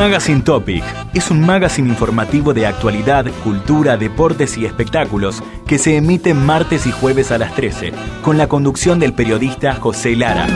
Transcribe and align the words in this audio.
Magazine 0.00 0.40
Topic 0.40 0.82
es 1.12 1.30
un 1.30 1.44
magazine 1.44 1.86
informativo 1.86 2.54
de 2.54 2.64
actualidad, 2.64 3.26
cultura, 3.44 3.98
deportes 3.98 4.56
y 4.56 4.64
espectáculos 4.64 5.42
que 5.66 5.76
se 5.76 5.98
emite 5.98 6.32
martes 6.32 6.86
y 6.86 6.90
jueves 6.90 7.30
a 7.30 7.36
las 7.36 7.54
13, 7.54 7.92
con 8.22 8.38
la 8.38 8.48
conducción 8.48 8.98
del 8.98 9.12
periodista 9.12 9.74
José 9.74 10.16
Lara. 10.16 10.46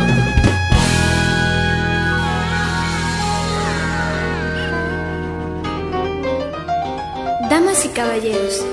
Damas 7.51 7.85
y 7.85 7.89
caballeros, 7.89 8.65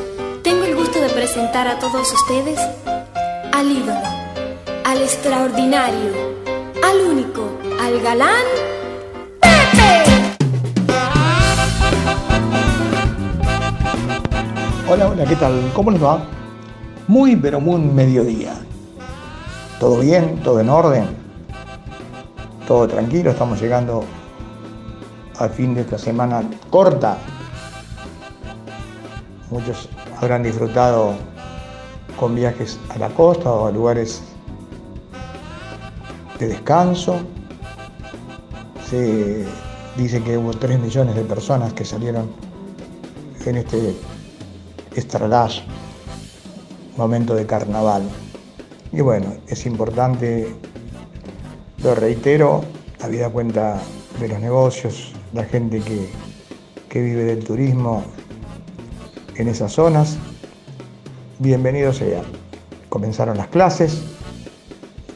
tengo 0.42 0.64
el 0.64 0.78
gusto 0.78 1.02
de 1.02 1.10
presentar 1.10 1.68
a 1.68 1.80
todos 1.80 2.14
ustedes 2.14 2.62
al 3.52 3.70
ídolo, 3.70 4.08
al 4.86 5.02
extraordinario, 5.02 6.14
al 6.82 7.12
único, 7.12 7.60
al 7.82 8.00
galán 8.00 8.71
Hola, 14.90 15.08
hola, 15.08 15.26
¿qué 15.26 15.38
tal? 15.38 15.72
¿Cómo 15.74 15.90
les 15.90 16.04
va? 16.04 16.22
Muy, 17.08 17.38
pero 17.38 17.62
muy 17.62 17.80
mediodía. 17.80 18.54
¿Todo 19.80 20.00
bien? 20.00 20.42
¿Todo 20.44 20.60
en 20.60 20.70
orden? 20.70 21.06
¿Todo 22.68 22.88
tranquilo? 22.90 23.32
Estamos 23.32 23.62
llegando 23.62 24.04
al 25.40 25.50
fin 25.50 25.74
de 25.74 25.82
esta 25.82 25.98
semana 25.98 26.44
corta. 26.70 27.18
Muchos 29.50 29.90
habrán 30.20 30.44
disfrutado 30.44 31.14
con 32.20 32.36
viajes 32.36 32.80
a 32.90 32.98
la 32.98 33.10
costa 33.10 33.50
o 33.50 33.68
a 33.68 33.72
lugares 33.72 34.22
de 36.38 36.48
descanso. 36.48 37.22
Se 38.90 39.48
dice 39.98 40.22
que 40.24 40.38
hubo 40.38 40.52
3 40.52 40.80
millones 40.80 41.16
de 41.16 41.24
personas 41.24 41.74
que 41.74 41.86
salieron 41.86 42.30
en 43.46 43.58
este 43.58 43.96
estralaz, 44.96 45.62
momento 46.98 47.36
de 47.36 47.46
carnaval. 47.46 48.04
Y 48.92 49.02
bueno, 49.02 49.34
es 49.48 49.66
importante, 49.66 50.54
lo 51.84 51.96
reitero, 51.96 52.62
habida 53.02 53.30
cuenta 53.30 53.82
de 54.20 54.28
los 54.28 54.40
negocios, 54.40 55.14
la 55.34 55.44
gente 55.46 55.80
que, 55.80 56.10
que 56.90 57.02
vive 57.02 57.24
del 57.24 57.44
turismo 57.44 58.04
en 59.36 59.48
esas 59.48 59.72
zonas, 59.72 60.18
bienvenido 61.40 61.94
sea. 61.94 62.22
Comenzaron 62.90 63.38
las 63.38 63.48
clases, 63.48 64.04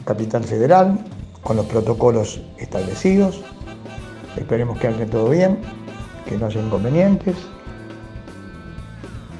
Capital 0.04 0.44
Federal, 0.44 0.98
con 1.42 1.56
los 1.56 1.66
protocolos 1.66 2.40
establecidos. 2.58 3.44
Esperemos 4.36 4.78
que 4.78 4.88
ande 4.88 5.06
todo 5.06 5.30
bien, 5.30 5.58
que 6.28 6.36
no 6.36 6.46
haya 6.46 6.60
inconvenientes 6.60 7.36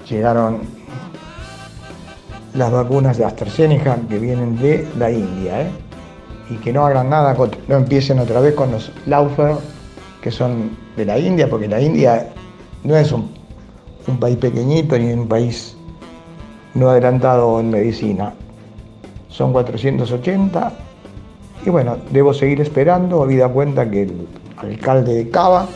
llegaron 0.08 0.60
las 2.54 2.70
vacunas 2.70 3.18
de 3.18 3.24
AstraZeneca 3.24 3.98
que 4.08 4.18
vienen 4.18 4.56
de 4.56 4.88
la 4.98 5.10
India, 5.10 5.62
¿eh? 5.62 5.70
y 6.48 6.54
que 6.56 6.72
no 6.72 6.86
hagan 6.86 7.10
nada, 7.10 7.36
no 7.68 7.76
empiecen 7.76 8.18
otra 8.18 8.40
vez 8.40 8.54
con 8.54 8.70
los 8.70 8.92
Laufer, 9.06 9.56
que 10.22 10.30
son 10.30 10.70
de 10.96 11.04
la 11.04 11.18
India, 11.18 11.50
porque 11.50 11.68
la 11.68 11.80
India 11.80 12.28
no 12.84 12.96
es 12.96 13.12
un, 13.12 13.34
país 14.20 14.36
pequeñito 14.36 14.96
ni 14.96 15.12
un 15.12 15.26
país 15.26 15.76
no 16.74 16.88
adelantado 16.90 17.58
en 17.58 17.70
medicina. 17.70 18.32
Son 19.28 19.52
480 19.52 20.72
y 21.66 21.70
bueno, 21.70 21.96
debo 22.12 22.32
seguir 22.32 22.60
esperando, 22.60 23.22
habida 23.22 23.48
cuenta 23.48 23.90
que 23.90 24.08
alcalde 24.56 25.14
de 25.14 25.30
Cava 25.30 25.68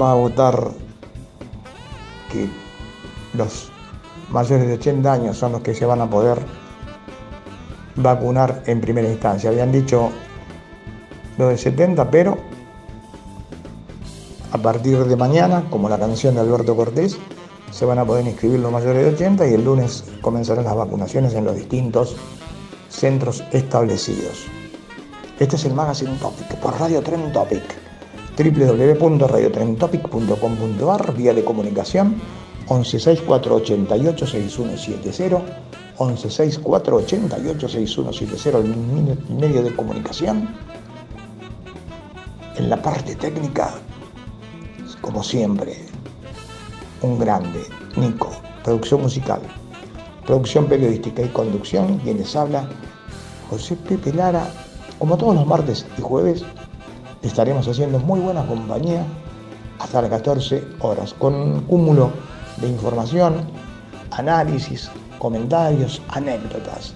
va 0.00 0.12
a 0.12 0.14
votar 0.14 0.70
que 2.30 2.48
los 3.34 3.70
mayores 4.30 4.66
de 4.66 4.74
80 4.74 5.12
años 5.12 5.36
son 5.36 5.52
los 5.52 5.60
que 5.62 5.74
se 5.74 5.86
van 5.86 6.00
a 6.00 6.10
poder 6.10 6.38
vacunar 7.96 8.62
en 8.66 8.80
primera 8.80 9.08
instancia. 9.08 9.50
Habían 9.50 9.72
dicho 9.72 10.10
lo 11.38 11.48
de 11.48 11.58
70, 11.58 12.10
pero 12.10 12.36
a 14.52 14.58
partir 14.58 15.04
de 15.04 15.16
mañana, 15.16 15.64
como 15.70 15.88
la 15.88 15.98
canción 15.98 16.34
de 16.34 16.40
Alberto 16.40 16.76
Cortés, 16.76 17.18
se 17.70 17.84
van 17.84 17.98
a 17.98 18.04
poder 18.04 18.26
inscribir 18.26 18.60
los 18.60 18.72
mayores 18.72 19.04
de 19.04 19.14
80 19.14 19.48
y 19.48 19.54
el 19.54 19.64
lunes 19.64 20.04
comenzarán 20.22 20.64
las 20.64 20.76
vacunaciones 20.76 21.34
en 21.34 21.44
los 21.44 21.56
distintos 21.56 22.16
centros 22.88 23.44
establecidos. 23.52 24.55
Este 25.38 25.56
es 25.56 25.66
el 25.66 25.74
Magazine 25.74 26.16
Topic 26.16 26.56
por 26.60 26.80
Radio 26.80 27.02
Tren 27.02 27.30
Topic 27.30 27.62
www.radiotrentopic.com.ar, 28.38 31.14
vía 31.14 31.34
de 31.34 31.44
comunicación 31.44 32.14
1164886170, 32.68 35.42
1164886170, 35.98 38.56
el 38.56 38.74
medio 39.36 39.62
de 39.62 39.76
comunicación. 39.76 40.48
En 42.56 42.70
la 42.70 42.80
parte 42.80 43.14
técnica, 43.14 43.74
como 45.02 45.22
siempre, 45.22 45.84
un 47.02 47.18
grande, 47.18 47.62
Nico, 47.96 48.30
producción 48.64 49.02
musical, 49.02 49.42
producción 50.24 50.64
periodística 50.64 51.20
y 51.20 51.28
conducción, 51.28 51.98
quienes 51.98 52.34
habla, 52.34 52.66
José 53.50 53.76
Pepe 53.76 54.14
Lara, 54.14 54.50
como 54.98 55.16
todos 55.16 55.34
los 55.34 55.46
martes 55.46 55.86
y 55.98 56.02
jueves, 56.02 56.44
estaremos 57.22 57.68
haciendo 57.68 57.98
muy 57.98 58.20
buena 58.20 58.46
compañía 58.46 59.04
hasta 59.78 60.00
las 60.00 60.10
14 60.10 60.64
horas, 60.80 61.12
con 61.14 61.34
un 61.34 61.60
cúmulo 61.62 62.10
de 62.58 62.68
información, 62.68 63.42
análisis, 64.10 64.90
comentarios, 65.18 66.00
anécdotas. 66.08 66.94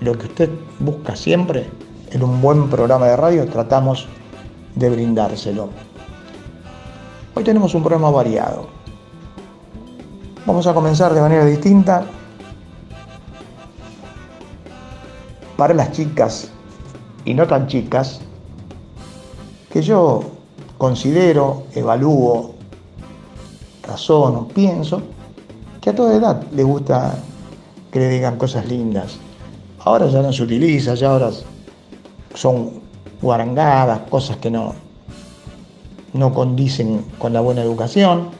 Lo 0.00 0.16
que 0.16 0.26
usted 0.26 0.50
busca 0.78 1.14
siempre 1.16 1.68
en 2.10 2.22
un 2.22 2.40
buen 2.40 2.70
programa 2.70 3.06
de 3.06 3.16
radio, 3.16 3.46
tratamos 3.46 4.06
de 4.74 4.88
brindárselo. 4.88 5.68
Hoy 7.34 7.44
tenemos 7.44 7.74
un 7.74 7.82
programa 7.82 8.10
variado. 8.10 8.68
Vamos 10.46 10.66
a 10.66 10.72
comenzar 10.72 11.12
de 11.12 11.20
manera 11.20 11.44
distinta. 11.44 12.06
Para 15.56 15.74
las 15.74 15.92
chicas 15.92 16.52
y 17.28 17.34
no 17.34 17.46
tan 17.46 17.66
chicas, 17.66 18.20
que 19.70 19.82
yo 19.82 20.22
considero, 20.78 21.64
evalúo, 21.74 22.54
razono, 23.86 24.48
pienso, 24.48 25.02
que 25.78 25.90
a 25.90 25.94
toda 25.94 26.16
edad 26.16 26.42
le 26.54 26.62
gusta 26.62 27.18
que 27.92 27.98
le 27.98 28.08
digan 28.08 28.38
cosas 28.38 28.66
lindas. 28.66 29.18
Ahora 29.80 30.06
ya 30.06 30.22
no 30.22 30.32
se 30.32 30.42
utiliza, 30.42 30.94
ya 30.94 31.10
ahora 31.10 31.28
son 32.34 32.80
guarangadas, 33.20 34.00
cosas 34.08 34.38
que 34.38 34.50
no, 34.50 34.72
no 36.14 36.32
condicen 36.32 37.04
con 37.18 37.34
la 37.34 37.42
buena 37.42 37.60
educación. 37.60 38.30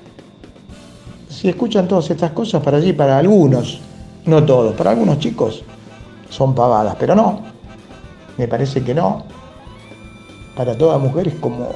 Si 1.28 1.46
escuchan 1.46 1.86
todas 1.86 2.08
estas 2.08 2.30
cosas 2.30 2.62
para 2.62 2.78
allí, 2.78 2.94
para 2.94 3.18
algunos, 3.18 3.82
no 4.24 4.42
todos, 4.46 4.74
para 4.76 4.92
algunos 4.92 5.18
chicos 5.18 5.62
son 6.30 6.54
pavadas, 6.54 6.96
pero 6.98 7.14
no, 7.14 7.47
me 8.38 8.48
parece 8.48 8.82
que 8.82 8.94
no, 8.94 9.24
para 10.56 10.78
toda 10.78 10.96
mujer 10.98 11.28
es 11.28 11.34
como 11.34 11.74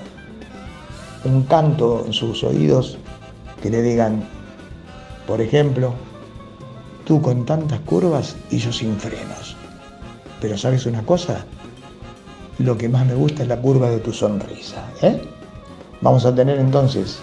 un 1.25 1.43
canto 1.43 2.05
en 2.07 2.13
sus 2.13 2.43
oídos 2.45 2.99
que 3.61 3.69
le 3.71 3.83
digan, 3.83 4.25
por 5.27 5.41
ejemplo, 5.41 5.93
tú 7.05 7.21
con 7.21 7.45
tantas 7.45 7.81
curvas 7.81 8.37
y 8.51 8.59
yo 8.59 8.73
sin 8.73 8.97
frenos. 8.99 9.57
Pero 10.41 10.57
sabes 10.57 10.87
una 10.87 11.03
cosa, 11.03 11.45
lo 12.59 12.79
que 12.79 12.89
más 12.89 13.07
me 13.07 13.15
gusta 13.15 13.43
es 13.43 13.49
la 13.49 13.61
curva 13.61 13.91
de 13.91 13.99
tu 13.99 14.13
sonrisa. 14.13 14.85
¿eh? 15.03 15.21
Vamos 16.01 16.25
a 16.25 16.35
tener 16.35 16.59
entonces, 16.59 17.19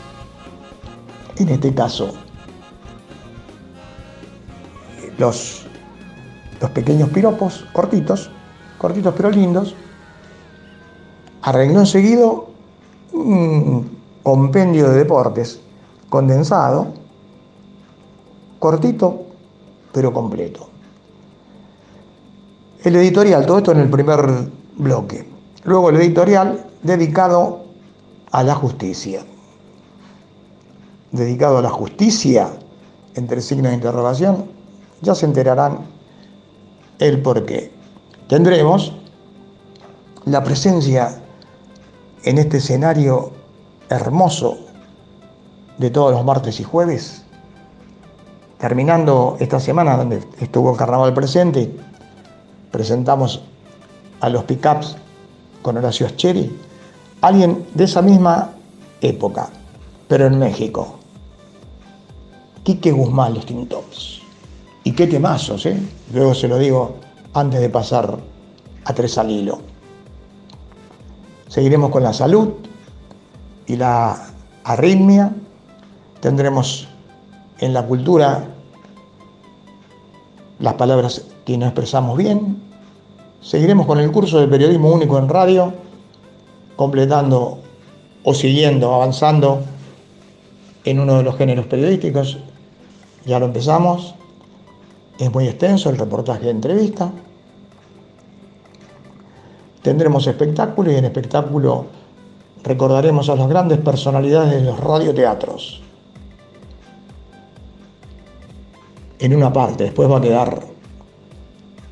en 1.38 1.50
este 1.50 1.74
caso, 1.74 2.14
los, 5.18 5.64
los 6.62 6.70
pequeños 6.72 7.10
piropos, 7.10 7.66
cortitos, 7.74 8.32
cortitos 8.80 9.14
pero 9.16 9.30
lindos, 9.30 9.76
arregló 11.44 11.82
enseguido 11.82 12.48
un 13.14 13.98
compendio 14.24 14.90
de 14.90 14.98
deportes 14.98 15.60
condensado, 16.10 16.88
cortito, 18.58 19.26
pero 19.92 20.12
completo. 20.12 20.70
El 22.84 22.96
editorial, 22.96 23.46
todo 23.46 23.58
esto 23.60 23.72
en 23.74 23.80
el 23.80 23.90
primer 23.90 24.50
bloque. 24.78 25.28
Luego 25.66 25.90
el 25.90 25.98
editorial 25.98 26.66
dedicado 26.82 27.66
a 28.32 28.44
la 28.44 28.56
justicia. 28.56 29.22
Dedicado 31.12 31.58
a 31.58 31.62
la 31.62 31.70
justicia, 31.70 32.50
entre 33.16 33.42
signos 33.42 33.72
de 33.72 33.76
interrogación, 33.76 34.46
ya 35.02 35.14
se 35.16 35.26
enterarán 35.26 35.80
el 37.00 37.22
por 37.22 37.46
qué. 37.46 37.79
Tendremos 38.30 38.94
la 40.26 40.44
presencia 40.44 41.20
en 42.24 42.38
este 42.38 42.58
escenario 42.58 43.32
hermoso 43.90 44.60
de 45.80 45.90
todos 45.90 46.12
los 46.12 46.24
martes 46.24 46.60
y 46.60 46.64
jueves, 46.64 47.24
terminando 48.60 49.36
esta 49.40 49.60
semana 49.60 49.98
donde 49.98 50.24
estuvo 50.40 50.78
carnaval 50.78 51.12
presente, 51.16 51.76
presentamos 52.70 53.42
a 54.22 54.30
los 54.30 54.44
pickups 54.44 54.96
con 55.64 55.78
Horacio 55.78 56.06
Ascheri, 56.06 56.56
alguien 57.22 57.66
de 57.74 57.86
esa 57.86 58.04
misma 58.04 58.52
época, 59.02 59.50
pero 60.08 60.28
en 60.28 60.38
México. 60.38 61.00
Quique 62.62 62.92
Guzmán, 62.92 63.34
los 63.34 63.48
Tintops. 63.48 64.22
Y 64.84 64.92
qué 64.92 65.08
temazos, 65.08 65.66
¿eh? 65.66 65.82
Luego 66.14 66.36
se 66.36 66.48
lo 66.48 66.60
digo 66.60 67.09
antes 67.34 67.60
de 67.60 67.70
pasar 67.70 68.18
a 68.86 68.94
tres 68.94 69.18
al 69.18 69.32
hilo. 69.32 69.60
Seguiremos 71.48 71.90
con 71.90 72.04
la 72.04 72.14
salud 72.14 72.50
y 73.68 73.76
la 73.76 74.28
arritmia. 74.64 75.34
Tendremos 76.22 76.88
en 77.60 77.74
la 77.74 77.86
cultura 77.86 78.46
las 80.60 80.74
palabras 80.76 81.26
que 81.46 81.58
no 81.58 81.66
expresamos 81.66 82.18
bien. 82.18 82.62
Seguiremos 83.42 83.86
con 83.86 84.00
el 84.00 84.12
curso 84.12 84.40
de 84.40 84.48
periodismo 84.48 84.92
único 84.92 85.18
en 85.18 85.30
radio, 85.30 85.74
completando 86.76 87.60
o 88.24 88.34
siguiendo, 88.34 88.94
avanzando 88.94 89.62
en 90.84 91.00
uno 91.00 91.18
de 91.18 91.24
los 91.24 91.38
géneros 91.38 91.66
periodísticos. 91.68 92.38
Ya 93.26 93.40
lo 93.40 93.46
empezamos. 93.46 94.16
Es 95.20 95.30
muy 95.34 95.50
extenso 95.50 95.90
el 95.90 95.98
reportaje 95.98 96.46
de 96.46 96.52
entrevista. 96.52 97.12
Tendremos 99.82 100.26
espectáculo 100.26 100.94
y 100.94 100.96
en 100.96 101.04
espectáculo 101.06 101.88
recordaremos 102.64 103.30
a 103.30 103.36
las 103.36 103.50
grandes 103.50 103.80
personalidades 103.80 104.56
de 104.56 104.62
los 104.62 104.80
radioteatros. 104.80 105.82
En 109.20 109.36
una 109.36 109.52
parte, 109.52 109.84
después 109.84 110.10
va 110.10 110.20
a 110.20 110.22
quedar 110.22 110.64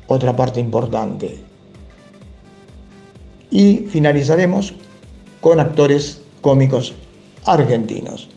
otra 0.06 0.34
parte 0.34 0.58
importante. 0.58 1.44
Y 3.50 3.76
finalizaremos 3.90 4.72
con 5.42 5.60
actores 5.60 6.22
cómicos 6.40 6.94
argentinos. 7.44 8.30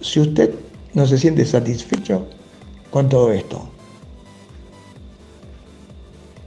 Si 0.00 0.18
usted 0.18 0.52
no 0.94 1.06
se 1.06 1.18
siente 1.18 1.44
satisfecho 1.44 2.26
con 2.90 3.08
todo 3.08 3.32
esto, 3.32 3.68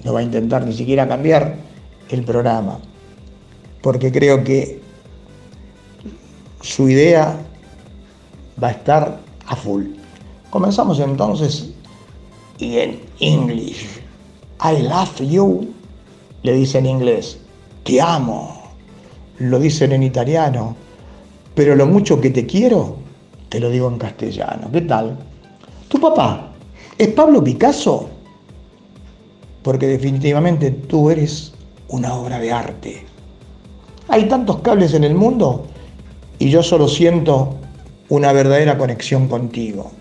no 0.03 0.13
va 0.13 0.19
a 0.19 0.23
intentar 0.23 0.65
ni 0.65 0.73
siquiera 0.73 1.07
cambiar 1.07 1.55
el 2.09 2.23
programa, 2.23 2.79
porque 3.81 4.11
creo 4.11 4.43
que 4.43 4.81
su 6.61 6.89
idea 6.89 7.37
va 8.61 8.67
a 8.69 8.71
estar 8.71 9.19
a 9.47 9.55
full. 9.55 9.85
Comenzamos 10.49 10.99
entonces 10.99 11.73
y 12.57 12.77
en 12.77 12.99
English. 13.19 13.99
I 14.63 14.81
love 14.83 15.19
you, 15.19 15.73
le 16.43 16.53
dice 16.53 16.77
en 16.77 16.85
inglés. 16.85 17.37
Te 17.83 17.99
amo, 17.99 18.61
lo 19.39 19.59
dicen 19.59 19.91
en 19.91 20.03
italiano. 20.03 20.75
Pero 21.55 21.75
lo 21.75 21.85
mucho 21.85 22.19
que 22.21 22.29
te 22.29 22.45
quiero, 22.45 22.97
te 23.49 23.59
lo 23.59 23.69
digo 23.69 23.87
en 23.89 23.97
castellano. 23.97 24.69
¿Qué 24.71 24.81
tal? 24.81 25.17
¿Tu 25.93 25.99
papá 26.01 26.49
es 26.97 27.09
Pablo 27.09 27.43
Picasso? 27.43 28.09
porque 29.61 29.85
definitivamente 29.85 30.71
tú 30.71 31.11
eres 31.11 31.53
una 31.87 32.15
obra 32.15 32.39
de 32.39 32.51
arte. 32.51 33.05
Hay 34.07 34.27
tantos 34.27 34.59
cables 34.61 34.95
en 34.95 35.03
el 35.03 35.13
mundo 35.13 35.67
y 36.39 36.49
yo 36.49 36.63
solo 36.63 36.87
siento 36.87 37.55
una 38.09 38.33
verdadera 38.33 38.75
conexión 38.75 39.27
contigo. 39.27 39.91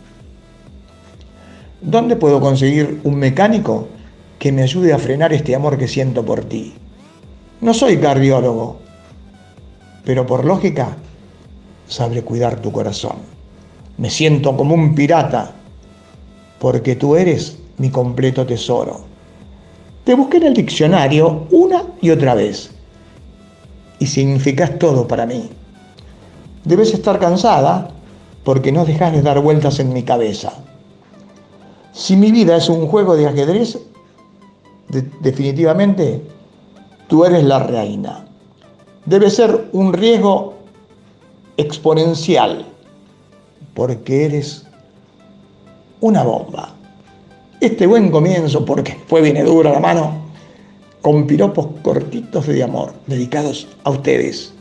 ¿Dónde 1.82 2.16
puedo 2.16 2.40
conseguir 2.40 3.00
un 3.04 3.16
mecánico 3.16 3.86
que 4.38 4.50
me 4.50 4.62
ayude 4.62 4.94
a 4.94 4.98
frenar 4.98 5.34
este 5.34 5.54
amor 5.54 5.76
que 5.76 5.86
siento 5.86 6.24
por 6.24 6.42
ti? 6.46 6.72
No 7.60 7.74
soy 7.74 7.98
cardiólogo, 7.98 8.78
pero 10.06 10.26
por 10.26 10.46
lógica 10.46 10.96
sabré 11.86 12.22
cuidar 12.22 12.60
tu 12.60 12.72
corazón. 12.72 13.18
Me 13.98 14.08
siento 14.08 14.56
como 14.56 14.74
un 14.74 14.94
pirata 14.94 15.52
porque 16.62 16.94
tú 16.94 17.16
eres 17.16 17.58
mi 17.78 17.90
completo 17.90 18.46
tesoro. 18.46 19.00
Te 20.04 20.14
busqué 20.14 20.36
en 20.36 20.44
el 20.44 20.54
diccionario 20.54 21.48
una 21.50 21.82
y 22.00 22.10
otra 22.10 22.36
vez. 22.36 22.70
Y 23.98 24.06
significas 24.06 24.78
todo 24.78 25.08
para 25.08 25.26
mí. 25.26 25.50
Debes 26.62 26.94
estar 26.94 27.18
cansada 27.18 27.90
porque 28.44 28.70
no 28.70 28.84
dejas 28.84 29.12
de 29.12 29.22
dar 29.22 29.40
vueltas 29.40 29.80
en 29.80 29.92
mi 29.92 30.04
cabeza. 30.04 30.52
Si 31.92 32.14
mi 32.14 32.30
vida 32.30 32.56
es 32.56 32.68
un 32.68 32.86
juego 32.86 33.16
de 33.16 33.26
ajedrez, 33.26 33.76
definitivamente 35.20 36.22
tú 37.08 37.24
eres 37.24 37.42
la 37.42 37.58
reina. 37.58 38.24
Debe 39.06 39.30
ser 39.30 39.68
un 39.72 39.92
riesgo 39.92 40.54
exponencial 41.56 42.64
porque 43.74 44.26
eres 44.26 44.61
una 46.02 46.22
bomba 46.22 46.76
este 47.62 47.87
buen 47.87 48.10
comienzo, 48.10 48.64
porque 48.64 48.94
después 48.94 49.22
viene 49.22 49.44
dura 49.44 49.70
la 49.70 49.78
mano, 49.78 50.14
con 51.00 51.28
piropos 51.28 51.69
cortitos 51.82 52.49
de 52.49 52.60
amor, 52.60 52.93
dedicados 53.06 53.69
a 53.84 53.90
ustedes, 53.90 54.52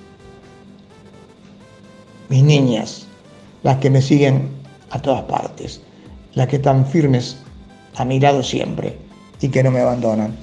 mis 2.29 2.43
niñas, 2.43 3.07
las 3.63 3.77
que 3.77 3.89
me 3.89 4.03
siguen 4.03 4.49
a 4.91 5.01
todas 5.01 5.23
partes, 5.23 5.81
las 6.35 6.47
que 6.47 6.57
están 6.57 6.85
firmes 6.85 7.37
a 7.95 8.05
mi 8.05 8.19
lado 8.19 8.43
siempre 8.43 8.95
y 9.41 9.47
que 9.49 9.63
no 9.63 9.71
me 9.71 9.79
abandonan. 9.79 10.35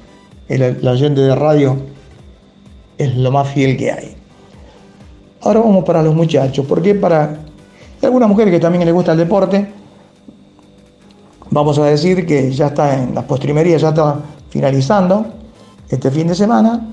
El, 0.49 0.79
la 0.83 0.91
oyente 0.91 1.21
de 1.21 1.37
radio 1.37 1.77
es 2.99 3.17
lo 3.17 3.31
más 3.31 3.49
fiel 3.51 3.77
que 3.77 3.93
hay. 3.93 4.17
Ahora 5.43 5.61
vamos 5.61 5.85
para 5.85 6.03
los 6.03 6.15
muchachos, 6.17 6.67
porque 6.69 6.97
para 6.97 7.39
alguna 8.03 8.27
mujer 8.27 8.51
que 8.51 8.59
también 8.59 8.85
le 8.85 8.91
gusta 8.91 9.13
el 9.13 9.19
deporte, 9.19 9.79
Vamos 11.59 11.77
a 11.81 11.87
decir 11.87 12.25
que 12.25 12.53
ya 12.53 12.69
está 12.69 12.95
en 12.95 13.17
las 13.17 13.25
postrimerías, 13.25 13.83
ya 13.83 13.89
está 13.89 14.21
finalizando 14.49 15.27
este 15.89 16.09
fin 16.09 16.29
de 16.29 16.37
semana 16.37 16.87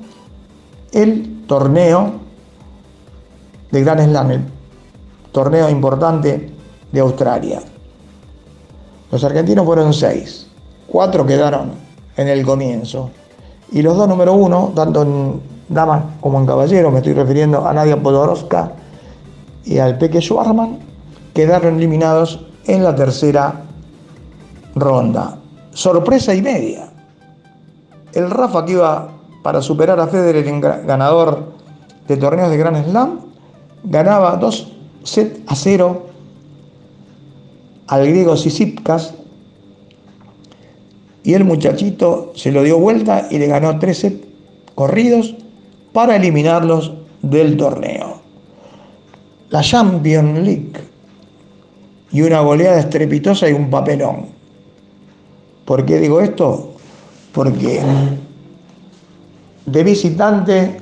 el 0.91 1.43
torneo 1.45 2.13
de 3.71 3.83
Gran 3.83 4.03
Slam, 4.03 4.31
el 4.31 4.41
torneo 5.31 5.69
importante 5.69 6.49
de 6.91 6.99
Australia. 6.99 7.61
Los 9.11 9.23
argentinos 9.23 9.65
fueron 9.67 9.93
seis, 9.93 10.47
cuatro 10.87 11.27
quedaron 11.27 11.73
en 12.17 12.27
el 12.27 12.43
comienzo. 12.43 13.11
Y 13.71 13.83
los 13.83 13.95
dos 13.95 14.07
número 14.07 14.33
uno, 14.33 14.71
tanto 14.75 15.03
en 15.03 15.41
damas 15.69 16.05
como 16.19 16.39
en 16.39 16.47
caballeros, 16.47 16.91
me 16.91 16.97
estoy 16.97 17.13
refiriendo 17.13 17.67
a 17.67 17.71
Nadia 17.71 18.01
Podoroska 18.01 18.71
y 19.63 19.77
al 19.77 19.99
Peque 19.99 20.21
Schwarman, 20.21 20.79
quedaron 21.35 21.75
eliminados 21.75 22.47
en 22.65 22.83
la 22.83 22.95
tercera 22.95 23.64
ronda. 24.75 25.39
Sorpresa 25.71 26.33
y 26.35 26.41
media. 26.41 26.89
El 28.13 28.29
Rafa 28.29 28.65
que 28.65 28.73
iba 28.73 29.09
para 29.41 29.61
superar 29.61 29.99
a 29.99 30.07
Federer 30.07 30.43
ganador 30.85 31.53
de 32.07 32.17
torneos 32.17 32.49
de 32.49 32.57
Grand 32.57 32.85
Slam, 32.89 33.19
ganaba 33.83 34.37
2 34.37 34.71
set 35.03 35.43
a 35.47 35.55
0 35.55 36.05
al 37.87 38.07
griego 38.07 38.35
Sisipkas 38.35 39.13
y 41.23 41.33
el 41.33 41.43
muchachito 41.43 42.33
se 42.35 42.51
lo 42.51 42.63
dio 42.63 42.79
vuelta 42.79 43.27
y 43.29 43.37
le 43.37 43.47
ganó 43.47 43.77
3 43.79 43.97
sets 43.97 44.27
corridos 44.75 45.35
para 45.93 46.15
eliminarlos 46.15 46.93
del 47.21 47.57
torneo. 47.57 48.21
La 49.49 49.61
Champions 49.61 50.39
League 50.39 50.73
y 52.11 52.21
una 52.21 52.41
goleada 52.41 52.79
estrepitosa 52.79 53.49
y 53.49 53.53
un 53.53 53.69
papelón. 53.69 54.34
¿Por 55.65 55.83
qué 55.85 55.99
digo 55.99 56.21
esto? 56.21 56.73
Porque 57.33 57.81
de 59.65 59.83
visitante 59.83 60.81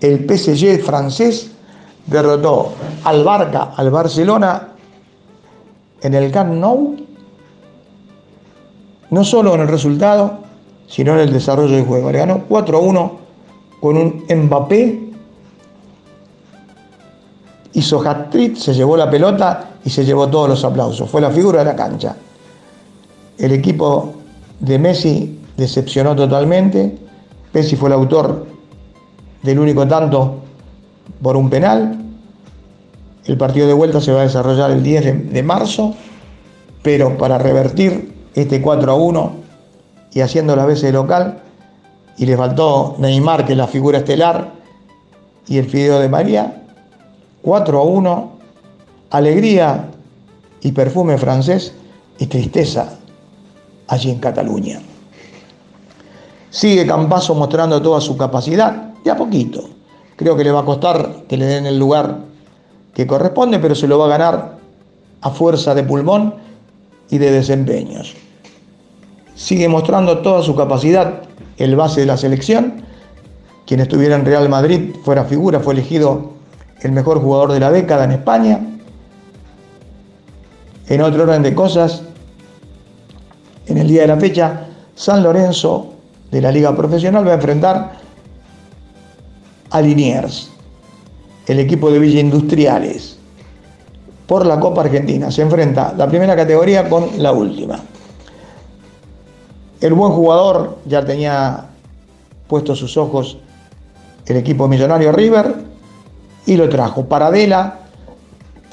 el 0.00 0.26
PSG 0.26 0.82
francés 0.82 1.50
derrotó 2.06 2.72
al 3.04 3.24
Barca, 3.24 3.72
al 3.76 3.90
Barcelona 3.90 4.68
en 6.00 6.14
el 6.14 6.30
Camp 6.30 6.54
Nou, 6.54 6.96
no 9.10 9.24
solo 9.24 9.54
en 9.54 9.62
el 9.62 9.68
resultado, 9.68 10.38
sino 10.88 11.14
en 11.14 11.20
el 11.20 11.32
desarrollo 11.32 11.76
del 11.76 11.84
juego. 11.84 12.10
Le 12.10 12.18
ganó 12.18 12.44
4 12.48 12.78
a 12.78 12.80
1 12.80 13.18
con 13.80 13.96
un 13.96 14.24
Mbappé, 14.28 15.10
hizo 17.74 18.00
hat-trick, 18.00 18.56
se 18.56 18.74
llevó 18.74 18.96
la 18.96 19.10
pelota 19.10 19.70
y 19.84 19.90
se 19.90 20.04
llevó 20.04 20.28
todos 20.28 20.48
los 20.48 20.64
aplausos. 20.64 21.10
Fue 21.10 21.20
la 21.20 21.30
figura 21.30 21.60
de 21.60 21.64
la 21.64 21.76
cancha. 21.76 22.16
El 23.38 23.52
equipo 23.52 24.14
de 24.60 24.78
Messi 24.78 25.38
decepcionó 25.56 26.14
totalmente. 26.14 26.96
Messi 27.52 27.76
fue 27.76 27.88
el 27.88 27.94
autor 27.94 28.46
del 29.42 29.58
único 29.58 29.86
tanto 29.86 30.36
por 31.22 31.36
un 31.36 31.50
penal. 31.50 31.98
El 33.24 33.36
partido 33.36 33.66
de 33.66 33.72
vuelta 33.72 34.00
se 34.00 34.12
va 34.12 34.20
a 34.20 34.24
desarrollar 34.24 34.70
el 34.70 34.82
10 34.82 35.32
de, 35.32 35.42
marzo, 35.42 35.94
pero 36.82 37.16
para 37.16 37.38
revertir 37.38 38.14
este 38.34 38.60
4 38.60 38.92
a 38.92 38.94
1 38.94 39.32
y 40.12 40.20
haciendo 40.20 40.56
las 40.56 40.66
veces 40.66 40.84
de 40.84 40.92
local, 40.92 41.38
y 42.18 42.26
le 42.26 42.36
faltó 42.36 42.96
Neymar, 42.98 43.46
que 43.46 43.52
es 43.52 43.58
la 43.58 43.66
figura 43.66 43.98
estelar, 43.98 44.52
y 45.46 45.58
el 45.58 45.66
Fideo 45.66 45.98
de 46.00 46.08
María, 46.08 46.64
4 47.42 47.78
a 47.78 47.82
1, 47.82 48.32
alegría 49.10 49.88
y 50.60 50.72
perfume 50.72 51.16
francés 51.16 51.74
y 52.18 52.26
tristeza 52.26 52.98
allí 53.92 54.10
en 54.10 54.20
Cataluña. 54.20 54.80
Sigue 56.48 56.86
Campazo 56.86 57.34
mostrando 57.34 57.82
toda 57.82 58.00
su 58.00 58.16
capacidad, 58.16 58.94
de 59.04 59.10
a 59.10 59.16
poquito. 59.16 59.68
Creo 60.16 60.34
que 60.34 60.44
le 60.44 60.50
va 60.50 60.60
a 60.60 60.64
costar 60.64 61.24
que 61.28 61.36
le 61.36 61.44
den 61.44 61.66
el 61.66 61.78
lugar 61.78 62.20
que 62.94 63.06
corresponde, 63.06 63.58
pero 63.58 63.74
se 63.74 63.86
lo 63.86 63.98
va 63.98 64.06
a 64.06 64.08
ganar 64.08 64.56
a 65.20 65.30
fuerza 65.30 65.74
de 65.74 65.82
pulmón 65.82 66.34
y 67.10 67.18
de 67.18 67.32
desempeños. 67.32 68.14
Sigue 69.34 69.68
mostrando 69.68 70.18
toda 70.18 70.42
su 70.42 70.56
capacidad 70.56 71.24
el 71.58 71.76
base 71.76 72.00
de 72.00 72.06
la 72.06 72.16
selección. 72.16 72.84
Quien 73.66 73.80
estuviera 73.80 74.16
en 74.16 74.24
Real 74.24 74.48
Madrid 74.48 74.94
fuera 75.04 75.24
figura, 75.24 75.60
fue 75.60 75.74
elegido 75.74 76.32
el 76.80 76.92
mejor 76.92 77.20
jugador 77.20 77.52
de 77.52 77.60
la 77.60 77.70
década 77.70 78.04
en 78.04 78.12
España. 78.12 78.58
En 80.88 81.02
otro 81.02 81.24
orden 81.24 81.42
de 81.42 81.54
cosas, 81.54 82.04
en 83.66 83.78
el 83.78 83.88
día 83.88 84.02
de 84.02 84.08
la 84.08 84.16
fecha, 84.16 84.66
San 84.94 85.22
Lorenzo 85.22 85.94
de 86.30 86.40
la 86.40 86.50
Liga 86.50 86.74
Profesional 86.74 87.26
va 87.26 87.32
a 87.32 87.34
enfrentar 87.34 87.92
a 89.70 89.80
Liniers, 89.80 90.50
el 91.46 91.58
equipo 91.60 91.90
de 91.90 91.98
Villa 91.98 92.20
Industriales, 92.20 93.18
por 94.26 94.46
la 94.46 94.58
Copa 94.60 94.82
Argentina. 94.82 95.30
Se 95.30 95.42
enfrenta 95.42 95.94
la 95.96 96.06
primera 96.08 96.36
categoría 96.36 96.88
con 96.88 97.22
la 97.22 97.32
última. 97.32 97.80
El 99.80 99.94
buen 99.94 100.12
jugador 100.12 100.78
ya 100.86 101.04
tenía 101.04 101.66
puestos 102.46 102.78
sus 102.78 102.96
ojos 102.96 103.38
el 104.26 104.36
equipo 104.36 104.68
millonario 104.68 105.12
River 105.12 105.54
y 106.46 106.56
lo 106.56 106.68
trajo. 106.68 107.06
Paradela, 107.06 107.80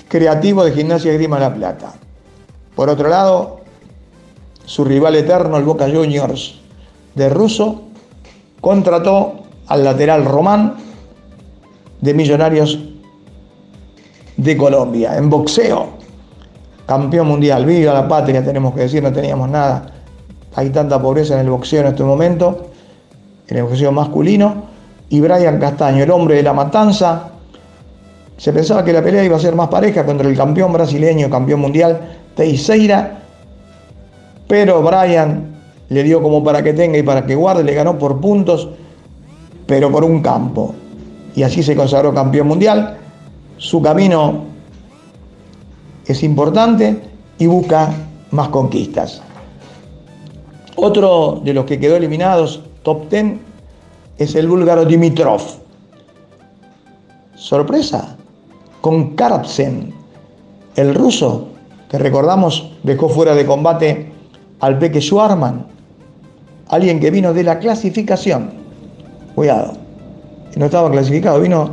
creativo 0.07 0.63
de 0.63 0.71
Gimnasia 0.71 1.13
Grima 1.13 1.39
La 1.39 1.53
Plata. 1.53 1.93
Por 2.75 2.89
otro 2.89 3.09
lado, 3.09 3.58
su 4.69 4.85
rival 4.85 5.15
eterno, 5.15 5.57
el 5.57 5.63
Boca 5.63 5.89
Juniors 5.91 6.59
de 7.15 7.27
Russo, 7.27 7.85
contrató 8.61 9.39
al 9.65 9.83
lateral 9.83 10.25
Román 10.25 10.75
de 11.99 12.13
Millonarios 12.13 12.77
de 14.37 14.57
Colombia. 14.57 15.17
En 15.17 15.27
boxeo, 15.27 15.87
campeón 16.85 17.29
mundial, 17.29 17.65
viva 17.65 17.95
la 17.95 18.07
patria, 18.07 18.45
tenemos 18.45 18.75
que 18.75 18.81
decir, 18.81 19.01
no 19.01 19.11
teníamos 19.11 19.49
nada. 19.49 19.87
Hay 20.53 20.69
tanta 20.69 21.01
pobreza 21.01 21.33
en 21.33 21.39
el 21.39 21.49
boxeo 21.49 21.81
en 21.81 21.87
este 21.87 22.03
momento, 22.03 22.67
en 23.47 23.57
el 23.57 23.63
boxeo 23.63 23.91
masculino, 23.91 24.65
y 25.09 25.19
Brian 25.19 25.59
Castaño, 25.59 26.03
el 26.03 26.11
hombre 26.11 26.35
de 26.35 26.43
la 26.43 26.53
matanza, 26.53 27.31
se 28.37 28.53
pensaba 28.53 28.85
que 28.85 28.93
la 28.93 29.01
pelea 29.01 29.23
iba 29.23 29.35
a 29.35 29.39
ser 29.39 29.55
más 29.55 29.69
pareja 29.69 30.05
contra 30.05 30.29
el 30.29 30.37
campeón 30.37 30.71
brasileño, 30.71 31.27
campeón 31.27 31.59
mundial, 31.59 32.01
Teixeira, 32.35 33.18
pero 34.49 34.81
Brian 34.81 35.55
le 35.89 36.01
dio 36.01 36.23
como 36.23 36.43
para 36.43 36.63
que 36.63 36.73
tenga 36.73 36.97
y 36.97 37.03
para 37.03 37.23
que 37.23 37.35
guarde, 37.35 37.63
le 37.63 37.75
ganó 37.75 37.99
por 37.99 38.19
puntos, 38.19 38.67
pero 39.67 39.91
por 39.91 40.03
un 40.03 40.23
campo. 40.23 40.73
Y 41.35 41.43
así 41.43 41.61
se 41.61 41.75
consagró 41.75 42.15
campeón 42.15 42.47
mundial. 42.47 42.97
Su 43.57 43.79
camino 43.79 44.45
es 46.07 46.23
importante 46.23 46.99
y 47.37 47.45
busca 47.45 47.93
más 48.31 48.47
conquistas. 48.47 49.21
Otro 50.75 51.41
de 51.43 51.53
los 51.53 51.65
que 51.65 51.79
quedó 51.79 51.95
eliminados, 51.95 52.63
top 52.81 53.07
10, 53.07 53.33
es 54.17 54.33
el 54.33 54.47
búlgaro 54.47 54.83
Dimitrov. 54.83 55.41
Sorpresa, 57.35 58.17
con 58.81 59.15
Karpsen, 59.15 59.93
el 60.75 60.95
ruso, 60.95 61.49
que 61.87 61.99
recordamos 61.99 62.71
dejó 62.81 63.09
fuera 63.09 63.35
de 63.35 63.45
combate 63.45 64.08
al 64.59 64.77
Peque 64.77 65.01
Schwarman, 65.01 65.65
alguien 66.67 66.99
que 66.99 67.11
vino 67.11 67.33
de 67.33 67.43
la 67.43 67.59
clasificación. 67.59 68.51
Cuidado, 69.35 69.73
no 70.55 70.65
estaba 70.65 70.91
clasificado, 70.91 71.39
vino, 71.39 71.69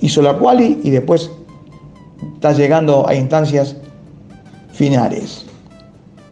hizo 0.00 0.22
la 0.22 0.38
quali 0.38 0.80
y 0.82 0.90
después 0.90 1.30
está 2.34 2.52
llegando 2.52 3.06
a 3.08 3.14
instancias 3.14 3.76
finales. 4.72 5.46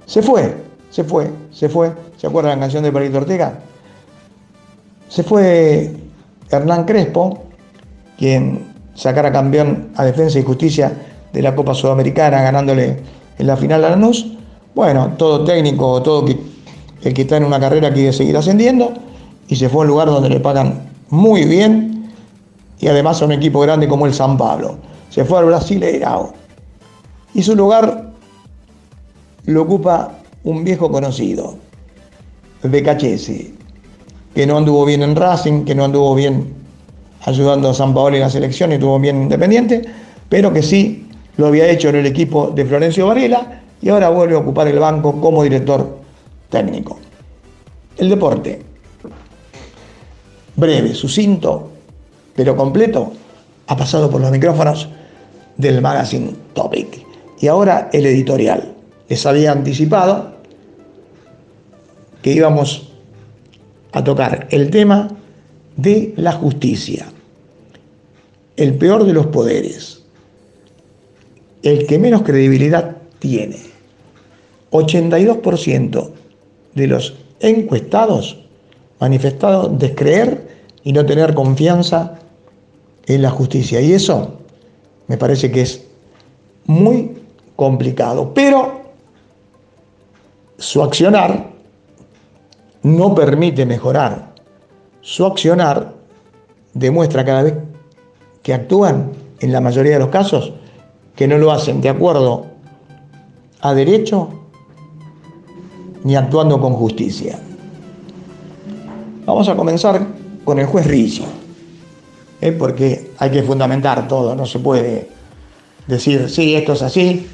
Se 0.06 0.22
fue, 0.22 0.54
se 0.90 1.04
fue, 1.04 1.30
se 1.52 1.68
fue. 1.68 1.92
¿Se 2.16 2.26
acuerdan 2.26 2.58
la 2.58 2.60
canción 2.60 2.82
de 2.82 2.92
Palito 2.92 3.18
Ortega? 3.18 3.60
Se 5.08 5.22
fue 5.22 5.94
Hernán 6.50 6.84
Crespo, 6.84 7.44
quien 8.18 8.72
sacara 8.94 9.32
campeón 9.32 9.90
a 9.96 10.04
Defensa 10.04 10.38
y 10.38 10.42
Justicia 10.42 10.92
de 11.32 11.42
la 11.42 11.54
Copa 11.54 11.74
Sudamericana, 11.74 12.42
ganándole 12.42 12.98
en 13.38 13.46
la 13.46 13.56
final 13.56 13.84
a 13.84 13.90
Lanús. 13.90 14.36
Bueno, 14.74 15.12
todo 15.18 15.44
técnico, 15.44 16.02
todo 16.02 16.24
que, 16.24 16.38
el 17.02 17.12
que 17.12 17.22
está 17.22 17.36
en 17.36 17.44
una 17.44 17.60
carrera 17.60 17.92
quiere 17.92 18.12
seguir 18.12 18.36
ascendiendo 18.36 18.92
y 19.48 19.56
se 19.56 19.68
fue 19.68 19.80
a 19.80 19.82
un 19.82 19.88
lugar 19.88 20.08
donde 20.08 20.30
le 20.30 20.40
pagan 20.40 20.88
muy 21.10 21.44
bien 21.44 22.10
y 22.80 22.88
además 22.88 23.20
a 23.20 23.26
un 23.26 23.32
equipo 23.32 23.60
grande 23.60 23.86
como 23.86 24.06
el 24.06 24.14
San 24.14 24.38
Pablo. 24.38 24.76
Se 25.10 25.24
fue 25.24 25.38
al 25.38 25.44
Brasileirao 25.44 26.32
y 27.34 27.42
su 27.42 27.54
lugar 27.54 28.12
lo 29.44 29.62
ocupa 29.62 30.12
un 30.44 30.64
viejo 30.64 30.90
conocido, 30.90 31.56
Becachese, 32.62 33.52
que 34.34 34.46
no 34.46 34.56
anduvo 34.56 34.86
bien 34.86 35.02
en 35.02 35.16
Racing, 35.16 35.64
que 35.64 35.74
no 35.74 35.84
anduvo 35.84 36.14
bien 36.14 36.54
ayudando 37.24 37.68
a 37.70 37.74
San 37.74 37.92
Paolo 37.92 38.16
en 38.16 38.22
la 38.22 38.30
selección 38.30 38.70
y 38.70 38.74
estuvo 38.74 38.98
bien 38.98 39.22
independiente, 39.22 39.82
pero 40.28 40.52
que 40.52 40.62
sí 40.62 41.06
lo 41.36 41.48
había 41.48 41.68
hecho 41.68 41.90
en 41.90 41.96
el 41.96 42.06
equipo 42.06 42.50
de 42.54 42.64
Florencio 42.64 43.06
Varela 43.06 43.60
y 43.82 43.88
ahora 43.88 44.08
vuelve 44.08 44.36
a 44.36 44.38
ocupar 44.38 44.68
el 44.68 44.78
banco 44.78 45.20
como 45.20 45.42
director 45.42 45.98
técnico. 46.48 46.98
El 47.98 48.08
deporte, 48.08 48.62
breve, 50.54 50.94
sucinto, 50.94 51.70
pero 52.34 52.56
completo, 52.56 53.12
ha 53.66 53.76
pasado 53.76 54.08
por 54.08 54.20
los 54.20 54.30
micrófonos 54.30 54.88
del 55.56 55.82
magazine 55.82 56.30
Topic. 56.54 57.04
Y 57.40 57.48
ahora 57.48 57.90
el 57.92 58.06
editorial. 58.06 58.72
Les 59.08 59.26
había 59.26 59.52
anticipado 59.52 60.32
que 62.22 62.32
íbamos 62.32 62.92
a 63.92 64.02
tocar 64.02 64.46
el 64.50 64.70
tema 64.70 65.10
de 65.76 66.14
la 66.16 66.32
justicia, 66.32 67.06
el 68.56 68.74
peor 68.74 69.04
de 69.04 69.12
los 69.12 69.26
poderes, 69.26 70.02
el 71.62 71.86
que 71.86 71.98
menos 71.98 72.22
credibilidad 72.22 72.96
tiene. 73.18 73.71
82% 74.72 76.10
de 76.74 76.86
los 76.86 77.14
encuestados 77.40 78.38
manifestaron 78.98 79.78
descreer 79.78 80.48
y 80.82 80.92
no 80.92 81.04
tener 81.04 81.34
confianza 81.34 82.18
en 83.06 83.22
la 83.22 83.30
justicia. 83.30 83.80
Y 83.80 83.92
eso 83.92 84.38
me 85.08 85.16
parece 85.16 85.50
que 85.50 85.62
es 85.62 85.84
muy 86.66 87.12
complicado. 87.56 88.32
Pero 88.34 88.80
su 90.58 90.82
accionar 90.82 91.50
no 92.82 93.14
permite 93.14 93.66
mejorar. 93.66 94.32
Su 95.00 95.26
accionar 95.26 95.92
demuestra 96.74 97.24
cada 97.24 97.42
vez 97.42 97.54
que 98.42 98.54
actúan, 98.54 99.12
en 99.40 99.52
la 99.52 99.60
mayoría 99.60 99.94
de 99.94 99.98
los 99.98 100.08
casos, 100.08 100.52
que 101.16 101.26
no 101.26 101.38
lo 101.38 101.50
hacen 101.50 101.80
de 101.80 101.88
acuerdo 101.88 102.46
a 103.60 103.74
derecho 103.74 104.41
ni 106.04 106.16
actuando 106.16 106.60
con 106.60 106.74
justicia. 106.74 107.38
Vamos 109.24 109.48
a 109.48 109.54
comenzar 109.54 110.04
con 110.44 110.58
el 110.58 110.66
juez 110.66 110.86
Ricci, 110.86 111.24
¿eh? 112.40 112.52
porque 112.52 113.12
hay 113.18 113.30
que 113.30 113.42
fundamentar 113.42 114.08
todo, 114.08 114.34
no 114.34 114.46
se 114.46 114.58
puede 114.58 115.08
decir, 115.86 116.28
sí, 116.28 116.54
esto 116.54 116.72
es 116.72 116.82
así 116.82 117.26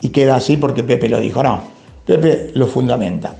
y 0.00 0.08
queda 0.10 0.36
así 0.36 0.56
porque 0.56 0.84
Pepe 0.84 1.08
lo 1.08 1.18
dijo, 1.18 1.42
no, 1.42 1.62
Pepe 2.04 2.52
lo 2.54 2.66
fundamenta. 2.66 3.34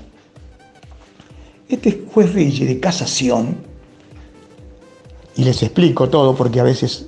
Este 1.69 2.05
juez 2.13 2.33
Ricci 2.33 2.65
de 2.65 2.79
casación, 2.79 3.57
y 5.35 5.43
les 5.43 5.63
explico 5.63 6.09
todo 6.09 6.35
porque 6.35 6.59
a 6.59 6.63
veces 6.63 7.07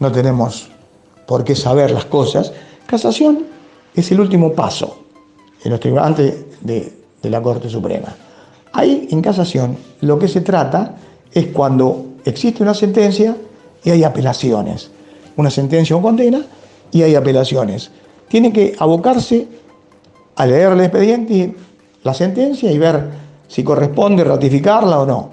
no 0.00 0.10
tenemos 0.10 0.68
por 1.26 1.44
qué 1.44 1.54
saber 1.54 1.90
las 1.90 2.06
cosas, 2.06 2.52
casación 2.86 3.44
es 3.94 4.10
el 4.10 4.20
último 4.20 4.52
paso 4.54 5.04
en 5.64 5.70
los 5.70 5.80
tribunales 5.80 6.34
de, 6.60 6.92
la 7.22 7.42
Corte 7.42 7.68
Suprema. 7.68 8.08
Ahí 8.72 9.08
en 9.10 9.20
casación 9.20 9.76
lo 10.00 10.18
que 10.18 10.28
se 10.28 10.40
trata 10.40 10.96
es 11.32 11.46
cuando 11.48 12.06
existe 12.24 12.62
una 12.62 12.74
sentencia 12.74 13.36
y 13.84 13.90
hay 13.90 14.04
apelaciones. 14.04 14.90
Una 15.36 15.50
sentencia 15.50 15.96
o 15.96 16.02
condena 16.02 16.42
y 16.90 17.02
hay 17.02 17.14
apelaciones. 17.14 17.90
Tiene 18.28 18.52
que 18.52 18.74
abocarse 18.78 19.48
a 20.36 20.46
leer 20.46 20.72
el 20.72 20.80
expediente 20.80 21.54
la 22.02 22.14
sentencia 22.14 22.70
y 22.72 22.78
ver 22.78 23.10
si 23.48 23.62
corresponde 23.62 24.24
ratificarla 24.24 25.00
o 25.00 25.06
no. 25.06 25.30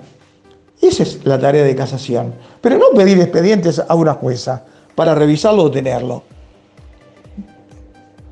Esa 0.81 1.03
es 1.03 1.25
la 1.25 1.39
tarea 1.39 1.63
de 1.63 1.75
casación. 1.75 2.33
Pero 2.61 2.77
no 2.77 2.89
pedir 2.95 3.19
expedientes 3.19 3.81
a 3.87 3.95
una 3.95 4.13
jueza 4.13 4.65
para 4.95 5.15
revisarlo 5.15 5.63
o 5.63 5.71
tenerlo. 5.71 6.23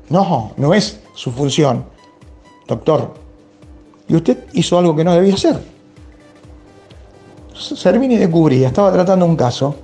No, 0.08 0.52
no 0.56 0.74
es 0.74 1.00
su 1.16 1.32
función. 1.32 1.84
Doctor, 2.68 3.14
y 4.06 4.14
usted 4.14 4.44
hizo 4.52 4.78
algo 4.78 4.94
que 4.94 5.02
no 5.02 5.12
debía 5.12 5.34
hacer. 5.34 5.60
Servini 7.54 8.16
de 8.16 8.30
Cubría 8.30 8.68
estaba 8.68 8.92
tratando 8.92 9.24
un 9.24 9.34
caso 9.34 9.74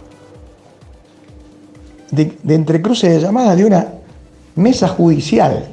de, 2.10 2.36
de 2.42 2.54
entrecruce 2.54 3.08
de 3.08 3.20
llamadas 3.20 3.56
de 3.56 3.64
una 3.64 3.94
mesa 4.56 4.88
judicial, 4.88 5.68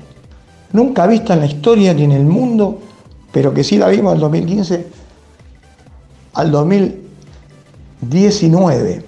nunca 0.71 1.05
vista 1.05 1.33
en 1.33 1.41
la 1.41 1.47
historia 1.47 1.93
ni 1.93 2.05
en 2.05 2.13
el 2.13 2.23
mundo, 2.23 2.79
pero 3.31 3.53
que 3.53 3.65
sí 3.65 3.77
la 3.77 3.89
vimos 3.89 4.15
en 4.15 4.21
2015 4.21 4.87
al 6.35 6.51
2019, 6.51 9.03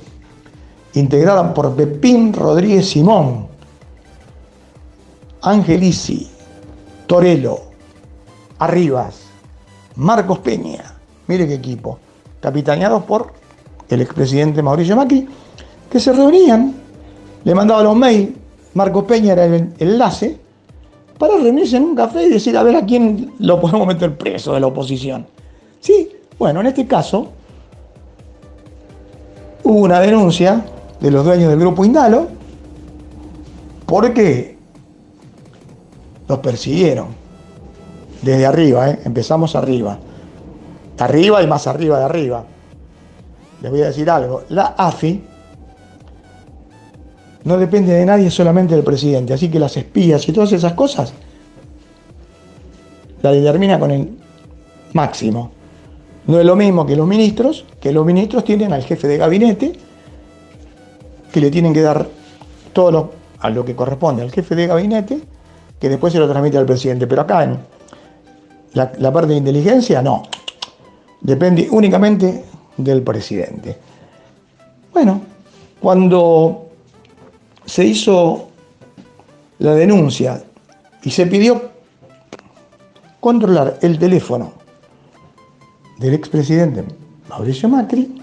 integrada 0.96 1.54
por 1.54 1.74
Pepín 1.76 2.34
Rodríguez 2.34 2.90
Simón, 2.90 3.48
Angelici, 5.42 6.30
Torello, 7.12 7.60
Arribas, 8.60 9.24
Marcos 9.98 10.40
Peña, 10.40 10.94
mire 11.28 11.46
qué 11.46 11.56
equipo, 11.56 12.00
capitaneados 12.40 13.04
por 13.04 13.34
el 13.90 14.00
expresidente 14.00 14.64
Mauricio 14.64 14.96
Macri, 14.96 15.28
que 15.92 16.00
se 16.00 16.14
reunían, 16.14 16.74
le 17.44 17.54
mandaban 17.54 17.84
los 17.84 17.98
mails, 17.98 18.30
Marcos 18.76 19.04
Peña 19.04 19.34
era 19.34 19.44
el 19.44 19.74
enlace, 19.78 20.40
para 21.18 21.36
reunirse 21.36 21.76
en 21.76 21.84
un 21.84 21.96
café 21.96 22.24
y 22.24 22.30
decir 22.30 22.56
a 22.56 22.64
ver 22.64 22.78
a 22.78 22.86
quién 22.86 23.34
lo 23.40 23.60
podemos 23.60 23.86
meter 23.88 24.18
preso 24.18 24.54
de 24.54 24.62
la 24.62 24.68
oposición. 24.68 25.28
Sí, 25.82 26.08
bueno, 26.40 26.62
en 26.62 26.68
este 26.68 26.88
caso 26.88 27.28
hubo 29.64 29.82
una 29.82 30.00
denuncia 30.00 30.64
de 31.02 31.12
los 31.12 31.26
dueños 31.26 31.50
del 31.50 31.60
grupo 31.60 31.84
Indalo 31.84 32.30
porque 33.86 34.51
los 36.32 36.40
persiguieron 36.40 37.08
desde 38.22 38.46
arriba, 38.46 38.90
¿eh? 38.90 39.00
empezamos 39.04 39.54
arriba, 39.56 40.00
arriba 40.98 41.44
y 41.44 41.48
más 41.48 41.68
arriba 41.68 42.00
de 42.00 42.06
arriba. 42.06 42.46
Les 43.62 43.70
voy 43.70 43.82
a 43.82 43.88
decir 43.88 44.10
algo, 44.10 44.44
la 44.50 44.68
AFI 44.78 45.24
no 47.44 47.58
depende 47.58 47.94
de 47.94 48.06
nadie, 48.06 48.32
solamente 48.32 48.76
del 48.76 48.84
presidente, 48.84 49.34
así 49.34 49.50
que 49.50 49.60
las 49.60 49.76
espías 49.76 50.26
y 50.30 50.32
todas 50.32 50.54
esas 50.54 50.74
cosas 50.74 51.14
la 53.22 53.32
determina 53.32 53.78
con 53.78 53.92
el 53.92 54.18
máximo. 54.94 55.52
No 56.28 56.40
es 56.40 56.46
lo 56.46 56.56
mismo 56.56 56.86
que 56.86 56.96
los 56.96 57.08
ministros, 57.08 57.66
que 57.82 57.92
los 57.92 58.06
ministros 58.06 58.46
tienen 58.46 58.72
al 58.72 58.84
jefe 58.84 59.08
de 59.08 59.18
gabinete, 59.18 59.74
que 61.34 61.42
le 61.42 61.52
tienen 61.52 61.74
que 61.74 61.82
dar 61.82 62.08
todo 62.72 62.92
lo, 62.92 63.12
a 63.40 63.50
lo 63.50 63.66
que 63.66 63.76
corresponde 63.76 64.22
al 64.22 64.32
jefe 64.32 64.56
de 64.56 64.68
gabinete, 64.68 65.20
que 65.82 65.90
después 65.90 66.14
se 66.14 66.20
lo 66.20 66.30
transmite 66.30 66.60
al 66.60 66.66
presidente. 66.68 67.08
Pero 67.08 67.24
acá 67.24 67.44
en 67.44 67.58
la, 68.74 69.12
parte 69.12 69.32
de 69.32 69.38
inteligencia, 69.38 70.02
no. 70.04 70.24
Depende 71.20 71.68
únicamente 71.72 72.46
del 72.78 73.02
presidente. 73.02 73.78
Bueno, 74.94 75.22
cuando 75.80 76.68
se 77.66 77.84
hizo 77.84 78.50
la 79.58 79.74
denuncia 79.74 80.44
y 81.04 81.10
se 81.10 81.26
pidió 81.26 81.72
controlar 83.20 83.80
el 83.82 83.98
teléfono 83.98 84.54
del 85.98 86.14
expresidente 86.14 86.84
Mauricio 87.28 87.70
Macri, 87.70 88.22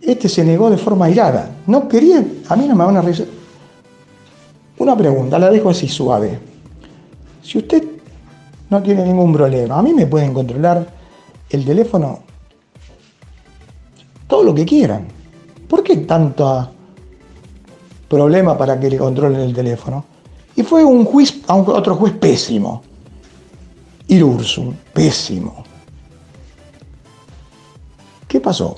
este 0.00 0.28
se 0.28 0.44
negó 0.44 0.70
de 0.70 0.78
forma 0.78 1.06
airada. 1.06 1.50
No 1.66 1.88
quería, 1.88 2.24
a 2.48 2.56
mí 2.56 2.66
no 2.66 2.74
me 2.74 2.84
van 2.84 2.96
a. 2.96 3.02
Una 4.78 4.96
pregunta, 4.96 5.38
la 5.38 5.50
dejo 5.50 5.70
así 5.70 5.88
suave. 5.88 6.38
Si 7.42 7.58
usted 7.58 7.84
no 8.70 8.82
tiene 8.82 9.04
ningún 9.04 9.32
problema, 9.32 9.78
a 9.78 9.82
mí 9.82 9.94
me 9.94 10.06
pueden 10.06 10.34
controlar 10.34 10.86
el 11.50 11.64
teléfono 11.64 12.20
todo 14.26 14.42
lo 14.42 14.54
que 14.54 14.64
quieran. 14.64 15.06
¿Por 15.68 15.82
qué 15.82 15.98
tanto 15.98 16.70
problema 18.08 18.56
para 18.58 18.78
que 18.80 18.90
le 18.90 18.98
controlen 18.98 19.40
el 19.40 19.54
teléfono? 19.54 20.04
Y 20.56 20.62
fue 20.62 20.84
un 20.84 21.04
juez, 21.04 21.40
otro 21.46 21.96
juez 21.96 22.14
pésimo. 22.14 22.82
Irursum, 24.08 24.74
pésimo. 24.92 25.64
¿Qué 28.26 28.40
pasó? 28.40 28.76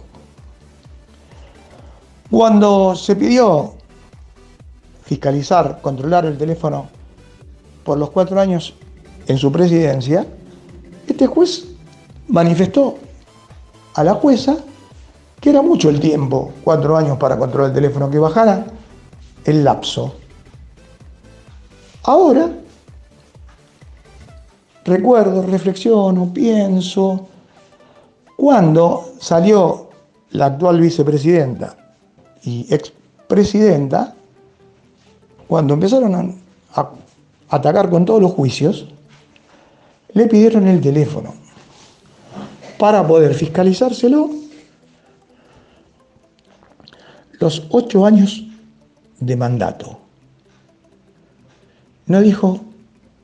Cuando 2.30 2.94
se 2.94 3.16
pidió 3.16 3.75
fiscalizar, 5.06 5.80
controlar 5.80 6.26
el 6.26 6.36
teléfono 6.36 6.88
por 7.84 7.96
los 7.96 8.10
cuatro 8.10 8.40
años 8.40 8.74
en 9.28 9.38
su 9.38 9.50
presidencia, 9.50 10.26
este 11.06 11.26
juez 11.26 11.68
manifestó 12.28 12.98
a 13.94 14.04
la 14.04 14.14
jueza 14.14 14.56
que 15.40 15.50
era 15.50 15.62
mucho 15.62 15.90
el 15.90 16.00
tiempo, 16.00 16.52
cuatro 16.64 16.96
años 16.96 17.18
para 17.18 17.38
controlar 17.38 17.70
el 17.70 17.74
teléfono, 17.74 18.10
que 18.10 18.18
bajara 18.18 18.66
el 19.44 19.62
lapso. 19.62 20.14
Ahora, 22.02 22.50
recuerdo, 24.84 25.42
reflexiono, 25.42 26.32
pienso, 26.32 27.28
cuando 28.36 29.12
salió 29.20 29.90
la 30.30 30.46
actual 30.46 30.80
vicepresidenta 30.80 31.76
y 32.42 32.66
expresidenta, 32.74 34.15
cuando 35.46 35.74
empezaron 35.74 36.14
a, 36.74 36.90
atacar 37.48 37.88
con 37.88 38.04
todos 38.04 38.20
los 38.20 38.32
juicios, 38.32 38.86
le 40.12 40.26
pidieron 40.26 40.66
el 40.66 40.80
teléfono 40.80 41.34
para 42.78 43.06
poder 43.06 43.34
fiscalizárselo 43.34 44.30
los 47.38 47.66
ocho 47.70 48.04
años 48.04 48.44
de 49.20 49.36
mandato. 49.36 49.98
No 52.06 52.20
dijo 52.20 52.60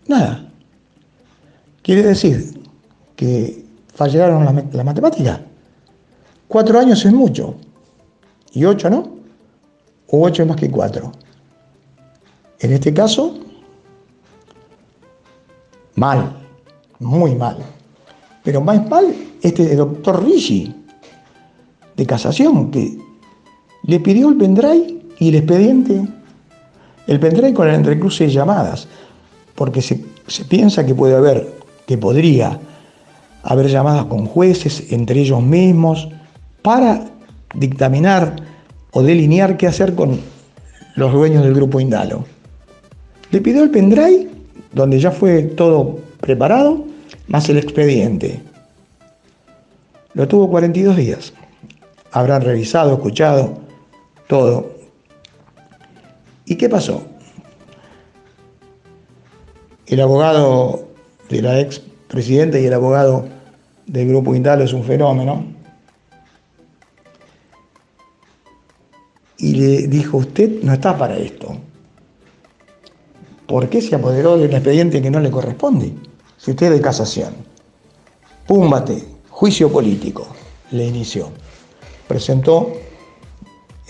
nada. 0.06 0.48
Quiere 1.82 2.02
decir 2.02 2.60
que 3.16 3.64
fallaron 3.94 4.44
la, 4.44 4.64
la 4.72 4.84
matemática. 4.84 5.40
Cuatro 6.46 6.78
años 6.78 7.04
es 7.04 7.12
mucho. 7.12 7.56
Y 8.52 8.64
ocho 8.64 8.90
no. 8.90 9.16
O 10.08 10.24
ocho 10.24 10.42
es 10.42 10.48
más 10.48 10.56
que 10.56 10.70
cuatro. 10.70 11.12
En 12.62 12.72
este 12.72 12.94
caso, 12.94 13.34
mal, 15.96 16.36
muy 17.00 17.34
mal. 17.34 17.58
Pero 18.44 18.60
más 18.60 18.88
mal 18.88 19.14
este 19.42 19.74
doctor 19.74 20.24
Ricci, 20.24 20.72
de 21.96 22.06
casación, 22.06 22.70
que 22.70 22.98
le 23.82 23.98
pidió 23.98 24.28
el 24.28 24.36
pendrive 24.36 25.02
y 25.18 25.30
el 25.30 25.34
expediente, 25.34 26.06
el 27.08 27.18
pendrive 27.18 27.52
con 27.52 27.68
el 27.68 27.74
entrecruce 27.74 28.24
de 28.24 28.30
llamadas, 28.30 28.86
porque 29.56 29.82
se, 29.82 30.04
se 30.28 30.44
piensa 30.44 30.86
que 30.86 30.94
puede 30.94 31.16
haber, 31.16 31.52
que 31.86 31.98
podría 31.98 32.60
haber 33.42 33.66
llamadas 33.66 34.04
con 34.04 34.26
jueces, 34.26 34.92
entre 34.92 35.20
ellos 35.20 35.42
mismos, 35.42 36.08
para 36.62 37.06
dictaminar 37.54 38.36
o 38.92 39.02
delinear 39.02 39.56
qué 39.56 39.66
hacer 39.66 39.96
con 39.96 40.20
los 40.94 41.12
dueños 41.12 41.42
del 41.42 41.54
grupo 41.54 41.80
Indalo. 41.80 42.24
Le 43.32 43.40
pidió 43.40 43.62
el 43.62 43.70
pendrive, 43.70 44.28
donde 44.72 45.00
ya 45.00 45.10
fue 45.10 45.42
todo 45.42 45.98
preparado, 46.20 46.84
más 47.28 47.48
el 47.48 47.56
expediente. 47.56 48.42
Lo 50.12 50.28
tuvo 50.28 50.50
42 50.50 50.96
días. 50.96 51.32
Habrán 52.10 52.42
revisado, 52.42 52.92
escuchado, 52.92 53.58
todo. 54.28 54.72
¿Y 56.44 56.56
qué 56.56 56.68
pasó? 56.68 57.02
El 59.86 60.00
abogado 60.02 60.88
de 61.30 61.40
la 61.40 61.58
ex 61.58 61.80
presidenta 62.08 62.58
y 62.58 62.66
el 62.66 62.74
abogado 62.74 63.26
del 63.86 64.08
grupo 64.08 64.34
Indalo 64.34 64.64
es 64.64 64.74
un 64.74 64.84
fenómeno. 64.84 65.42
Y 69.38 69.54
le 69.54 69.86
dijo, 69.88 70.18
usted 70.18 70.62
no 70.62 70.74
está 70.74 70.98
para 70.98 71.16
esto. 71.16 71.56
¿Por 73.52 73.68
qué 73.68 73.82
se 73.82 73.94
apoderó 73.94 74.38
de 74.38 74.46
un 74.46 74.52
expediente 74.54 75.02
que 75.02 75.10
no 75.10 75.20
le 75.20 75.30
corresponde? 75.30 75.92
Si 76.38 76.52
usted 76.52 76.68
es 76.68 76.72
de 76.72 76.80
casación. 76.80 77.34
Púmbate, 78.46 79.04
juicio 79.28 79.70
político, 79.70 80.26
le 80.70 80.86
inició. 80.86 81.28
presentó 82.08 82.72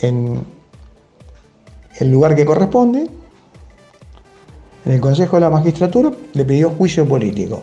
en 0.01 0.45
el 2.01 2.11
lugar 2.11 2.35
que 2.35 2.45
corresponde, 2.45 3.09
en 4.85 4.93
el 4.93 5.01
Consejo 5.01 5.37
de 5.37 5.43
la 5.43 5.51
Magistratura, 5.51 6.11
le 6.33 6.45
pidió 6.45 6.71
juicio 6.71 7.07
político. 7.07 7.63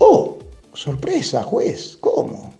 ¡Oh! 0.00 0.36
Sorpresa, 0.74 1.42
juez, 1.44 1.96
¿cómo? 1.98 2.52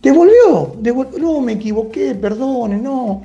Devolvió, 0.00 0.76
devolvió, 0.78 1.18
no, 1.18 1.40
me 1.40 1.54
equivoqué, 1.54 2.14
perdone, 2.14 2.76
no, 2.76 3.22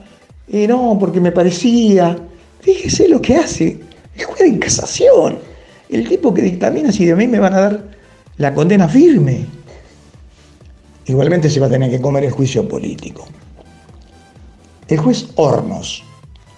eh, 0.48 0.68
no, 0.68 0.98
porque 1.00 1.22
me 1.22 1.32
parecía. 1.32 2.18
Fíjese 2.62 3.08
lo 3.08 3.22
que 3.22 3.36
hace 3.36 3.85
el 4.16 4.26
juez 4.26 4.40
de 4.40 4.60
casación, 4.60 5.40
el 5.90 6.08
tipo 6.08 6.34
que 6.34 6.42
dictamina 6.42 6.92
si 6.92 7.06
de 7.06 7.16
mí 7.16 7.28
me 7.28 7.40
van 7.40 7.54
a 7.54 7.62
dar 7.62 7.84
la 8.38 8.54
condena 8.54 8.88
firme. 8.88 9.46
Igualmente 11.06 11.50
se 11.50 11.60
va 11.60 11.68
a 11.68 11.70
tener 11.70 11.92
que 11.92 12.02
comer 12.02 12.24
el 12.24 12.32
juicio 12.32 12.68
político. 12.68 13.26
El 14.88 15.00
juez 15.00 15.28
Hornos, 15.36 16.04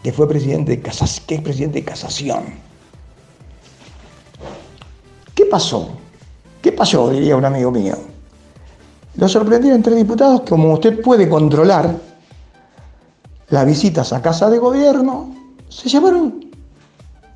que 0.04 0.12
fue 0.12 0.28
presidente 0.28 0.72
de 0.72 0.82
casación, 0.82 1.26
que 1.28 1.36
es 1.36 1.42
presidente 1.42 1.80
de 1.80 1.86
casación. 1.86 2.44
¿Qué 5.36 5.46
pasó? 5.46 5.98
¿Qué 6.62 6.72
pasó? 6.72 7.10
Diría 7.10 7.36
un 7.36 7.46
amigo 7.46 7.72
mío. 7.72 7.98
Lo 9.16 9.28
sorprendieron 9.28 9.82
tres 9.82 9.98
diputados, 9.98 10.42
como 10.48 10.74
usted 10.74 11.02
puede 11.02 11.28
controlar 11.28 11.96
las 13.50 13.66
visitas 13.66 14.14
a 14.14 14.22
casa 14.22 14.50
de 14.50 14.60
gobierno, 14.60 15.34
se 15.70 15.90
llevaron 15.90 16.47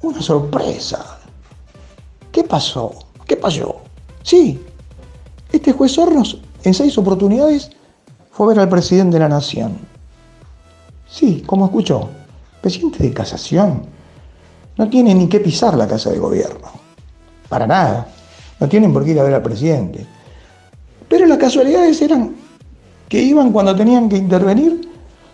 una 0.01 0.21
sorpresa. 0.21 1.19
¿Qué 2.31 2.43
pasó? 2.43 2.93
¿Qué 3.27 3.37
pasó? 3.37 3.81
Sí, 4.23 4.59
este 5.51 5.73
juez 5.73 5.97
Hornos 5.97 6.39
en 6.63 6.73
seis 6.73 6.97
oportunidades 6.97 7.71
fue 8.31 8.45
a 8.45 8.49
ver 8.49 8.59
al 8.59 8.69
presidente 8.69 9.15
de 9.15 9.19
la 9.19 9.29
nación. 9.29 9.77
Sí, 11.07 11.43
como 11.45 11.65
escuchó, 11.65 12.09
presidente 12.61 13.03
de 13.03 13.13
casación. 13.13 13.83
No 14.77 14.89
tiene 14.89 15.13
ni 15.13 15.27
que 15.27 15.39
pisar 15.39 15.75
la 15.75 15.87
casa 15.87 16.09
de 16.09 16.19
gobierno. 16.19 16.69
Para 17.49 17.67
nada. 17.67 18.07
No 18.59 18.69
tienen 18.69 18.93
por 18.93 19.03
qué 19.03 19.11
ir 19.11 19.19
a 19.19 19.23
ver 19.23 19.33
al 19.33 19.41
presidente. 19.41 20.05
Pero 21.09 21.25
las 21.25 21.37
casualidades 21.37 22.01
eran 22.01 22.35
que 23.09 23.21
iban 23.21 23.51
cuando 23.51 23.75
tenían 23.75 24.07
que 24.07 24.15
intervenir 24.15 24.89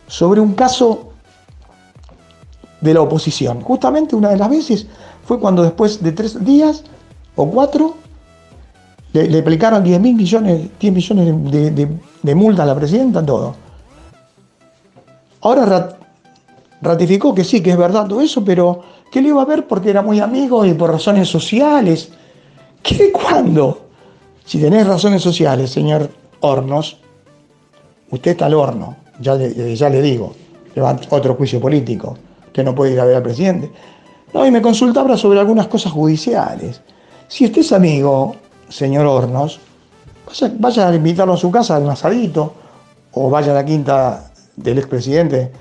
sobre 0.08 0.42
un 0.42 0.54
caso 0.54 1.07
de 2.82 2.94
la 2.94 3.02
oposición. 3.02 3.62
Justamente 3.62 4.16
una 4.16 4.30
de 4.30 4.38
las 4.38 4.50
veces 4.50 4.88
fue 5.26 5.40
cuando 5.40 5.63
después 5.63 6.02
de 6.02 6.12
tres 6.12 6.44
días 6.44 6.84
o 7.36 7.50
cuatro 7.50 7.96
le, 9.13 9.40
aplicaron 9.40 9.84
10 9.84 10.00
mil 10.00 10.16
millones, 10.16 10.70
10 10.80 10.94
millones 10.94 11.92
de, 12.22 12.36
multa 12.36 12.63
a 12.63 12.66
la 12.66 12.76
presidenta, 12.76 13.26
todo. 13.26 13.56
Ahora 15.42 15.98
ratificó 16.82 17.34
que 17.34 17.44
sí, 17.44 17.62
que 17.62 17.72
es 17.72 17.78
verdad 17.78 18.08
todo 18.08 18.22
eso, 18.22 18.44
pero 18.44 18.82
que 19.12 19.22
le 19.22 19.30
iba 19.30 19.42
a 19.42 19.46
ver 19.46 19.68
porque 19.68 19.90
era 19.90 20.02
muy 20.02 20.20
amigo 20.20 20.66
y 20.66 20.74
por 20.74 20.92
razones 20.92 21.30
sociales. 21.30 22.10
¿Qué 22.84 23.12
cuándo? 23.12 23.88
Si 24.46 24.60
tenés 24.60 24.86
razones 24.86 25.22
sociales, 25.22 25.72
señor 25.72 26.10
Hornos, 26.40 26.98
usted 28.12 28.32
está 28.32 28.46
al 28.46 28.54
horno, 28.54 28.96
ya 29.20 29.36
le, 29.36 29.76
ya 29.76 29.90
le 29.90 30.02
digo, 30.02 30.34
le 30.76 30.82
va 30.82 30.98
otro 31.10 31.36
juicio 31.36 31.60
político, 31.60 32.18
usted 32.58 32.65
no 32.65 32.74
puede 32.74 32.93
ir 32.93 33.00
a 33.00 33.06
ver 33.06 33.17
al 33.17 33.22
presidente. 33.22 33.72
No, 34.34 34.43
y 34.43 34.50
me 34.50 34.63
consultaba 34.63 35.15
sobre 35.15 35.39
algunas 35.39 35.67
cosas 35.67 35.91
judiciales. 35.91 36.82
Si 37.28 37.46
usted 37.46 37.62
es 37.62 37.72
amigo 37.72 38.36
señor 38.67 39.06
Hornos, 39.06 39.60
vaya, 40.58 40.89
a 40.89 40.96
invitarlo 40.96 41.34
a 41.34 41.38
su 41.38 41.52
casa 41.52 41.76
a 41.76 41.80
un 41.80 41.89
asadito, 41.91 42.54
o 43.13 43.30
vaya 43.30 43.52
a 43.52 43.56
la 43.56 43.63
quinta 43.63 44.32
del 44.56 44.80
expresidente, 44.80 45.52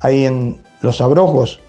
ahí 0.00 0.24
en 0.24 0.60
Los 0.80 1.00
Abrojos, 1.00 1.60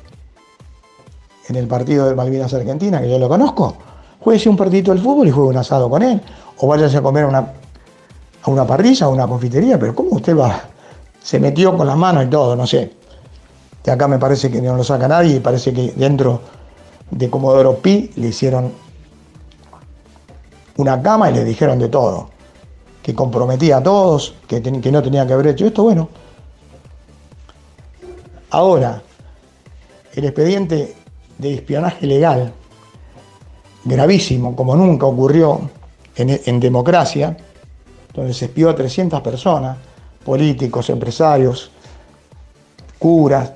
en 1.48 1.58
el 1.58 1.68
partido 1.68 2.10
de 2.10 2.16
Malvinas 2.16 2.52
Argentina, 2.56 3.00
que 3.02 3.10
yo 3.10 3.20
lo 3.20 3.30
conozco, 3.30 3.76
juegue 4.20 4.50
un 4.50 4.58
partido 4.58 4.96
del 4.96 5.04
fútbol 5.04 5.28
y 5.28 5.32
juegue 5.32 5.50
un 5.50 5.58
asado 5.58 5.92
con 5.92 6.02
él, 6.02 6.20
o 6.58 6.66
váyase 6.66 6.98
a 6.98 7.04
comer 7.04 7.26
una, 7.26 7.54
a 8.42 8.50
una 8.50 8.66
parrilla, 8.66 9.06
a 9.06 9.10
una 9.10 9.28
confitería, 9.28 9.78
pero 9.78 9.94
¿cómo 9.94 10.16
usted 10.16 10.36
va? 10.36 10.60
Se 11.22 11.40
metió 11.40 11.78
con 11.78 11.86
las 11.86 11.98
manos 11.98 12.26
y 12.26 12.28
todo, 12.28 12.56
no 12.56 12.66
sé. 12.66 13.01
De 13.84 13.92
acá 13.92 14.08
me 14.08 14.20
parece 14.20 14.52
que 14.52 14.62
no 14.62 14.76
lo 14.76 14.84
saca 14.84 15.08
nadie 15.08 15.38
y 15.38 15.40
parece 15.40 15.74
que 15.74 15.92
dentro 15.96 16.42
de 17.10 17.30
Comodoro 17.30 17.78
Pi 17.78 18.12
le 18.16 18.28
hicieron 18.28 18.72
una 20.78 21.02
cama 21.02 21.30
y 21.30 21.34
le 21.34 21.44
dijeron 21.44 21.80
de 21.80 21.90
todo, 21.90 22.30
que 23.02 23.14
comprometía 23.14 23.78
a 23.78 23.84
todos, 23.84 24.36
que, 24.48 24.62
que 24.62 24.92
no 24.92 25.02
tenía 25.02 25.26
que 25.26 25.34
haber 25.34 25.48
hecho 25.48 25.66
esto, 25.66 25.84
bueno. 25.84 26.10
Ahora, 28.52 29.02
el 30.14 30.26
expediente 30.26 30.96
de 31.38 31.54
espionaje 31.54 32.06
legal, 32.06 32.54
gravísimo, 33.84 34.56
como 34.56 34.76
nunca 34.76 35.06
ocurrió 35.06 35.70
en, 36.16 36.60
democracia, 36.60 37.38
donde 38.14 38.34
se 38.34 38.46
espió 38.46 38.70
a 38.70 38.76
300 38.76 39.22
personas, 39.22 39.78
políticos, 40.24 40.90
empresarios, 40.90 41.72
curas, 43.00 43.54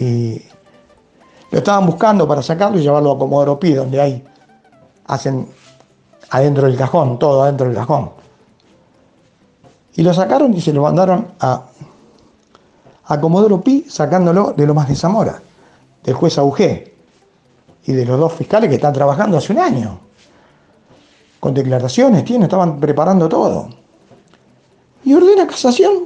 y 0.00 0.42
lo 1.50 1.58
estaban 1.58 1.86
buscando 1.86 2.28
para 2.28 2.42
sacarlo 2.42 2.78
y 2.78 2.82
llevarlo 2.82 3.12
a 3.12 3.18
Comodoro 3.18 3.58
Pi, 3.58 3.72
donde 3.72 4.00
hay 4.00 4.24
hacen 5.06 5.48
adentro 6.30 6.66
del 6.66 6.76
cajón, 6.76 7.18
todo 7.18 7.42
adentro 7.42 7.66
del 7.66 7.76
cajón. 7.76 8.10
Y 9.96 10.02
lo 10.02 10.14
sacaron 10.14 10.54
y 10.54 10.60
se 10.60 10.72
lo 10.72 10.82
mandaron 10.82 11.28
a, 11.40 11.64
Comodoro 13.20 13.60
Pi, 13.60 13.86
sacándolo 13.88 14.52
de 14.54 14.66
lo 14.66 14.74
más 14.74 14.88
de 14.88 14.94
Zamora, 14.94 15.40
del 16.04 16.14
juez 16.14 16.36
Augé 16.36 16.94
y 17.86 17.92
de 17.92 18.04
los 18.04 18.20
dos 18.20 18.34
fiscales 18.34 18.68
que 18.68 18.76
están 18.76 18.92
trabajando 18.92 19.38
hace 19.38 19.52
un 19.52 19.58
año. 19.58 19.98
Con 21.40 21.54
declaraciones, 21.54 22.24
tiene, 22.24 22.44
estaban 22.44 22.78
preparando 22.78 23.28
todo. 23.28 23.70
Y 25.04 25.14
ordena 25.14 25.46
casación 25.46 26.04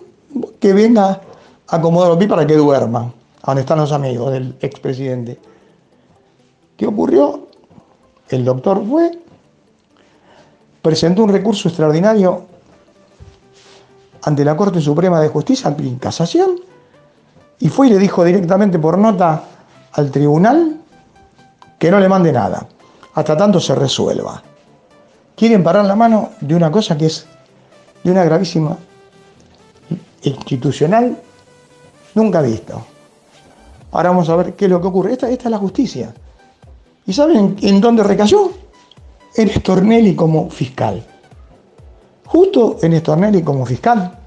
que 0.60 0.72
venga 0.72 1.20
a 1.66 1.80
Comodoro 1.80 2.16
Pi 2.16 2.28
para 2.28 2.46
que 2.46 2.54
duerma, 2.54 3.12
donde 3.44 3.62
están 3.62 3.78
los 3.78 3.92
amigos 3.92 4.32
del 4.32 4.56
expresidente. 4.60 5.38
¿Qué 6.76 6.86
ocurrió? 6.86 7.48
el 8.34 8.44
doctor 8.44 8.82
fue, 8.86 9.18
presentó 10.80 11.24
un 11.24 11.30
recurso 11.30 11.68
extraordinario 11.68 12.46
ante 14.22 14.44
la 14.44 14.56
Corte 14.56 14.80
Suprema 14.80 15.20
de 15.20 15.28
Justicia 15.28 15.74
en 15.78 15.98
casación 15.98 16.56
y 17.58 17.68
fue 17.68 17.88
y 17.88 17.90
le 17.90 17.98
dijo 17.98 18.24
directamente 18.24 18.78
por 18.78 18.98
nota 18.98 19.44
al 19.92 20.10
tribunal 20.10 20.80
que 21.78 21.90
no 21.90 22.00
le 22.00 22.08
mande 22.08 22.32
nada, 22.32 22.66
hasta 23.14 23.36
tanto 23.36 23.60
se 23.60 23.74
resuelva. 23.74 24.42
Quieren 25.36 25.62
parar 25.62 25.84
la 25.84 25.96
mano 25.96 26.30
de 26.40 26.54
una 26.54 26.70
cosa 26.70 26.96
que 26.96 27.06
es 27.06 27.26
de 28.02 28.10
una 28.10 28.24
gravísima 28.24 28.76
institucional 30.22 31.16
nunca 32.14 32.40
visto. 32.40 32.91
Ahora 33.92 34.08
vamos 34.08 34.28
a 34.30 34.36
ver 34.36 34.54
qué 34.54 34.64
es 34.64 34.70
lo 34.70 34.80
que 34.80 34.86
ocurre. 34.86 35.12
Esta, 35.12 35.30
es 35.30 35.44
la 35.44 35.58
justicia. 35.58 36.12
¿Y 37.06 37.12
saben 37.12 37.56
en 37.60 37.80
dónde 37.80 38.02
recayó? 38.02 38.50
En 39.36 39.50
Stornelli 39.50 40.14
como 40.14 40.50
fiscal. 40.50 41.04
Justo 42.26 42.78
en 42.82 42.98
Stornelli 42.98 43.42
como 43.42 43.66
fiscal. 43.66 44.18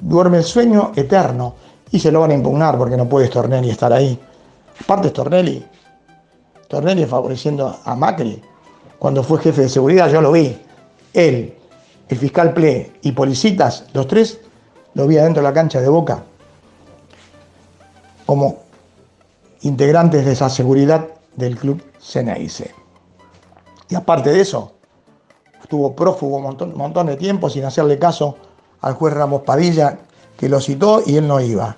Duerme 0.00 0.38
el 0.38 0.44
sueño 0.44 0.92
eterno 0.94 1.54
y 1.90 1.98
se 1.98 2.12
lo 2.12 2.20
van 2.20 2.30
a 2.30 2.34
impugnar 2.34 2.78
porque 2.78 2.96
no 2.96 3.08
puede 3.08 3.26
Stornelli 3.26 3.70
estar 3.70 3.92
ahí. 3.92 4.18
Aparte 4.80 5.08
Stornelli, 5.08 5.64
Stornelli 6.66 7.04
favoreciendo 7.06 7.76
a 7.84 7.96
Macri. 7.96 8.40
Cuando 9.00 9.24
fue 9.24 9.40
jefe 9.40 9.62
de 9.62 9.68
seguridad 9.68 10.08
yo 10.10 10.20
lo 10.20 10.30
vi. 10.30 10.56
Él, 11.12 11.54
el 12.08 12.18
fiscal 12.18 12.54
Ple 12.54 12.92
y 13.02 13.10
Policitas, 13.10 13.86
los 13.92 14.06
tres, 14.06 14.38
lo 14.94 15.08
vi 15.08 15.18
adentro 15.18 15.42
de 15.42 15.48
la 15.48 15.54
cancha 15.54 15.80
de 15.80 15.88
Boca 15.88 16.22
como 18.28 18.58
integrantes 19.62 20.26
de 20.26 20.32
esa 20.32 20.50
seguridad 20.50 21.08
del 21.34 21.56
club 21.56 21.82
Ceneice. 21.98 22.74
Y 23.88 23.94
aparte 23.94 24.28
de 24.28 24.42
eso, 24.42 24.72
estuvo 25.62 25.96
prófugo 25.96 26.36
un 26.36 26.76
montón, 26.76 27.06
de 27.06 27.16
tiempo 27.16 27.48
sin 27.48 27.64
hacerle 27.64 27.98
caso 27.98 28.36
al 28.82 28.92
juez 28.92 29.14
Ramos 29.14 29.44
Padilla, 29.46 30.00
que 30.36 30.46
lo 30.46 30.60
citó 30.60 31.02
y 31.06 31.16
él 31.16 31.26
no 31.26 31.40
iba. 31.40 31.74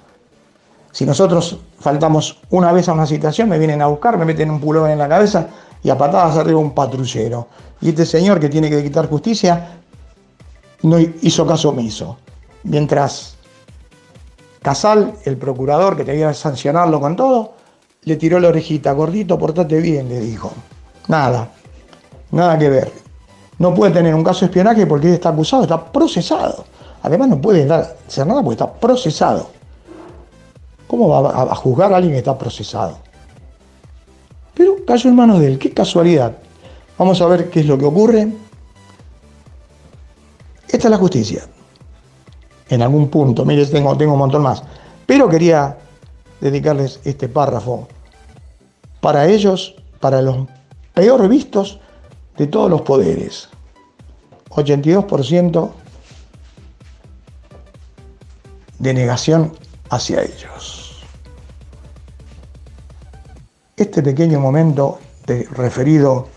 Si 0.90 1.06
nosotros 1.06 1.56
faltamos 1.78 2.40
una 2.50 2.72
vez 2.72 2.88
a 2.88 2.94
una 2.94 3.06
citación, 3.06 3.48
me 3.48 3.56
vienen 3.56 3.80
a 3.80 3.86
buscar, 3.86 4.18
me 4.18 4.24
meten 4.24 4.50
un 4.50 4.60
pulón 4.60 4.90
en 4.90 4.98
la 4.98 5.08
cabeza 5.08 5.46
y 5.84 5.90
a 5.90 5.96
patadas 5.96 6.36
arriba 6.36 6.58
un 6.58 6.74
patrullero. 6.74 7.46
Y 7.80 7.90
este 7.90 8.04
señor 8.04 8.40
que 8.40 8.48
tiene 8.48 8.68
que 8.68 8.82
quitar 8.82 9.08
justicia 9.08 9.78
no 10.82 10.98
hizo 10.98 11.46
caso 11.46 11.68
omiso. 11.68 12.16
Mientras 12.64 13.36
Casal, 14.62 15.14
el 15.24 15.36
procurador 15.36 15.96
que 15.96 16.04
tenía 16.04 16.28
que 16.28 16.34
sancionarlo 16.34 17.00
con 17.00 17.16
todo, 17.16 17.52
le 18.02 18.16
tiró 18.16 18.38
la 18.40 18.48
orejita, 18.48 18.92
gordito, 18.92 19.38
portate 19.38 19.80
bien, 19.80 20.08
le 20.08 20.20
dijo. 20.20 20.52
Nada, 21.08 21.50
nada 22.30 22.58
que 22.58 22.68
ver. 22.68 22.92
No 23.58 23.74
puede 23.74 23.92
tener 23.92 24.14
un 24.14 24.24
caso 24.24 24.40
de 24.40 24.46
espionaje 24.46 24.86
porque 24.86 25.08
él 25.08 25.14
está 25.14 25.30
acusado, 25.30 25.62
está 25.62 25.92
procesado. 25.92 26.64
Además 27.02 27.28
no 27.28 27.40
puede 27.40 27.66
dar, 27.66 27.96
ser 28.06 28.26
nada 28.26 28.42
porque 28.42 28.54
está 28.54 28.72
procesado. 28.72 29.48
¿Cómo 30.86 31.08
va 31.08 31.42
a 31.42 31.54
juzgar 31.54 31.92
a 31.92 31.96
alguien 31.96 32.12
que 32.14 32.18
está 32.18 32.36
procesado? 32.36 32.98
Pero 34.54 34.76
cayó 34.86 35.08
en 35.08 35.16
manos 35.16 35.40
de 35.40 35.46
él, 35.46 35.58
qué 35.58 35.72
casualidad. 35.72 36.36
Vamos 36.98 37.20
a 37.22 37.26
ver 37.26 37.48
qué 37.48 37.60
es 37.60 37.66
lo 37.66 37.78
que 37.78 37.84
ocurre. 37.86 38.28
Esta 40.68 40.88
es 40.88 40.90
la 40.90 40.98
justicia. 40.98 41.44
En 42.70 42.82
algún 42.82 43.08
punto, 43.08 43.44
mire, 43.44 43.66
tengo, 43.66 43.96
tengo 43.96 44.12
un 44.12 44.20
montón 44.20 44.42
más. 44.42 44.62
Pero 45.06 45.28
quería 45.28 45.76
dedicarles 46.40 47.00
este 47.04 47.28
párrafo 47.28 47.88
para 49.00 49.26
ellos, 49.26 49.74
para 49.98 50.22
los 50.22 50.46
peor 50.94 51.28
vistos 51.28 51.80
de 52.36 52.46
todos 52.46 52.70
los 52.70 52.82
poderes. 52.82 53.48
82% 54.50 55.70
de 58.78 58.94
negación 58.94 59.52
hacia 59.90 60.22
ellos. 60.22 61.02
Este 63.76 64.02
pequeño 64.02 64.40
momento 64.40 64.98
referido 65.52 66.28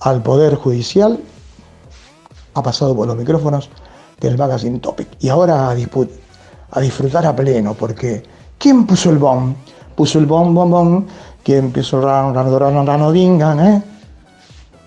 al 0.00 0.22
Poder 0.22 0.54
Judicial 0.54 1.20
ha 2.54 2.62
pasado 2.62 2.94
por 2.94 3.06
los 3.06 3.16
micrófonos 3.16 3.70
del 4.24 4.38
Magazine 4.38 4.78
Topic. 4.78 5.08
Y 5.20 5.28
ahora 5.28 5.70
a, 5.70 5.70
a 5.70 6.80
disfrutar 6.80 7.26
a 7.26 7.34
pleno, 7.34 7.74
porque 7.74 8.22
¿quién 8.58 8.86
puso 8.86 9.10
el 9.10 9.18
bomb? 9.18 9.54
Puso 9.94 10.18
el 10.18 10.26
bomb, 10.26 10.54
bomb, 10.54 10.70
bomb. 10.70 11.06
¿Quién 11.42 11.70
puso 11.70 11.98
el 11.98 12.04
rano, 12.04 12.32
rano, 12.32 12.58
rano, 12.58 12.84
rano, 12.84 13.12
dingan, 13.12 13.60
eh? 13.60 13.82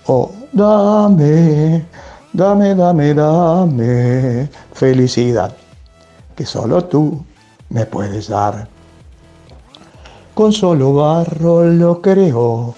O 0.07 0.31
dame, 0.51 1.85
dame, 2.33 2.75
dame, 2.75 3.13
dame 3.13 4.49
felicidad, 4.73 5.53
que 6.35 6.45
solo 6.45 6.83
tú 6.85 7.23
me 7.69 7.85
puedes 7.85 8.29
dar. 8.29 8.67
Con 10.33 10.53
solo 10.53 10.93
barro 10.93 11.65
lo 11.65 12.01
creó 12.01 12.75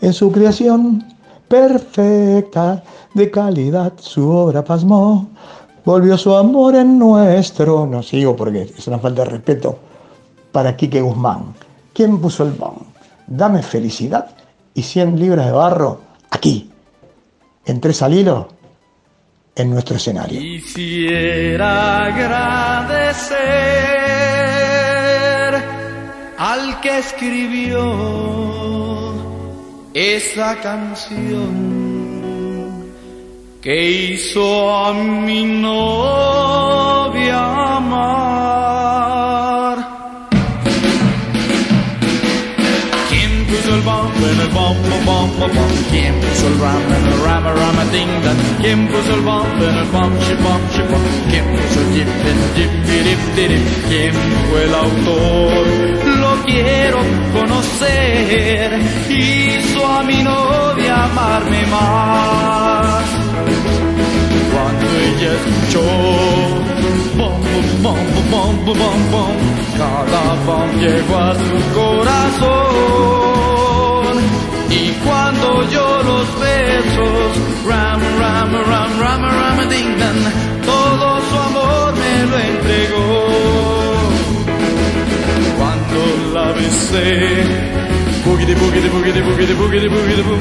en 0.00 0.12
su 0.12 0.30
creación 0.30 1.04
perfecta, 1.48 2.82
de 3.14 3.30
calidad, 3.30 3.92
su 3.98 4.28
obra 4.28 4.62
pasmó. 4.62 5.28
Volvió 5.88 6.18
su 6.18 6.36
amor 6.36 6.74
en 6.74 6.98
nuestro. 6.98 7.86
No 7.86 8.02
sigo 8.02 8.36
porque 8.36 8.60
es 8.76 8.86
una 8.88 8.98
falta 8.98 9.24
de 9.24 9.30
respeto 9.30 9.78
para 10.52 10.76
Quique 10.76 11.00
Guzmán. 11.00 11.54
¿Quién 11.94 12.20
puso 12.20 12.44
el 12.44 12.50
bon? 12.50 12.74
Dame 13.26 13.62
felicidad 13.62 14.28
y 14.74 14.82
100 14.82 15.18
libras 15.18 15.46
de 15.46 15.52
barro 15.52 16.02
aquí, 16.28 16.70
en 17.64 17.80
tres 17.80 18.02
al 18.02 18.12
hilo, 18.12 18.48
en 19.56 19.70
nuestro 19.70 19.96
escenario. 19.96 20.38
Quisiera 20.38 22.04
agradecer 22.04 23.38
al 26.36 26.82
que 26.82 26.98
escribió 26.98 27.94
esa 29.94 30.54
canción 30.60 31.77
que 33.60 33.90
hizo 33.90 34.76
a 34.76 34.92
mi 34.92 35.44
novia 35.44 35.76
amar. 37.76 38.98
¿Quién 43.10 43.46
puso 43.46 43.74
el 43.74 43.80
bombo 43.80 44.26
en 44.32 44.40
el 44.40 44.48
bombo, 44.48 44.96
bombo, 45.04 45.48
bombo? 45.48 45.66
¿Quién 45.90 46.14
puso 46.20 46.46
el 46.46 46.58
ram 46.60 46.82
en 46.98 47.06
el 47.12 47.18
rama, 47.24 47.52
rama, 47.52 47.84
ding, 47.90 48.22
dong? 48.22 48.38
¿Quién 48.60 48.86
puso 48.86 49.14
el 49.14 49.20
bombo 49.22 49.64
en 49.64 49.76
el 49.76 49.86
bom, 49.86 50.12
shibom, 50.20 50.62
shibom? 50.72 51.02
¿Quién 51.28 51.44
puso 51.56 51.80
el 51.80 51.88
en 51.98 52.06
el 52.44 52.50
jip, 52.54 52.72
dip, 52.86 53.20
dip? 53.34 53.62
¿Quién 53.88 54.14
fue 54.50 54.60
el 54.64 54.74
autor? 54.74 55.66
Lo 56.20 56.32
quiero 56.44 56.98
conocer. 57.32 58.66
Hizo 59.10 59.84
a 59.84 60.02
mi 60.04 60.22
novia 60.22 61.04
amarme 61.06 61.66
más. 61.66 63.27
Ella 65.20 65.32
escuchó 65.32 65.82
bom, 67.16 67.42
bom, 67.82 67.98
bom, 68.30 68.54
bom, 68.66 69.10
bom, 69.10 69.36
cada 69.76 70.24
bom 70.46 70.70
llegó 70.78 71.16
a 71.16 71.34
su 71.34 71.58
corazón. 71.74 72.58
Y 74.70 74.92
cuando 75.04 75.68
yo 75.70 76.02
los 76.04 76.38
besos, 76.38 77.36
ram, 77.66 78.00
ram, 78.20 78.52
ram, 78.64 79.00
ram, 79.00 79.22
ram, 79.22 79.68
ding, 79.68 79.98
dong, 79.98 80.22
todo 80.64 81.20
su 81.28 81.36
amor 81.36 81.94
me 81.96 82.14
lo 82.30 82.38
entregó. 82.38 83.26
Cuando 85.58 85.98
la 86.32 86.46
besé, 86.52 87.18
Boogity, 88.24 88.54
boogity, 88.54 88.88
boogity, 88.88 89.20
boogity, 89.22 89.54
boogity, 89.54 89.88
boogity, 89.88 90.22
boom. 90.22 90.40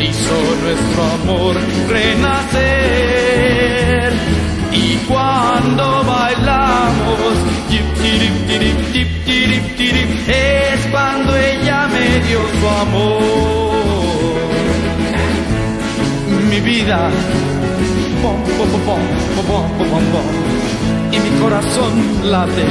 Hizo 0.00 0.36
nuestro 0.62 1.02
amor 1.16 1.54
renacer. 1.88 3.26
Y 4.72 4.96
cuando 5.08 6.04
bailamos, 6.04 7.34
dip, 7.70 7.86
dip, 8.02 8.34
dip, 8.46 8.76
dip, 8.92 9.10
dip, 9.24 9.66
es 10.28 10.86
cuando 10.90 11.36
ella 11.36 11.88
me 11.88 12.20
dio 12.26 12.40
su 12.60 12.68
amor. 12.68 13.22
Mi 16.50 16.60
vida. 16.60 17.10
Bom, 18.22 18.36
bom, 18.58 18.70
bom, 18.70 18.84
bom, 18.86 19.02
bom, 19.46 19.66
bom, 19.78 20.04
bom. 20.12 20.26
Y 21.12 21.18
mi 21.18 21.30
corazón 21.40 21.92
late. 22.30 22.66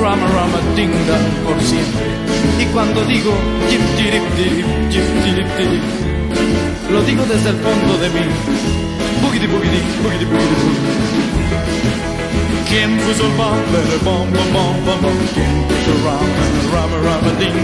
Rama, 0.00 0.26
rama, 0.28 0.58
dinga 0.74 1.18
por 1.44 1.60
siempre. 1.60 2.27
Y 2.58 2.64
cuando 2.72 3.04
digo 3.04 3.32
jip, 3.70 3.80
jirip, 3.96 4.22
jirip, 4.36 4.66
jip, 4.90 5.04
jirip, 5.24 5.48
jirip, 5.56 5.82
lo 6.90 7.02
digo 7.02 7.24
desde 7.24 7.50
el 7.50 7.56
fondo 7.56 7.98
de 7.98 8.08
mí. 8.10 8.26
Boogity, 9.22 9.46
boogity, 9.46 9.80
boogity, 10.02 10.24
boogity, 10.24 10.24
boogity. 10.26 11.08
Kim 12.68 12.98
was 12.98 13.18
a 13.20 13.28
bomber, 13.38 13.86
bomb, 14.04 14.30
bomb, 14.30 14.52
bomb, 14.84 15.00
bomb, 15.00 15.18
Kim 15.32 15.54
was 15.68 15.88
a 15.88 15.94
ram, 16.04 16.28
ram, 16.72 16.92
ram, 17.02 17.24
ding, 17.38 17.58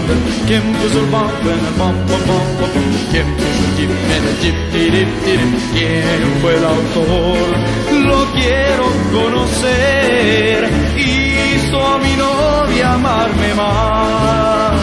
Kim 0.47 0.65
was 0.81 0.95
a 0.95 1.03
bomber, 1.11 1.57
bomb, 1.77 1.97
bomb, 2.07 2.27
bomb, 2.27 2.49
bomb, 2.59 2.73
Kim 3.11 3.27
was 3.37 3.57
a 3.61 3.77
jip, 3.77 3.91
and 4.15 4.25
a 4.25 4.33
jip, 4.41 4.57
jirip, 4.73 5.09
jirip. 5.23 5.51
¿Quién 5.73 6.29
fue 6.41 6.55
el 6.55 6.65
autor? 6.65 7.47
Lo 8.09 8.19
quiero 8.33 8.85
conocer. 9.11 10.69
Hizo 10.97 11.77
a 11.85 11.97
mi 11.99 12.13
novia 12.15 12.93
amarme 12.93 13.53
más. 13.53 14.74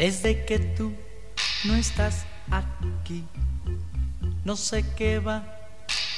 Desde 0.02 0.44
que 0.44 0.58
tú 0.58 0.92
no 1.62 1.76
estás 1.76 2.26
aquí, 2.50 3.24
no 4.44 4.56
sé 4.56 4.84
qué 4.96 5.20
va 5.20 5.44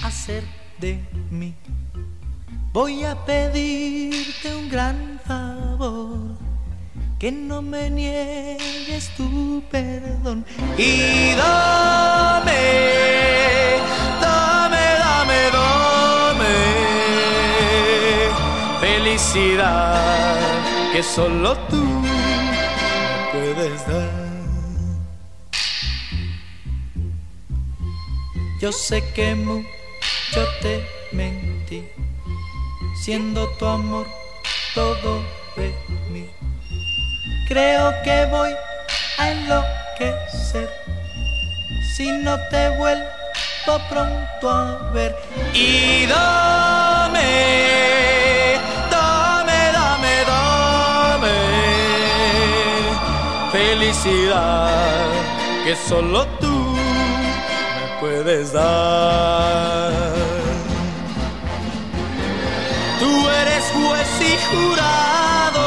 a 0.00 0.06
hacer 0.06 0.42
de 0.78 1.04
mí. 1.30 1.54
Voy 2.72 3.04
a 3.04 3.14
pedirte 3.26 4.56
un 4.56 4.70
gran 4.70 5.20
favor, 5.26 6.34
que 7.18 7.30
no 7.30 7.60
me 7.60 7.90
niegues 7.90 9.10
tu 9.18 9.62
perdón. 9.70 10.46
Y 10.78 11.34
dame, 11.34 12.62
dame, 14.18 14.84
dame, 15.04 15.40
dame 15.52 16.54
felicidad 18.80 20.40
que 20.90 21.02
solo 21.02 21.54
tú 21.68 21.83
Yo 28.64 28.72
sé 28.72 29.05
que 29.12 29.35
mucho 29.35 30.42
te 30.62 30.83
mentí, 31.12 31.87
siendo 33.05 33.46
tu 33.59 33.66
amor 33.66 34.07
todo 34.74 35.22
de 35.55 35.70
creo 37.46 37.92
que 38.05 38.24
voy 38.31 38.53
a 39.18 39.31
enloquecer 39.33 40.70
si 41.94 42.11
no 42.11 42.38
te 42.48 42.70
vuelvo 42.79 43.74
pronto 43.90 44.48
a 44.48 44.90
ver. 44.94 45.14
Y 45.53 46.07
dame, 46.07 47.20
dame, 48.90 49.61
dame, 49.74 50.14
dame 50.33 51.37
felicidad 53.53 55.11
que 55.64 55.77
solo 55.77 56.27
tú 56.40 56.53
puedes 58.04 58.52
dar. 58.52 59.90
Tú 63.00 63.12
eres 63.42 63.64
juez 63.76 64.10
y 64.32 64.34
jurado, 64.50 65.66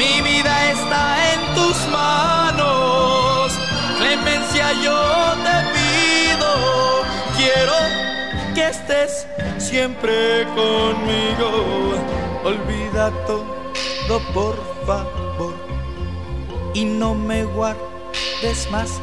mi 0.00 0.14
vida 0.28 0.54
está 0.72 1.02
en 1.32 1.40
tus 1.54 1.76
manos, 1.92 3.52
clemencia 3.98 4.66
yo 4.86 5.00
te 5.46 5.56
pido, 5.76 6.50
quiero 7.38 7.78
que 8.56 8.64
estés 8.74 9.12
siempre 9.58 10.44
conmigo, 10.56 11.48
olvida 12.44 13.12
todo 13.28 14.18
por 14.34 14.56
favor 14.86 15.54
y 16.74 16.84
no 16.84 17.14
me 17.14 17.44
guardes 17.44 18.68
más. 18.72 19.00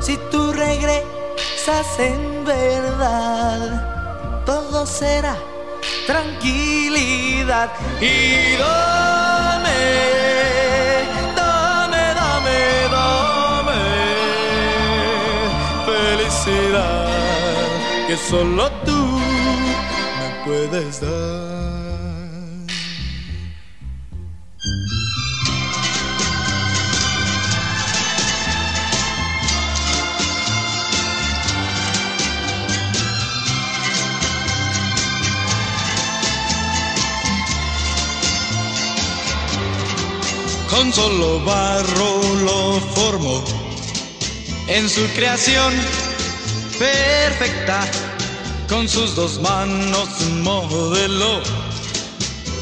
Si 0.00 0.16
tú 0.30 0.52
regresas 0.52 1.98
en 1.98 2.44
verdad, 2.44 4.44
todo 4.46 4.86
será 4.86 5.36
tranquilidad. 6.06 7.70
Y 8.00 8.56
dame, 8.56 9.80
dame, 11.36 12.14
dame, 12.14 12.88
dame 12.90 13.82
felicidad 15.86 17.08
que 18.08 18.16
solo 18.16 18.70
tú 18.84 19.20
me 20.18 20.28
puedes 20.44 21.00
dar. 21.00 21.79
Con 40.80 40.94
solo 40.94 41.40
barro 41.44 42.22
lo 42.42 42.80
formó 42.94 43.44
en 44.66 44.88
su 44.88 45.06
creación 45.14 45.74
perfecta 46.78 47.86
con 48.66 48.88
sus 48.88 49.14
dos 49.14 49.38
manos 49.42 50.08
modeló 50.42 51.42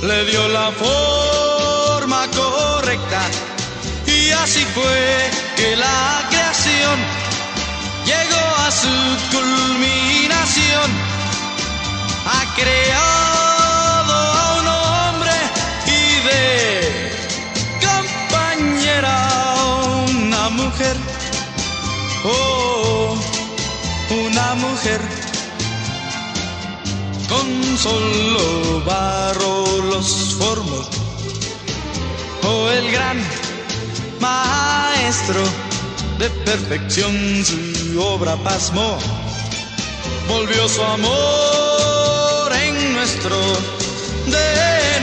le 0.03 0.25
dio 0.25 0.49
la 0.49 0.73
forma 0.73 2.27
correcta 2.37 3.23
y 4.05 4.31
así 4.31 4.65
fue 4.75 5.31
que 5.57 5.77
la 5.77 6.27
creación 6.29 6.99
llegó 8.05 8.45
a 8.67 8.71
su 8.73 9.37
culminación. 9.37 10.91
Ha 12.27 12.55
creado 12.57 13.38
mujer, 20.59 20.97
oh, 22.25 23.17
una 24.27 24.55
mujer, 24.57 25.01
con 27.29 27.79
solo 27.79 28.83
barro 28.85 29.83
los 29.91 30.35
formó, 30.39 30.81
oh, 32.43 32.71
el 32.71 32.91
gran 32.91 33.19
maestro 34.21 35.43
de 36.19 36.29
perfección 36.45 37.15
su 37.45 38.01
obra 38.03 38.37
pasmó, 38.37 38.99
volvió 40.29 40.69
su 40.69 40.83
amor 40.83 42.53
en 42.65 42.95
nuestro, 42.95 43.37
de 44.27 45.01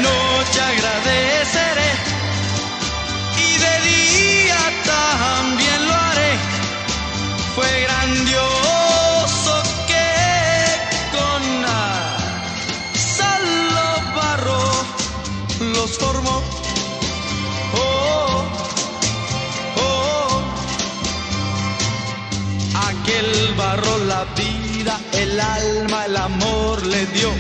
alma, 25.54 26.06
el 26.06 26.18
amor 26.18 26.86
le 26.86 27.06
dio. 27.08 27.32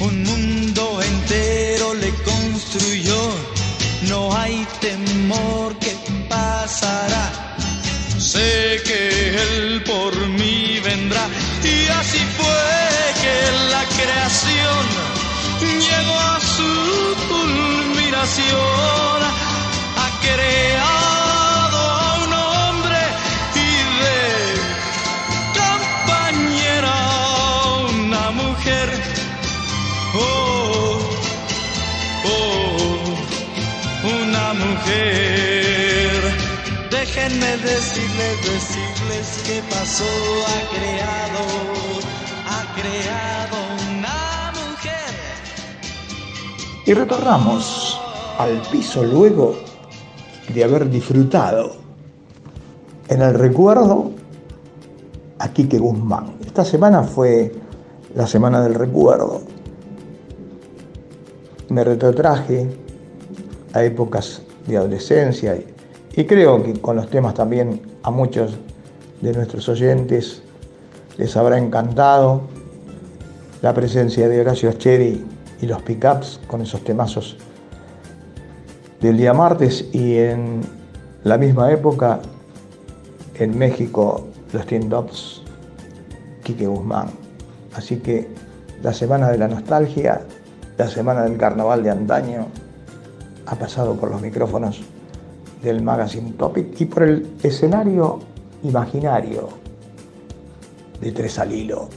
Un 0.00 0.24
mundo 0.24 1.00
entero 1.02 1.94
le 1.94 2.10
construyó. 2.30 3.20
No 4.08 4.36
hay 4.36 4.66
temor 4.80 5.76
que 5.78 5.96
pasará. 6.28 7.56
Sé 8.18 8.82
que 8.84 9.00
Él 9.42 9.82
por 9.84 10.14
mí 10.28 10.80
vendrá. 10.84 11.26
Y 11.62 11.88
así 12.00 12.22
fue 12.38 12.64
que 13.22 13.36
la 13.74 13.84
creación 13.98 14.84
llegó 15.60 16.18
a 16.18 16.40
su 16.40 16.70
culminación. 17.28 19.18
Ha 20.02 20.08
creado 20.20 20.95
Y 46.86 46.94
retornamos 46.94 48.00
al 48.38 48.62
piso 48.70 49.02
luego 49.02 49.56
de 50.54 50.62
haber 50.62 50.88
disfrutado 50.88 51.72
en 53.08 53.22
el 53.22 53.34
recuerdo 53.34 54.12
a 55.40 55.48
Quique 55.48 55.78
Guzmán. 55.78 56.34
Esta 56.46 56.64
semana 56.64 57.02
fue 57.02 57.52
la 58.14 58.28
semana 58.28 58.60
del 58.60 58.74
recuerdo. 58.74 59.40
Me 61.70 61.82
retrotraje 61.82 62.70
a 63.72 63.82
épocas 63.82 64.42
de 64.68 64.76
adolescencia 64.76 65.56
y 65.56 65.75
y 66.16 66.24
creo 66.24 66.62
que 66.62 66.72
con 66.80 66.96
los 66.96 67.10
temas 67.10 67.34
también 67.34 67.82
a 68.02 68.10
muchos 68.10 68.56
de 69.20 69.32
nuestros 69.34 69.68
oyentes 69.68 70.42
les 71.18 71.36
habrá 71.36 71.58
encantado 71.58 72.40
la 73.60 73.74
presencia 73.74 74.26
de 74.28 74.40
Horacio 74.40 74.70
Ascheri 74.70 75.24
y 75.60 75.66
los 75.66 75.82
pickups 75.82 76.40
con 76.46 76.62
esos 76.62 76.82
temazos 76.84 77.36
del 79.00 79.18
día 79.18 79.34
martes 79.34 79.86
y 79.92 80.16
en 80.16 80.62
la 81.24 81.36
misma 81.36 81.70
época 81.70 82.20
en 83.34 83.58
México 83.58 84.26
los 84.52 84.66
Tops 84.88 85.42
Quique 86.42 86.66
Guzmán. 86.66 87.08
Así 87.74 87.96
que 87.96 88.26
la 88.82 88.94
semana 88.94 89.28
de 89.28 89.36
la 89.36 89.48
nostalgia, 89.48 90.22
la 90.78 90.88
semana 90.88 91.24
del 91.24 91.36
carnaval 91.36 91.82
de 91.82 91.90
antaño 91.90 92.46
ha 93.44 93.54
pasado 93.56 93.96
por 93.96 94.10
los 94.10 94.22
micrófonos 94.22 94.82
del 95.66 95.82
Magazine 95.82 96.32
Topic 96.38 96.80
y 96.80 96.86
por 96.86 97.02
el 97.02 97.26
escenario 97.42 98.20
imaginario 98.62 99.48
de 101.00 101.10
Tres 101.10 101.40
al 101.40 101.50
Hilo. 101.52 101.88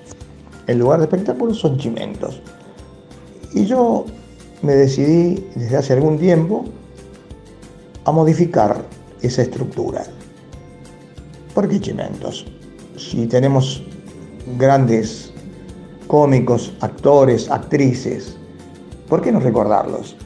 En 0.67 0.79
lugar 0.79 1.01
de 1.01 1.05
espectáculos 1.05 1.59
son 1.59 1.77
chimentos. 1.77 2.41
Y 3.53 3.67
yo 3.67 4.07
me 4.63 4.75
decidí 4.75 5.51
desde 5.55 5.77
hace 5.77 5.93
algún 5.93 6.19
tiempo 6.19 6.65
a 8.07 8.11
modificar 8.11 8.83
esa 9.21 9.43
estructura. 9.43 10.05
¿Por 11.55 11.69
qué 11.69 11.81
chimentos? 11.81 12.45
Si 12.97 13.27
tenemos 13.29 13.85
grandes 14.59 15.33
cómicos, 16.09 16.73
actores, 16.81 17.49
actrices, 17.49 18.37
¿por 19.09 19.23
qué 19.23 19.31
no 19.31 19.39
recordarlos? 19.39 20.17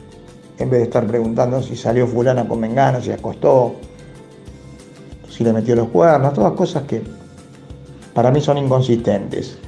En 0.57 0.71
vez 0.71 0.79
de 0.79 0.85
estar 0.85 1.05
preguntando 1.05 1.61
si 1.61 1.75
salió 1.75 2.07
fulana 2.07 2.47
con 2.47 2.59
mengana, 2.59 2.99
si 2.99 3.11
acostó, 3.11 3.75
si 5.29 5.43
le 5.43 5.53
metió 5.53 5.75
los 5.75 5.89
cuernos, 5.89 6.33
todas 6.33 6.53
cosas 6.53 6.83
que 6.83 7.03
para 8.15 8.31
mí 8.31 8.41
son 8.41 8.57
inconsistentes. 8.57 9.59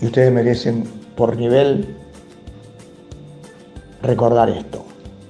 Y 0.00 0.06
ustedes 0.06 0.32
merecen 0.32 0.84
por 1.16 1.36
nivel 1.36 1.96
recordar 4.02 4.50
esto. 4.50 4.84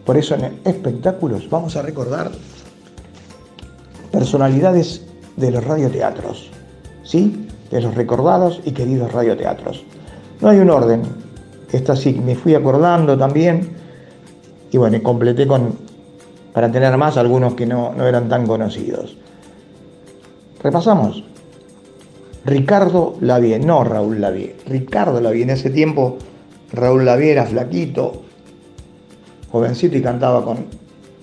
Por 0.06 0.16
eso 0.16 0.34
en 0.36 0.58
espectáculos 0.64 1.48
vamos 1.50 1.76
a 1.76 1.82
recordar 1.82 2.30
personalidades 4.11 5.06
de 5.37 5.51
los 5.51 5.64
radioteatros, 5.64 6.51
¿sí? 7.03 7.47
De 7.70 7.81
los 7.81 7.95
recordados 7.95 8.61
y 8.64 8.72
queridos 8.72 9.12
radioteatros. 9.12 9.85
No 10.41 10.49
hay 10.49 10.59
un 10.59 10.70
orden. 10.70 11.03
Esta 11.72 11.95
sí 11.95 12.14
me 12.14 12.35
fui 12.35 12.55
acordando 12.55 13.16
también 13.16 13.70
y 14.72 14.76
bueno, 14.76 15.03
completé 15.03 15.47
con, 15.47 15.74
para 16.53 16.70
tener 16.70 16.97
más 16.97 17.16
algunos 17.16 17.55
que 17.55 17.66
no, 17.66 17.93
no 17.93 18.07
eran 18.07 18.28
tan 18.28 18.47
conocidos. 18.47 19.16
Repasamos. 20.62 21.24
Ricardo 22.45 23.16
Lavie, 23.20 23.59
no 23.59 23.85
Raúl 23.85 24.20
Lavie, 24.20 24.57
Ricardo 24.66 25.20
Lavie. 25.20 25.43
En 25.43 25.51
ese 25.51 25.70
tiempo 25.70 26.16
Raúl 26.72 27.05
Lavie 27.05 27.33
era 27.33 27.45
flaquito, 27.45 28.22
jovencito 29.51 29.97
y 29.97 30.03
cantaba 30.03 30.45
con 30.45 30.66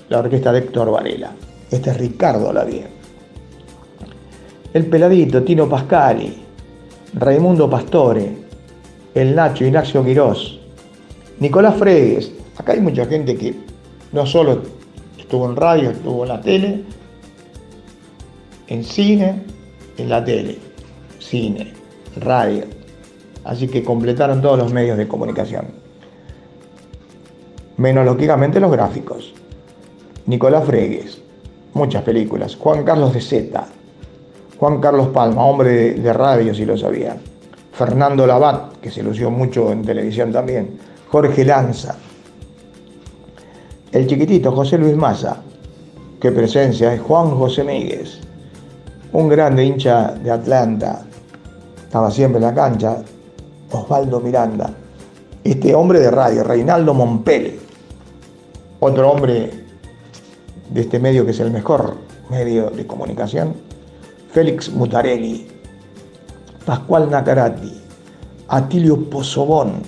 la 0.10 0.20
orquesta 0.20 0.52
de 0.52 0.60
Héctor 0.60 0.92
Varela. 0.92 1.32
Este 1.72 1.90
es 1.90 1.98
Ricardo 1.98 2.54
Lavie. 2.54 2.97
El 4.74 4.86
peladito, 4.88 5.44
Tino 5.44 5.70
Pascali, 5.70 6.44
Raimundo 7.14 7.70
Pastore, 7.70 8.32
el 9.16 9.34
Nacho 9.34 9.66
Ignacio 9.66 10.04
Quirós, 10.04 10.60
Nicolás 11.40 11.76
Fregues. 11.78 12.32
Acá 12.58 12.74
hay 12.74 12.82
mucha 12.82 13.06
gente 13.06 13.36
que 13.38 13.56
no 14.12 14.26
solo 14.26 14.62
estuvo 15.18 15.50
en 15.50 15.56
radio, 15.56 15.92
estuvo 15.92 16.24
en 16.24 16.30
la 16.30 16.42
tele, 16.42 16.84
en 18.68 18.84
cine, 18.84 19.42
en 19.98 20.10
la 20.10 20.24
tele, 20.24 20.58
cine, 21.20 21.74
radio. 22.20 22.66
Así 23.46 23.68
que 23.68 23.84
completaron 23.84 24.42
todos 24.42 24.60
los 24.60 24.74
medios 24.74 24.98
de 24.98 25.08
comunicación. 25.08 25.68
Menos 27.78 28.06
lógicamente 28.06 28.60
los 28.60 28.72
gráficos. 28.72 29.34
Nicolás 30.26 30.66
Fregues, 30.66 31.22
muchas 31.74 32.04
películas. 32.04 32.58
Juan 32.58 32.84
Carlos 32.84 33.14
de 33.14 33.22
Zeta, 33.22 33.68
Juan 34.60 34.80
Carlos 34.80 35.10
Palma, 35.10 35.46
hombre 35.46 35.94
de, 35.94 36.14
radio 36.14 36.54
si 36.54 36.66
lo 36.66 36.78
sabían. 36.78 37.18
Fernando 37.74 38.26
Labat, 38.26 38.78
que 38.78 38.90
se 38.90 39.04
lució 39.04 39.30
mucho 39.30 39.72
en 39.72 39.84
televisión 39.84 40.32
también. 40.32 40.78
Jorge 41.10 41.46
Lanza. 41.46 41.96
El 43.92 44.08
chiquitito 44.08 44.52
José 44.52 44.78
Luis 44.78 44.96
Maza, 44.96 45.38
qué 46.20 46.32
presencia 46.32 46.94
es 46.94 47.02
Juan 47.02 47.32
José 47.32 47.64
Míguez 47.64 48.28
un 49.14 49.30
grande 49.30 49.66
hincha 49.66 50.12
de 50.12 50.32
Atlanta, 50.32 51.06
estaba 51.84 52.12
siempre 52.12 52.38
en 52.40 52.46
la 52.46 52.54
cancha, 52.54 52.98
Osvaldo 53.72 54.20
Miranda, 54.20 54.74
este 55.44 55.74
hombre 55.74 56.00
de 56.00 56.12
radio, 56.12 56.44
Reinaldo 56.44 56.94
Mompel, 56.94 57.60
otro 58.80 59.10
hombre 59.10 59.50
de 60.70 60.82
este 60.82 61.00
medio 61.00 61.26
que 61.26 61.32
es 61.32 61.40
el 61.40 61.52
mejor 61.52 61.96
medio 62.30 62.70
de 62.70 62.86
comunicación, 62.86 63.56
Félix 64.38 64.70
Mutarelli, 64.70 65.48
Pascual 66.64 67.10
Nacarati, 67.10 67.74
Atilio 68.50 69.10
Pozobón, 69.10 69.82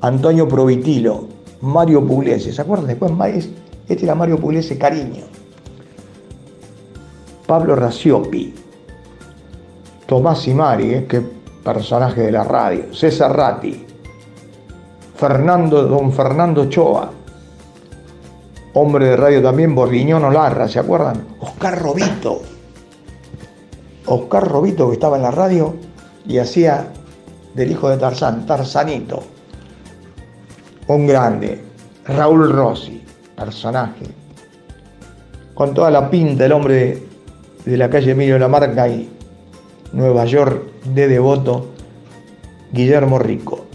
Antonio 0.00 0.46
Provitilo, 0.46 1.26
Mario 1.60 2.06
Pugliese, 2.06 2.52
¿se 2.52 2.62
acuerdan? 2.62 2.86
Después 2.86 3.10
este 3.88 4.04
era 4.04 4.14
Mario 4.14 4.38
Pugliese 4.38 4.78
Cariño. 4.78 5.24
Pablo 7.44 7.74
Raciopi, 7.74 8.54
Tomás 10.06 10.38
Simari, 10.42 10.94
eh, 10.94 11.06
que 11.08 11.20
personaje 11.64 12.20
de 12.20 12.30
la 12.30 12.44
radio, 12.44 12.94
César 12.94 13.36
Ratti, 13.36 13.84
Fernando, 15.16 15.82
don 15.82 16.12
Fernando 16.12 16.66
Choa, 16.66 17.10
hombre 18.74 19.06
de 19.06 19.16
radio 19.16 19.42
también, 19.42 19.74
Borguiñón 19.74 20.22
Olarra, 20.22 20.68
¿se 20.68 20.78
acuerdan? 20.78 21.26
Oscar 21.40 21.82
Robito, 21.82 22.51
Oscar 24.06 24.48
Robito 24.48 24.88
que 24.88 24.94
estaba 24.94 25.16
en 25.16 25.22
la 25.22 25.30
radio 25.30 25.74
y 26.26 26.38
hacía 26.38 26.88
del 27.54 27.70
hijo 27.70 27.88
de 27.88 27.98
Tarzán, 27.98 28.46
Tarzanito, 28.46 29.22
un 30.88 31.06
grande, 31.06 31.60
Raúl 32.06 32.50
Rossi, 32.52 33.02
personaje, 33.36 34.06
con 35.54 35.74
toda 35.74 35.90
la 35.90 36.10
pinta, 36.10 36.46
el 36.46 36.52
hombre 36.52 37.02
de 37.64 37.76
la 37.76 37.88
calle 37.90 38.12
Emilio 38.12 38.38
Lamarca 38.38 38.88
y 38.88 39.10
Nueva 39.92 40.24
York 40.24 40.84
de 40.84 41.08
Devoto, 41.08 41.68
Guillermo 42.72 43.18
Rico. 43.18 43.66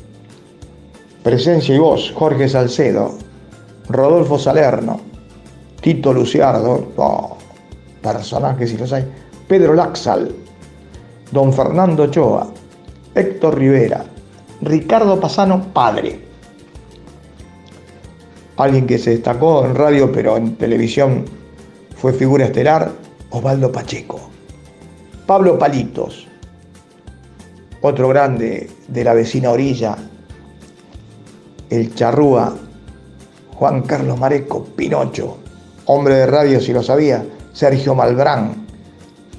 Presencia 1.24 1.76
y 1.76 1.78
voz, 1.78 2.12
Jorge 2.14 2.48
Salcedo, 2.48 3.18
Rodolfo 3.90 4.40
Salerno, 4.40 5.00
Tito 5.82 6.14
Luciardo, 6.14 6.92
oh, 6.96 7.38
personajes 8.02 8.70
si 8.70 8.78
los 8.78 8.92
hay, 8.94 9.06
Pedro 9.48 9.74
Laxal, 9.74 10.36
Don 11.32 11.54
Fernando 11.54 12.04
Ochoa, 12.04 12.52
Héctor 13.16 13.58
Rivera, 13.58 14.04
Ricardo 14.62 15.18
Pasano, 15.20 15.68
padre. 15.72 16.20
Alguien 18.58 18.86
que 18.86 18.98
se 18.98 19.12
destacó 19.12 19.66
en 19.66 19.76
radio 19.76 20.12
pero 20.12 20.36
en 20.36 20.58
televisión 20.58 21.24
fue 21.96 22.12
figura 22.12 22.46
estelar, 22.46 22.92
Osvaldo 23.30 23.72
Pacheco. 23.72 24.20
Pablo 25.26 25.58
Palitos, 25.58 26.28
otro 27.82 28.10
grande 28.10 28.70
de 28.90 29.04
la 29.04 29.14
vecina 29.14 29.52
orilla, 29.52 29.98
el 31.70 31.96
charrúa, 31.96 32.54
Juan 33.56 33.82
Carlos 33.84 34.20
Mareco, 34.20 34.66
Pinocho, 34.76 35.38
hombre 35.86 36.16
de 36.16 36.28
radio 36.28 36.60
si 36.60 36.74
lo 36.74 36.84
sabía, 36.84 37.26
Sergio 37.54 37.96
Malbrán, 37.96 38.67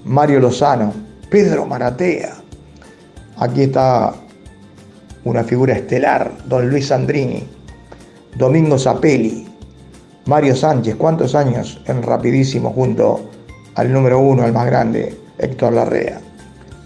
Mario 0.05 0.41
Lozano, 0.41 0.93
Pedro 1.31 1.67
Maratea. 1.67 2.35
Aquí 3.37 3.63
está 3.63 4.15
una 5.25 5.45
figura 5.45 5.75
estelar, 5.75 6.33
don 6.47 6.71
Luis 6.71 6.87
Sandrini, 6.89 7.47
Domingo 8.37 8.79
Zapelli, 8.79 9.47
Mario 10.27 10.55
Sánchez, 10.55 10.97
¿cuántos 10.97 11.35
años 11.35 11.81
en 11.87 12.03
Rapidísimo 12.03 12.71
junto 12.71 13.31
al 13.75 13.93
número 13.93 14.19
uno, 14.19 14.43
al 14.43 14.53
más 14.53 14.67
grande, 14.67 15.17
Héctor 15.39 15.73
Larrea? 15.73 16.21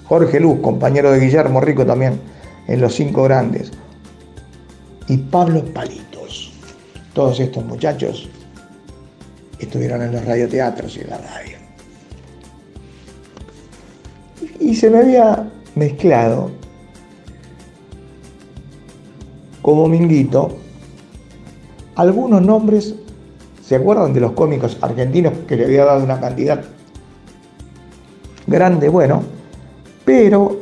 Jorge 0.05 0.41
Luz, 0.41 0.61
compañero 0.61 1.11
de 1.11 1.21
Guillermo 1.21 1.61
Rico 1.61 1.87
también 1.87 2.21
en 2.69 2.81
Los 2.81 2.95
Cinco 2.95 3.25
Grandes. 3.25 3.73
Y 5.09 5.17
Pablo 5.17 5.65
Palitos. 5.73 6.53
Todos 7.15 7.41
estos 7.41 7.65
muchachos 7.65 8.29
estuvieron 9.59 10.03
en 10.03 10.13
los 10.13 10.25
radioteatros 10.25 10.97
y 10.97 11.01
en 11.01 11.11
la 11.11 11.19
radio. 11.19 11.52
Y 14.63 14.77
se 14.77 14.89
me 14.89 14.99
había 14.99 15.51
mezclado 15.75 16.51
como 19.61 19.89
minguito 19.89 20.57
algunos 21.97 22.43
nombres, 22.43 22.95
¿se 23.63 23.75
acuerdan 23.75 24.13
de 24.13 24.21
los 24.21 24.33
cómicos 24.33 24.79
argentinos 24.81 25.33
que 25.49 25.57
le 25.57 25.65
había 25.65 25.85
dado 25.85 26.05
una 26.05 26.21
cantidad 26.21 26.63
grande? 28.47 28.89
Bueno, 28.89 29.25
pero 30.05 30.61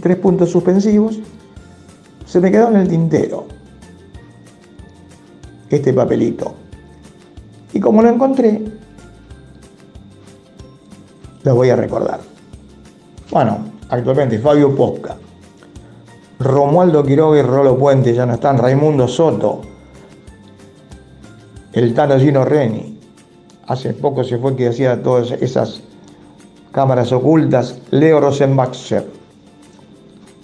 tres 0.00 0.16
puntos 0.16 0.50
suspensivos, 0.50 1.18
se 2.26 2.40
me 2.40 2.50
quedó 2.50 2.68
en 2.68 2.76
el 2.76 2.88
tintero 2.88 3.46
este 5.68 5.92
papelito. 5.92 6.54
Y 7.72 7.80
como 7.80 8.02
lo 8.02 8.08
encontré, 8.08 8.62
lo 11.42 11.54
voy 11.54 11.70
a 11.70 11.76
recordar. 11.76 12.37
Bueno, 13.30 13.58
actualmente 13.90 14.38
Fabio 14.38 14.74
Posca, 14.74 15.16
Romualdo 16.38 17.04
Quiroga 17.04 17.38
y 17.38 17.42
Rolo 17.42 17.76
Puente 17.76 18.14
ya 18.14 18.24
no 18.24 18.34
están, 18.34 18.56
Raimundo 18.56 19.06
Soto, 19.06 19.60
el 21.74 21.92
Tano 21.92 22.18
Gino 22.18 22.46
Reni, 22.46 22.98
hace 23.66 23.92
poco 23.92 24.24
se 24.24 24.38
fue 24.38 24.56
que 24.56 24.68
hacía 24.68 25.02
todas 25.02 25.30
esas 25.32 25.82
cámaras 26.72 27.12
ocultas, 27.12 27.78
Leo 27.90 28.18
Rosenbacher, 28.18 29.06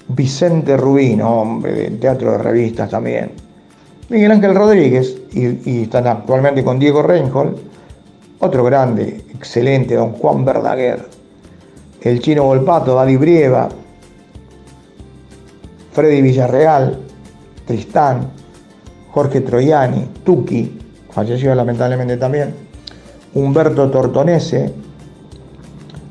Vicente 0.09 0.76
Rubino, 0.76 1.41
hombre, 1.41 1.72
de 1.72 1.91
teatro 1.93 2.32
de 2.32 2.39
revistas 2.39 2.91
también, 2.91 3.32
Miguel 4.11 4.32
Ángel 4.32 4.55
Rodríguez, 4.55 5.16
y, 5.32 5.85
están 5.85 6.07
actualmente 6.07 6.62
con 6.62 6.78
Diego 6.78 7.03
Reinhold, 7.03 7.57
otro 8.41 8.62
grande, 8.62 9.24
excelente, 9.35 9.95
don 9.95 10.12
Juan 10.12 10.45
Verdaguer, 10.45 11.24
el 12.05 12.20
chino 12.20 12.44
Volpato, 12.44 12.94
Dadi 12.94 13.16
Brieva, 13.16 13.68
Freddy 15.92 16.20
Villarreal, 16.20 16.98
Tristán, 17.66 18.28
Jorge 19.11 19.40
Troiani, 19.40 20.09
Tuki, 20.22 20.78
falleció 21.11 21.55
lamentablemente 21.55 22.18
también, 22.18 22.55
Humberto 23.32 23.90
Tortonese, 23.90 24.70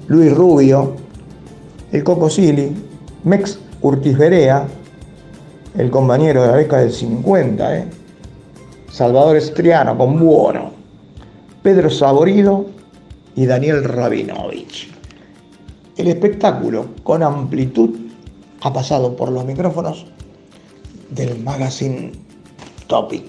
Luis 0.08 0.34
Rubio, 0.34 0.96
el 1.92 2.04
Coco 2.04 2.30
Sili, 2.30 2.76
Mex 3.24 3.60
Urtiz 3.82 4.18
Berea, 4.18 4.66
el 5.78 5.92
compañero 5.92 6.42
de 6.42 6.48
la 6.48 6.56
década 6.56 6.82
del 6.82 6.92
50, 6.92 7.78
¿eh? 7.78 7.88
Salvador 8.92 9.38
Estriano 9.38 9.98
con 9.98 10.20
Buono, 10.20 10.72
Pedro 11.62 11.90
Saborido 11.90 12.66
y 13.36 13.46
Daniel 13.46 13.84
Rabinovich. 13.84 14.93
El 15.96 16.08
espectáculo 16.08 16.88
con 17.04 17.22
amplitud 17.22 17.92
ha 18.62 18.74
pasado 18.74 19.16
por 19.16 19.32
los 19.32 19.46
micrófonos 19.46 20.08
del 21.12 21.40
magazine 21.44 22.14
Topic. 22.88 23.24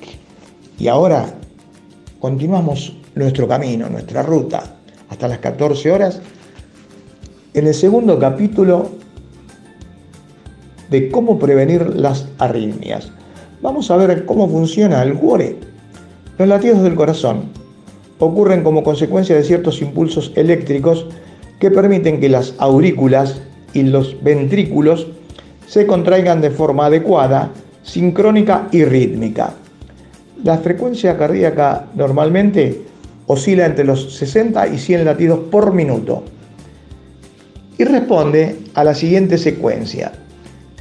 Y 0.79 0.89
ahora 0.89 1.35
continuamos 2.21 2.97
nuestro 3.15 3.47
camino, 3.47 3.91
nuestra 3.91 4.23
ruta, 4.23 4.77
hasta 5.11 5.29
las 5.29 5.39
14 5.39 5.93
horas, 5.93 6.23
en 7.53 7.67
el 7.67 7.75
segundo 7.75 8.19
capítulo 8.19 8.89
de 10.89 11.11
cómo 11.11 11.39
prevenir 11.39 11.95
las 11.95 12.29
arritmias. 12.39 13.11
Vamos 13.61 13.91
a 13.91 13.97
ver 13.99 14.25
cómo 14.25 14.49
funciona 14.49 15.03
el 15.03 15.15
cuore. 15.15 15.59
Los 16.39 16.49
latidos 16.49 16.83
del 16.83 16.95
corazón 16.95 17.51
ocurren 18.19 18.65
como 18.65 18.83
consecuencia 18.83 19.37
de 19.37 19.45
ciertos 19.45 19.83
impulsos 19.83 20.33
eléctricos 20.35 21.07
que 21.59 21.71
permiten 21.71 22.21
que 22.21 22.29
las 22.29 22.55
aurículas 22.59 23.41
y 23.73 23.83
los 23.83 24.23
ventrículos 24.23 25.07
se 25.67 25.87
contraigan 25.87 26.41
de 26.41 26.51
forma 26.51 26.87
adecuada, 26.87 27.51
sincrónica 27.83 28.69
y 28.73 28.85
rítmica. 28.85 29.55
La 30.43 30.59
frecuencia 30.59 31.17
cardíaca 31.17 31.87
normalmente 31.95 32.83
oscila 33.27 33.67
entre 33.67 33.85
los 33.85 34.15
60 34.15 34.69
y 34.69 34.79
100 34.79 35.05
latidos 35.05 35.41
por 35.51 35.73
minuto 35.73 36.25
y 37.79 37.85
responde 37.85 38.57
a 38.75 38.85
la 38.85 38.95
siguiente 38.95 39.39
secuencia. 39.39 40.13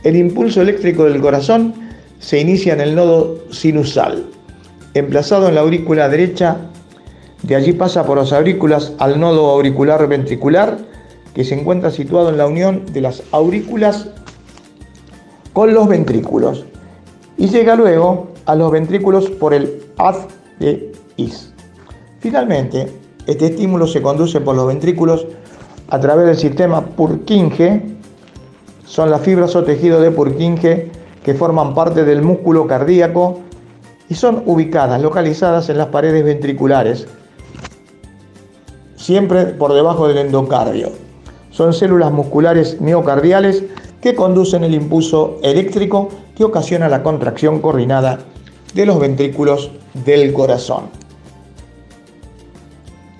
El 0.03 0.15
impulso 0.15 0.61
eléctrico 0.61 1.05
del 1.05 1.21
corazón 1.21 1.74
se 2.19 2.39
inicia 2.39 2.74
en 2.74 2.82
el 2.82 2.95
nodo 2.95 3.45
sinusal, 3.51 4.26
emplazado 4.93 5.47
en 5.47 5.55
la 5.55 5.61
aurícula 5.61 6.09
derecha. 6.09 6.57
De 7.43 7.55
allí 7.55 7.73
pasa 7.73 8.05
por 8.05 8.17
las 8.17 8.33
aurículas 8.33 8.93
al 8.99 9.19
nodo 9.19 9.49
auricular 9.51 10.07
ventricular, 10.07 10.77
que 11.33 11.43
se 11.43 11.59
encuentra 11.59 11.91
situado 11.91 12.29
en 12.29 12.37
la 12.37 12.47
unión 12.47 12.85
de 12.91 13.01
las 13.01 13.23
aurículas 13.31 14.09
con 15.51 15.73
los 15.73 15.87
ventrículos. 15.87 16.65
Y 17.37 17.47
llega 17.47 17.75
luego 17.75 18.29
a 18.45 18.55
los 18.55 18.71
ventrículos 18.71 19.29
por 19.29 19.53
el 19.53 19.83
haz 19.97 20.27
de 20.59 20.91
is. 21.17 21.53
Finalmente, 22.19 22.91
este 23.27 23.47
estímulo 23.47 23.87
se 23.87 24.01
conduce 24.01 24.41
por 24.41 24.55
los 24.55 24.67
ventrículos 24.67 25.27
a 25.89 25.99
través 25.99 26.25
del 26.25 26.37
sistema 26.37 26.85
Purkinje 26.85 27.93
son 28.85 29.09
las 29.09 29.21
fibras 29.21 29.55
o 29.55 29.63
tejido 29.63 30.01
de 30.01 30.11
Purkinje 30.11 30.91
que 31.23 31.33
forman 31.33 31.73
parte 31.73 32.03
del 32.03 32.21
músculo 32.21 32.67
cardíaco 32.67 33.39
y 34.07 34.15
son 34.15 34.43
ubicadas, 34.45 35.01
localizadas 35.01 35.69
en 35.69 35.77
las 35.79 35.87
paredes 35.87 36.23
ventriculares, 36.23 37.07
siempre 39.04 39.47
por 39.47 39.74
debajo 39.74 40.08
del 40.08 40.18
endocardio. 40.18 40.89
Son 41.51 41.74
células 41.74 42.12
musculares 42.12 42.80
miocardiales 42.80 43.64
que 44.01 44.16
conducen 44.16 44.64
el 44.64 44.74
impulso 44.74 45.39
eléctrico 45.43 46.10
que 46.36 46.45
ocasiona 46.45 46.88
la 46.88 47.04
contracción 47.04 47.60
coordinada 47.60 48.20
de 48.74 48.86
los 48.86 48.99
ventrículos 48.99 49.72
del 50.06 50.32
corazón. 50.32 50.86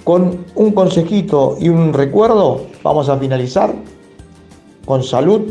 Con 0.06 0.46
un 0.56 0.72
consejito 0.72 1.58
y 1.60 1.70
un 1.70 1.94
recuerdo 1.94 2.62
vamos 2.82 3.10
a 3.10 3.18
finalizar 3.18 3.74
con 4.86 5.04
salud 5.04 5.42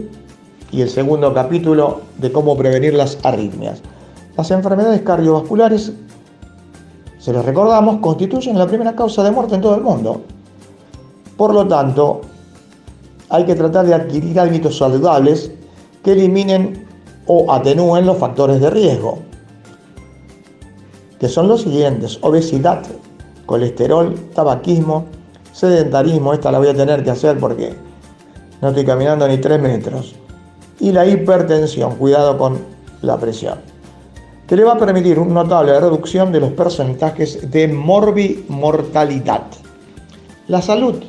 y 0.70 0.80
el 0.80 0.88
segundo 0.88 1.32
capítulo 1.34 2.00
de 2.18 2.32
cómo 2.32 2.56
prevenir 2.56 2.94
las 2.94 3.18
arritmias. 3.22 3.82
Las 4.36 4.50
enfermedades 4.50 5.02
cardiovasculares, 5.02 5.92
se 7.22 7.32
los 7.32 7.44
recordamos, 7.44 8.00
constituyen 8.00 8.58
la 8.58 8.66
primera 8.66 8.96
causa 8.96 9.22
de 9.22 9.30
muerte 9.30 9.54
en 9.54 9.60
todo 9.60 9.76
el 9.76 9.82
mundo. 9.82 10.22
Por 11.36 11.54
lo 11.54 11.68
tanto, 11.68 12.20
hay 13.28 13.44
que 13.44 13.54
tratar 13.54 13.86
de 13.86 13.94
adquirir 13.94 14.40
hábitos 14.40 14.76
saludables 14.76 15.52
que 16.02 16.12
eliminen 16.14 16.84
o 17.28 17.52
atenúen 17.52 18.06
los 18.06 18.18
factores 18.18 18.60
de 18.60 18.70
riesgo, 18.70 19.20
que 21.20 21.28
son 21.28 21.46
los 21.46 21.62
siguientes, 21.62 22.18
obesidad, 22.22 22.82
colesterol, 23.46 24.16
tabaquismo, 24.34 25.04
sedentarismo, 25.52 26.32
esta 26.32 26.50
la 26.50 26.58
voy 26.58 26.68
a 26.68 26.74
tener 26.74 27.04
que 27.04 27.10
hacer 27.10 27.38
porque 27.38 27.72
no 28.60 28.70
estoy 28.70 28.84
caminando 28.84 29.28
ni 29.28 29.38
tres 29.38 29.62
metros. 29.62 30.16
Y 30.80 30.90
la 30.90 31.06
hipertensión, 31.06 31.94
cuidado 31.94 32.36
con 32.36 32.58
la 33.00 33.16
presión, 33.16 33.60
que 34.46 34.56
le 34.56 34.64
va 34.64 34.72
a 34.72 34.78
permitir 34.78 35.18
una 35.18 35.42
notable 35.42 35.78
reducción 35.78 36.32
de 36.32 36.40
los 36.40 36.52
porcentajes 36.52 37.50
de 37.50 37.68
morbimortalidad. 37.68 39.46
La 40.48 40.60
salud. 40.60 41.02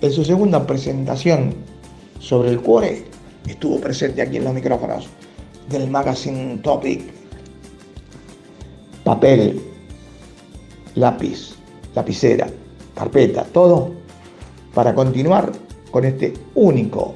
En 0.00 0.12
su 0.12 0.24
segunda 0.24 0.66
presentación 0.66 1.54
sobre 2.18 2.50
el 2.50 2.60
cuore, 2.60 3.04
estuvo 3.46 3.78
presente 3.80 4.22
aquí 4.22 4.38
en 4.38 4.44
los 4.44 4.54
micrófonos 4.54 5.08
del 5.68 5.90
Magazine 5.90 6.58
Topic. 6.58 7.02
Papel, 9.04 9.60
lápiz, 10.94 11.54
lapicera, 11.94 12.48
carpeta, 12.94 13.44
todo 13.44 13.92
para 14.74 14.94
continuar 14.94 15.52
con 15.90 16.04
este 16.04 16.32
único 16.54 17.14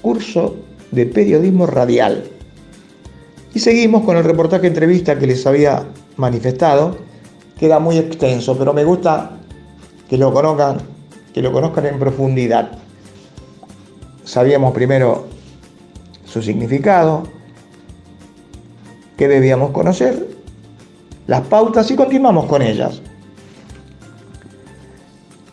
curso 0.00 0.56
de 0.94 1.06
periodismo 1.06 1.66
radial. 1.66 2.24
Y 3.52 3.60
seguimos 3.60 4.04
con 4.04 4.16
el 4.16 4.24
reportaje 4.24 4.66
entrevista 4.66 5.18
que 5.18 5.26
les 5.26 5.46
había 5.46 5.84
manifestado, 6.16 6.96
queda 7.58 7.78
muy 7.78 7.98
extenso, 7.98 8.56
pero 8.58 8.72
me 8.72 8.84
gusta 8.84 9.30
que 10.08 10.18
lo 10.18 10.32
conozcan, 10.32 10.78
que 11.32 11.42
lo 11.42 11.52
conozcan 11.52 11.86
en 11.86 11.98
profundidad. 11.98 12.72
Sabíamos 14.24 14.72
primero 14.72 15.26
su 16.24 16.42
significado, 16.42 17.24
que 19.16 19.28
debíamos 19.28 19.70
conocer, 19.70 20.28
las 21.26 21.42
pautas 21.42 21.90
y 21.90 21.96
continuamos 21.96 22.46
con 22.46 22.62
ellas. 22.62 23.00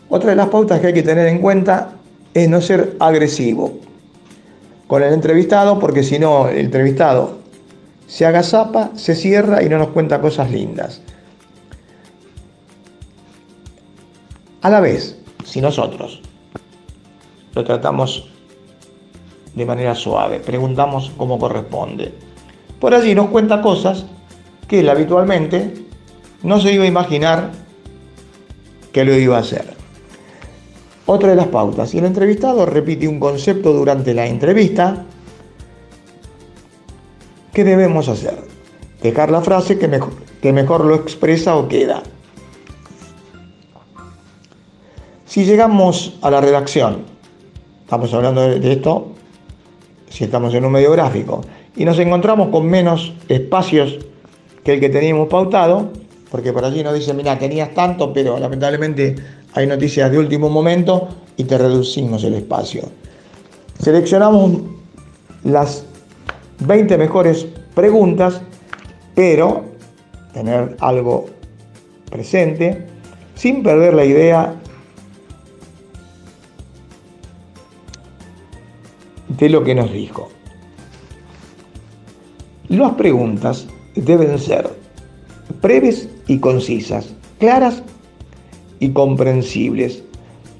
Otra 0.08 0.30
de 0.30 0.36
las 0.36 0.48
pautas 0.48 0.80
que 0.80 0.88
hay 0.88 0.92
que 0.92 1.02
tener 1.02 1.26
en 1.28 1.38
cuenta 1.38 1.92
es 2.34 2.48
no 2.48 2.60
ser 2.60 2.96
agresivo 2.98 3.78
con 4.92 5.02
el 5.02 5.14
entrevistado, 5.14 5.78
porque 5.78 6.02
si 6.02 6.18
no, 6.18 6.48
el 6.48 6.58
entrevistado 6.58 7.38
se 8.06 8.26
agazapa, 8.26 8.90
se 8.94 9.14
cierra 9.14 9.62
y 9.62 9.68
no 9.70 9.78
nos 9.78 9.88
cuenta 9.88 10.20
cosas 10.20 10.50
lindas. 10.50 11.00
A 14.60 14.68
la 14.68 14.80
vez, 14.80 15.16
si 15.46 15.62
nosotros 15.62 16.20
lo 17.54 17.64
tratamos 17.64 18.28
de 19.54 19.64
manera 19.64 19.94
suave, 19.94 20.40
preguntamos 20.40 21.10
cómo 21.16 21.38
corresponde, 21.38 22.12
por 22.78 22.94
allí 22.94 23.14
nos 23.14 23.30
cuenta 23.30 23.62
cosas 23.62 24.04
que 24.68 24.80
él 24.80 24.90
habitualmente 24.90 25.72
no 26.42 26.60
se 26.60 26.70
iba 26.70 26.84
a 26.84 26.88
imaginar 26.88 27.50
que 28.92 29.06
lo 29.06 29.14
iba 29.14 29.38
a 29.38 29.40
hacer. 29.40 29.81
Otra 31.06 31.30
de 31.30 31.36
las 31.36 31.48
pautas, 31.48 31.90
si 31.90 31.98
el 31.98 32.04
entrevistado 32.04 32.64
repite 32.64 33.08
un 33.08 33.18
concepto 33.18 33.72
durante 33.72 34.14
la 34.14 34.26
entrevista, 34.26 35.04
¿qué 37.52 37.64
debemos 37.64 38.08
hacer? 38.08 38.38
Dejar 39.02 39.30
la 39.30 39.40
frase 39.40 39.78
que 39.78 39.88
mejor, 39.88 40.12
que 40.40 40.52
mejor 40.52 40.84
lo 40.84 40.94
expresa 40.94 41.56
o 41.56 41.66
queda. 41.66 42.02
Si 45.26 45.44
llegamos 45.44 46.18
a 46.22 46.30
la 46.30 46.40
redacción, 46.40 47.04
estamos 47.80 48.12
hablando 48.14 48.42
de 48.42 48.72
esto, 48.72 49.08
si 50.08 50.24
estamos 50.24 50.54
en 50.54 50.64
un 50.64 50.72
medio 50.72 50.92
gráfico, 50.92 51.40
y 51.74 51.84
nos 51.84 51.98
encontramos 51.98 52.50
con 52.50 52.66
menos 52.66 53.14
espacios 53.28 53.98
que 54.62 54.74
el 54.74 54.80
que 54.80 54.88
teníamos 54.88 55.28
pautado, 55.28 55.90
porque 56.32 56.50
por 56.50 56.64
allí 56.64 56.82
nos 56.82 56.94
dicen, 56.94 57.14
mira, 57.18 57.38
tenías 57.38 57.74
tanto, 57.74 58.10
pero 58.10 58.38
lamentablemente 58.38 59.14
hay 59.52 59.66
noticias 59.66 60.10
de 60.10 60.18
último 60.18 60.48
momento 60.48 61.06
y 61.36 61.44
te 61.44 61.58
reducimos 61.58 62.24
el 62.24 62.32
espacio. 62.32 62.88
Seleccionamos 63.78 64.62
las 65.44 65.84
20 66.60 66.96
mejores 66.96 67.46
preguntas, 67.74 68.40
pero 69.14 69.66
tener 70.32 70.74
algo 70.80 71.26
presente 72.10 72.86
sin 73.34 73.62
perder 73.62 73.92
la 73.92 74.04
idea 74.06 74.54
de 79.28 79.48
lo 79.50 79.62
que 79.62 79.74
nos 79.74 79.92
dijo. 79.92 80.30
Las 82.70 82.92
preguntas 82.92 83.66
deben 83.94 84.38
ser 84.38 84.70
breves 85.60 86.08
y 86.32 86.38
concisas, 86.38 87.14
claras 87.38 87.82
y 88.80 88.90
comprensibles, 88.90 90.02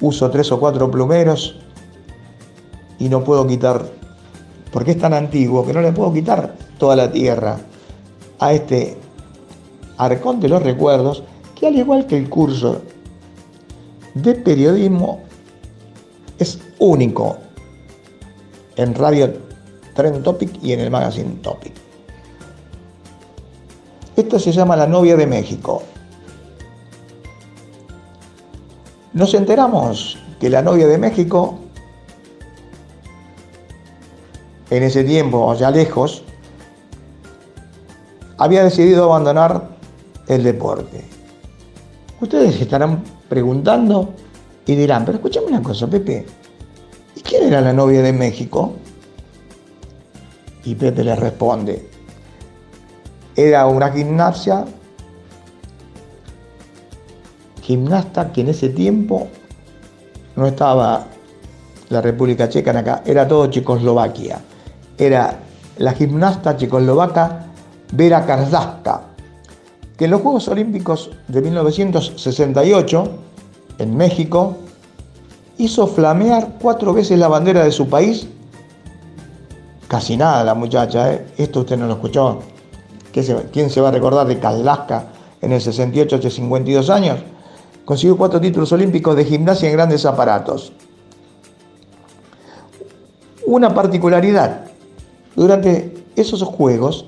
Uso 0.00 0.30
tres 0.30 0.52
o 0.52 0.60
cuatro 0.60 0.88
plumeros 0.88 1.58
y 3.00 3.08
no 3.08 3.24
puedo 3.24 3.44
quitar, 3.44 3.84
porque 4.70 4.92
es 4.92 4.98
tan 5.00 5.14
antiguo 5.14 5.66
que 5.66 5.72
no 5.72 5.80
le 5.80 5.90
puedo 5.90 6.12
quitar 6.12 6.54
toda 6.78 6.94
la 6.94 7.10
tierra 7.10 7.58
a 8.38 8.52
este 8.52 8.96
arcón 9.96 10.38
de 10.38 10.48
los 10.48 10.62
recuerdos 10.62 11.24
que 11.56 11.66
al 11.66 11.74
igual 11.74 12.06
que 12.06 12.16
el 12.16 12.28
curso 12.28 12.82
de 14.14 14.34
periodismo 14.34 15.20
es 16.40 16.58
único 16.78 17.36
en 18.76 18.94
Radio 18.94 19.32
Trend 19.94 20.24
Topic 20.24 20.50
y 20.62 20.72
en 20.72 20.80
el 20.80 20.90
Magazine 20.90 21.36
Topic. 21.42 21.74
Esto 24.16 24.38
se 24.38 24.50
llama 24.50 24.74
La 24.74 24.86
novia 24.86 25.16
de 25.16 25.26
México. 25.26 25.82
Nos 29.12 29.34
enteramos 29.34 30.18
que 30.40 30.48
la 30.48 30.62
novia 30.62 30.86
de 30.86 30.96
México, 30.96 31.58
en 34.70 34.82
ese 34.82 35.04
tiempo, 35.04 35.54
ya 35.54 35.70
lejos, 35.70 36.22
había 38.38 38.64
decidido 38.64 39.04
abandonar 39.04 39.68
el 40.26 40.42
deporte. 40.42 41.04
Ustedes 42.20 42.60
estarán 42.60 43.02
preguntando 43.28 44.14
y 44.66 44.74
dirán, 44.74 45.04
pero 45.04 45.16
escúchame 45.16 45.48
una 45.48 45.62
cosa, 45.62 45.86
Pepe, 45.86 46.26
¿y 47.16 47.20
quién 47.20 47.44
era 47.44 47.60
la 47.60 47.72
novia 47.72 48.02
de 48.02 48.12
México? 48.12 48.74
Y 50.64 50.74
Pepe 50.74 51.04
le 51.04 51.16
responde, 51.16 51.88
era 53.34 53.66
una 53.66 53.90
gimnasia, 53.90 54.64
gimnasta 57.62 58.32
que 58.32 58.42
en 58.42 58.48
ese 58.48 58.68
tiempo 58.70 59.28
no 60.36 60.46
estaba 60.46 61.06
la 61.88 62.00
República 62.00 62.48
Checa 62.48 62.70
en 62.70 62.76
acá, 62.78 63.02
era 63.04 63.26
todo 63.26 63.46
Checoslovaquia. 63.48 64.40
Era 64.96 65.38
la 65.78 65.92
gimnasta 65.92 66.56
checoslovaca 66.56 67.46
Vera 67.92 68.24
Karzaska, 68.26 69.00
que 69.96 70.04
en 70.04 70.10
los 70.10 70.20
Juegos 70.20 70.46
Olímpicos 70.48 71.10
de 71.26 71.40
1968, 71.40 73.10
en 73.80 73.96
México, 73.96 74.56
hizo 75.58 75.86
flamear 75.86 76.56
cuatro 76.60 76.92
veces 76.92 77.18
la 77.18 77.28
bandera 77.28 77.64
de 77.64 77.72
su 77.72 77.88
país. 77.88 78.26
Casi 79.88 80.16
nada 80.16 80.44
la 80.44 80.54
muchacha, 80.54 81.12
¿eh? 81.12 81.26
esto 81.36 81.60
usted 81.60 81.76
no 81.76 81.86
lo 81.86 81.94
escuchó. 81.94 82.40
¿Quién 83.12 83.70
se 83.70 83.80
va 83.80 83.88
a 83.88 83.92
recordar 83.92 84.26
de 84.26 84.38
Kalasca 84.38 85.06
en 85.40 85.52
el 85.52 85.60
68 85.60 86.16
hace 86.16 86.30
52 86.30 86.90
años? 86.90 87.18
Consiguió 87.84 88.16
cuatro 88.16 88.40
títulos 88.40 88.70
olímpicos 88.72 89.16
de 89.16 89.24
gimnasia 89.24 89.68
en 89.68 89.74
grandes 89.74 90.06
aparatos. 90.06 90.72
Una 93.46 93.74
particularidad, 93.74 94.66
durante 95.34 96.04
esos 96.14 96.42
Juegos, 96.42 97.06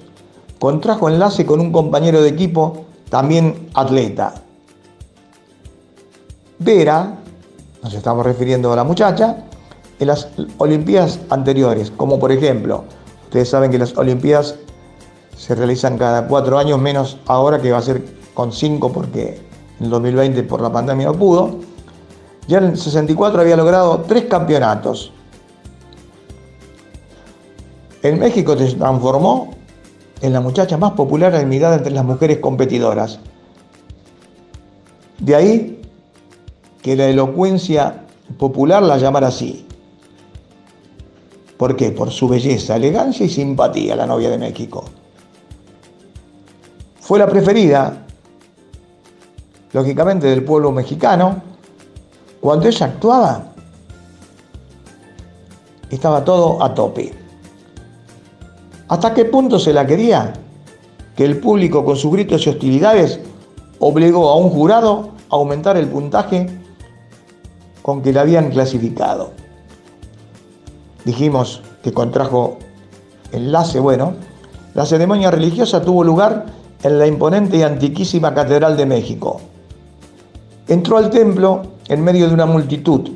contrajo 0.58 1.08
enlace 1.08 1.46
con 1.46 1.60
un 1.60 1.70
compañero 1.70 2.20
de 2.22 2.30
equipo, 2.30 2.86
también 3.10 3.68
atleta. 3.74 4.34
Vera, 6.62 7.16
nos 7.82 7.92
estamos 7.94 8.24
refiriendo 8.24 8.72
a 8.72 8.76
la 8.76 8.84
muchacha, 8.84 9.36
en 9.98 10.06
las 10.06 10.28
Olimpiadas 10.58 11.18
anteriores, 11.30 11.90
como 11.90 12.20
por 12.20 12.30
ejemplo, 12.30 12.84
ustedes 13.24 13.48
saben 13.48 13.70
que 13.70 13.78
las 13.78 13.96
Olimpiadas 13.96 14.56
se 15.36 15.54
realizan 15.54 15.98
cada 15.98 16.28
cuatro 16.28 16.58
años, 16.58 16.80
menos 16.80 17.18
ahora 17.26 17.60
que 17.60 17.72
va 17.72 17.78
a 17.78 17.82
ser 17.82 18.02
con 18.34 18.52
cinco 18.52 18.92
porque 18.92 19.40
en 19.78 19.86
el 19.86 19.90
2020 19.90 20.42
por 20.44 20.60
la 20.60 20.72
pandemia 20.72 21.06
no 21.06 21.14
pudo. 21.14 21.56
Ya 22.46 22.58
en 22.58 22.64
el 22.64 22.78
64 22.78 23.40
había 23.40 23.56
logrado 23.56 24.04
tres 24.06 24.24
campeonatos. 24.24 25.12
En 28.02 28.18
México 28.18 28.56
se 28.56 28.72
transformó 28.74 29.50
en 30.20 30.32
la 30.32 30.40
muchacha 30.40 30.76
más 30.76 30.92
popular 30.92 31.34
en 31.34 31.48
mirada 31.48 31.76
entre 31.76 31.92
las 31.92 32.04
mujeres 32.04 32.38
competidoras. 32.38 33.18
De 35.18 35.34
ahí 35.34 35.81
que 36.82 36.96
la 36.96 37.06
elocuencia 37.06 38.04
popular 38.36 38.82
la 38.82 38.98
llamara 38.98 39.28
así. 39.28 39.66
¿Por 41.56 41.76
qué? 41.76 41.92
Por 41.92 42.10
su 42.10 42.28
belleza, 42.28 42.74
elegancia 42.74 43.24
y 43.24 43.28
simpatía, 43.28 43.94
la 43.94 44.04
novia 44.04 44.28
de 44.30 44.38
México. 44.38 44.84
Fue 47.00 47.20
la 47.20 47.28
preferida, 47.28 48.04
lógicamente, 49.72 50.26
del 50.26 50.44
pueblo 50.44 50.72
mexicano. 50.72 51.40
Cuando 52.40 52.66
ella 52.66 52.86
actuaba, 52.86 53.44
estaba 55.88 56.24
todo 56.24 56.60
a 56.62 56.74
tope. 56.74 57.14
¿Hasta 58.88 59.14
qué 59.14 59.24
punto 59.26 59.60
se 59.60 59.72
la 59.72 59.86
quería? 59.86 60.32
Que 61.14 61.24
el 61.24 61.38
público 61.38 61.84
con 61.84 61.96
sus 61.96 62.12
gritos 62.12 62.44
y 62.46 62.50
hostilidades 62.50 63.20
obligó 63.78 64.30
a 64.30 64.36
un 64.36 64.50
jurado 64.50 65.10
a 65.30 65.36
aumentar 65.36 65.76
el 65.76 65.86
puntaje 65.88 66.61
con 67.82 68.02
que 68.02 68.12
la 68.12 68.22
habían 68.22 68.50
clasificado 68.50 69.32
dijimos 71.04 71.62
que 71.82 71.92
contrajo 71.92 72.58
enlace, 73.32 73.80
bueno, 73.80 74.14
la 74.74 74.86
ceremonia 74.86 75.30
religiosa 75.30 75.82
tuvo 75.82 76.04
lugar 76.04 76.46
en 76.82 76.98
la 76.98 77.06
imponente 77.06 77.58
y 77.58 77.62
antiquísima 77.62 78.34
Catedral 78.34 78.76
de 78.76 78.86
México. 78.86 79.40
Entró 80.68 80.96
al 80.96 81.10
templo 81.10 81.62
en 81.88 82.02
medio 82.02 82.28
de 82.28 82.34
una 82.34 82.46
multitud, 82.46 83.10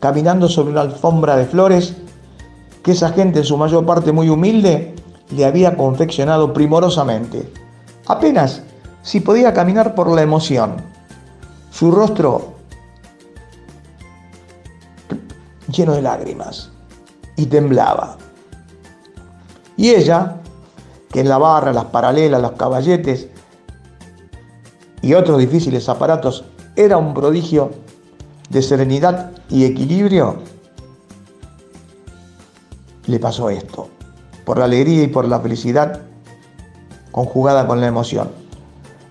caminando 0.00 0.48
sobre 0.48 0.70
una 0.70 0.82
alfombra 0.82 1.36
de 1.36 1.46
flores 1.46 1.96
que 2.82 2.92
esa 2.92 3.10
gente, 3.10 3.40
en 3.40 3.44
su 3.44 3.56
mayor 3.56 3.84
parte 3.84 4.12
muy 4.12 4.28
humilde, 4.28 4.94
le 5.34 5.44
había 5.44 5.76
confeccionado 5.76 6.52
primorosamente. 6.52 7.50
Apenas 8.06 8.62
si 9.02 9.20
podía 9.20 9.52
caminar 9.52 9.94
por 9.94 10.10
la 10.10 10.22
emoción. 10.22 10.76
Su 11.70 11.90
rostro 11.90 12.55
lleno 15.76 15.94
de 15.94 16.02
lágrimas 16.02 16.70
y 17.36 17.46
temblaba. 17.46 18.16
Y 19.76 19.90
ella, 19.90 20.36
que 21.12 21.20
en 21.20 21.28
la 21.28 21.38
barra, 21.38 21.72
las 21.72 21.86
paralelas, 21.86 22.40
los 22.40 22.52
caballetes 22.52 23.28
y 25.02 25.14
otros 25.14 25.38
difíciles 25.38 25.88
aparatos 25.88 26.44
era 26.74 26.96
un 26.96 27.14
prodigio 27.14 27.70
de 28.48 28.62
serenidad 28.62 29.32
y 29.48 29.64
equilibrio, 29.64 30.36
le 33.06 33.20
pasó 33.20 33.50
esto, 33.50 33.88
por 34.44 34.58
la 34.58 34.64
alegría 34.64 35.04
y 35.04 35.08
por 35.08 35.26
la 35.28 35.40
felicidad 35.40 36.02
conjugada 37.12 37.66
con 37.66 37.80
la 37.80 37.86
emoción. 37.86 38.30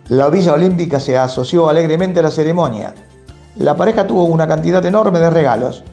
La 0.10 0.30
Villa 0.30 0.54
Olímpica 0.54 1.00
se 1.00 1.18
asoció 1.18 1.68
alegremente 1.70 2.20
a 2.20 2.24
la 2.24 2.32
ceremonia. 2.32 2.94
La 3.56 3.76
pareja 3.76 4.06
tuvo 4.06 4.26
una 4.26 4.48
cantidad 4.48 4.86
enorme 4.86 5.20
de 5.20 5.30
regalos. 5.30 5.84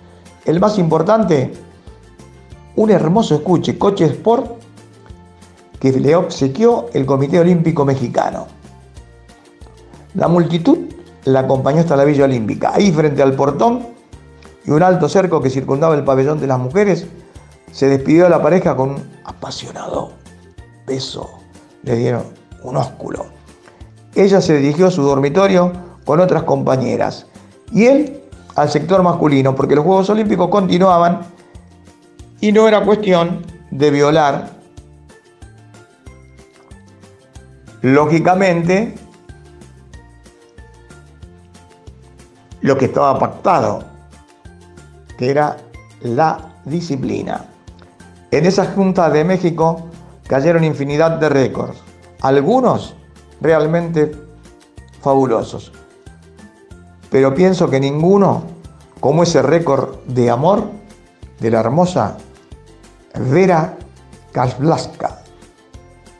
El 0.44 0.60
más 0.60 0.78
importante 0.78 1.52
un 2.74 2.90
hermoso 2.90 3.34
escuche, 3.34 3.78
coche 3.78 4.06
Sport, 4.06 4.62
que 5.78 5.92
le 5.92 6.16
obsequió 6.16 6.86
el 6.92 7.04
Comité 7.04 7.38
Olímpico 7.38 7.84
Mexicano. 7.84 8.46
La 10.14 10.28
multitud 10.28 10.78
la 11.24 11.40
acompañó 11.40 11.80
hasta 11.80 11.96
la 11.96 12.04
Villa 12.04 12.24
Olímpica. 12.24 12.72
Ahí 12.74 12.92
frente 12.92 13.22
al 13.22 13.34
portón 13.34 13.86
y 14.64 14.70
un 14.70 14.82
alto 14.82 15.08
cerco 15.08 15.40
que 15.40 15.50
circundaba 15.50 15.94
el 15.94 16.04
pabellón 16.04 16.40
de 16.40 16.46
las 16.46 16.58
mujeres, 16.58 17.06
se 17.72 17.88
despidió 17.88 18.26
a 18.26 18.28
la 18.28 18.42
pareja 18.42 18.76
con 18.76 18.90
un 18.90 19.10
apasionado 19.24 20.12
beso. 20.86 21.30
Le 21.82 21.96
dieron 21.96 22.24
un 22.62 22.76
ósculo. 22.76 23.26
Ella 24.14 24.40
se 24.40 24.58
dirigió 24.58 24.86
a 24.86 24.90
su 24.90 25.02
dormitorio 25.02 25.72
con 26.04 26.20
otras 26.20 26.44
compañeras 26.44 27.26
y 27.72 27.86
él 27.86 28.21
al 28.54 28.70
sector 28.70 29.02
masculino, 29.02 29.54
porque 29.54 29.74
los 29.74 29.84
Juegos 29.84 30.10
Olímpicos 30.10 30.48
continuaban 30.48 31.20
y 32.40 32.52
no 32.52 32.68
era 32.68 32.84
cuestión 32.84 33.44
de 33.70 33.90
violar, 33.90 34.50
lógicamente, 37.80 38.94
lo 42.60 42.76
que 42.76 42.86
estaba 42.86 43.18
pactado, 43.18 43.84
que 45.16 45.30
era 45.30 45.56
la 46.02 46.52
disciplina. 46.64 47.44
En 48.30 48.46
esa 48.46 48.66
Junta 48.66 49.10
de 49.10 49.24
México 49.24 49.88
cayeron 50.26 50.64
infinidad 50.64 51.12
de 51.12 51.28
récords, 51.28 51.78
algunos 52.20 52.94
realmente 53.40 54.12
fabulosos, 55.00 55.72
pero 57.12 57.34
pienso 57.34 57.68
que 57.68 57.78
ninguno 57.78 58.42
como 58.98 59.22
ese 59.22 59.42
récord 59.42 59.98
de 60.06 60.30
amor 60.30 60.64
de 61.40 61.50
la 61.50 61.60
hermosa 61.60 62.16
Vera 63.30 63.76
Kazblaska, 64.32 65.22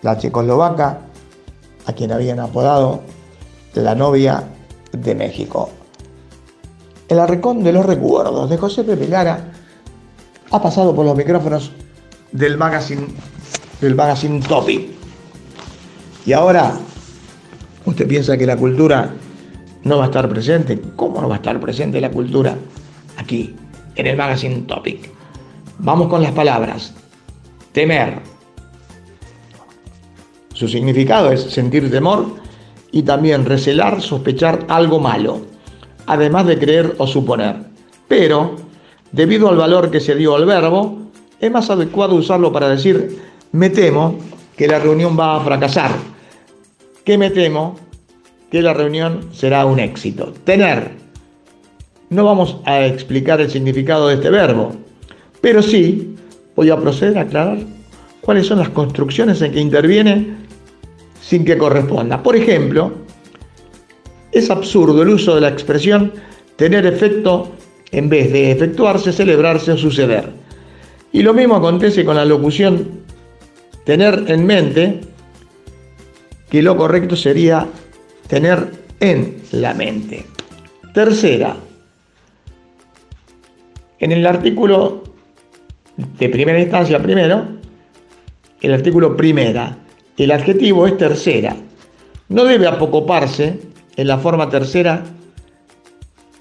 la 0.02 0.18
checoslovaca 0.18 0.98
a 1.86 1.92
quien 1.94 2.12
habían 2.12 2.40
apodado 2.40 3.00
la 3.72 3.94
novia 3.94 4.44
de 4.92 5.14
México. 5.14 5.70
El 7.08 7.20
arrecón 7.20 7.64
de 7.64 7.72
los 7.72 7.86
recuerdos 7.86 8.50
de 8.50 8.58
José 8.58 8.84
Pepe 8.84 9.08
ha 9.16 10.62
pasado 10.62 10.94
por 10.94 11.06
los 11.06 11.16
micrófonos 11.16 11.72
del 12.32 12.58
magazine, 12.58 13.06
del 13.80 13.94
magazine. 13.94 14.42
Y 16.26 16.32
ahora, 16.34 16.74
usted 17.86 18.06
piensa 18.06 18.36
que 18.36 18.44
la 18.44 18.58
cultura 18.58 19.14
no 19.84 19.98
va 19.98 20.04
a 20.04 20.06
estar 20.06 20.28
presente. 20.28 20.80
¿Cómo 20.96 21.20
no 21.20 21.28
va 21.28 21.36
a 21.36 21.38
estar 21.38 21.58
presente 21.60 22.00
la 22.00 22.10
cultura 22.10 22.56
aquí, 23.16 23.54
en 23.96 24.06
el 24.06 24.16
magazine 24.16 24.62
Topic? 24.62 25.10
Vamos 25.78 26.08
con 26.08 26.22
las 26.22 26.32
palabras. 26.32 26.94
Temer. 27.72 28.20
Su 30.52 30.68
significado 30.68 31.32
es 31.32 31.42
sentir 31.42 31.90
temor 31.90 32.26
y 32.92 33.02
también 33.02 33.46
recelar, 33.46 34.00
sospechar 34.02 34.66
algo 34.68 35.00
malo, 35.00 35.40
además 36.06 36.46
de 36.46 36.58
creer 36.58 36.94
o 36.98 37.06
suponer. 37.06 37.56
Pero, 38.06 38.56
debido 39.10 39.48
al 39.48 39.56
valor 39.56 39.90
que 39.90 39.98
se 39.98 40.14
dio 40.14 40.36
al 40.36 40.44
verbo, 40.44 40.98
es 41.40 41.50
más 41.50 41.70
adecuado 41.70 42.14
usarlo 42.14 42.52
para 42.52 42.68
decir, 42.68 43.18
me 43.50 43.70
temo 43.70 44.16
que 44.56 44.68
la 44.68 44.78
reunión 44.78 45.18
va 45.18 45.36
a 45.36 45.40
fracasar, 45.40 45.90
que 47.04 47.18
me 47.18 47.30
temo 47.30 47.76
que 48.52 48.60
la 48.60 48.74
reunión 48.74 49.30
será 49.32 49.64
un 49.64 49.80
éxito. 49.80 50.34
Tener. 50.44 50.90
No 52.10 52.26
vamos 52.26 52.58
a 52.66 52.84
explicar 52.84 53.40
el 53.40 53.50
significado 53.50 54.08
de 54.08 54.16
este 54.16 54.28
verbo, 54.28 54.72
pero 55.40 55.62
sí 55.62 56.14
voy 56.54 56.68
a 56.68 56.76
proceder 56.76 57.16
a 57.16 57.22
aclarar 57.22 57.60
cuáles 58.20 58.46
son 58.46 58.58
las 58.58 58.68
construcciones 58.68 59.40
en 59.40 59.52
que 59.52 59.60
interviene 59.60 60.34
sin 61.22 61.46
que 61.46 61.56
corresponda. 61.56 62.22
Por 62.22 62.36
ejemplo, 62.36 62.92
es 64.32 64.50
absurdo 64.50 65.00
el 65.00 65.08
uso 65.08 65.34
de 65.34 65.40
la 65.40 65.48
expresión 65.48 66.12
tener 66.56 66.84
efecto 66.84 67.52
en 67.90 68.10
vez 68.10 68.30
de 68.34 68.50
efectuarse, 68.50 69.14
celebrarse 69.14 69.72
o 69.72 69.78
suceder. 69.78 70.28
Y 71.10 71.22
lo 71.22 71.32
mismo 71.32 71.56
acontece 71.56 72.04
con 72.04 72.16
la 72.16 72.26
locución 72.26 73.00
tener 73.86 74.24
en 74.28 74.44
mente, 74.44 75.00
que 76.50 76.60
lo 76.60 76.76
correcto 76.76 77.16
sería 77.16 77.66
tener 78.28 78.72
en 79.00 79.42
la 79.52 79.74
mente. 79.74 80.26
Tercera, 80.94 81.56
en 83.98 84.12
el 84.12 84.26
artículo 84.26 85.04
de 85.96 86.28
primera 86.28 86.60
instancia 86.60 87.02
primero, 87.02 87.46
el 88.60 88.72
artículo 88.72 89.16
primera. 89.16 89.76
El 90.16 90.30
adjetivo 90.30 90.86
es 90.86 90.96
tercera. 90.98 91.56
No 92.28 92.44
debe 92.44 92.66
apocoparse 92.66 93.60
en 93.96 94.06
la 94.06 94.18
forma 94.18 94.48
tercera 94.48 95.02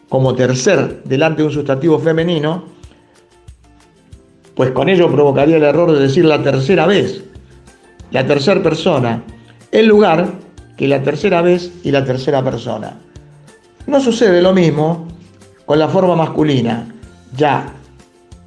como 0.09 0.35
tercer 0.35 1.03
delante 1.03 1.41
de 1.41 1.47
un 1.47 1.53
sustantivo 1.53 1.97
femenino, 1.97 2.65
pues 4.55 4.71
con 4.71 4.89
ello 4.89 5.09
provocaría 5.09 5.57
el 5.57 5.63
error 5.63 5.91
de 5.91 5.99
decir 5.99 6.25
la 6.25 6.43
tercera 6.43 6.85
vez, 6.85 7.23
la 8.11 8.25
tercera 8.27 8.61
persona, 8.61 9.23
en 9.71 9.87
lugar 9.87 10.33
que 10.81 10.87
la 10.87 11.03
tercera 11.03 11.43
vez 11.43 11.71
y 11.83 11.91
la 11.91 12.03
tercera 12.03 12.43
persona. 12.43 12.97
No 13.85 14.01
sucede 14.01 14.41
lo 14.41 14.51
mismo 14.51 15.07
con 15.67 15.77
la 15.77 15.87
forma 15.87 16.15
masculina, 16.15 16.87
ya 17.37 17.71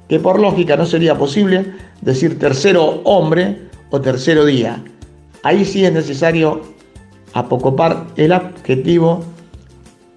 que 0.09 0.19
por 0.19 0.41
lógica 0.41 0.75
no 0.75 0.85
sería 0.85 1.17
posible 1.17 1.71
decir 2.01 2.37
tercero 2.37 2.99
hombre 3.05 3.69
o 3.89 4.01
tercero 4.01 4.43
día. 4.43 4.83
Ahí 5.43 5.63
sí 5.63 5.85
es 5.85 5.93
necesario 5.93 6.61
apocopar 7.31 8.07
el 8.17 8.33
adjetivo 8.33 9.23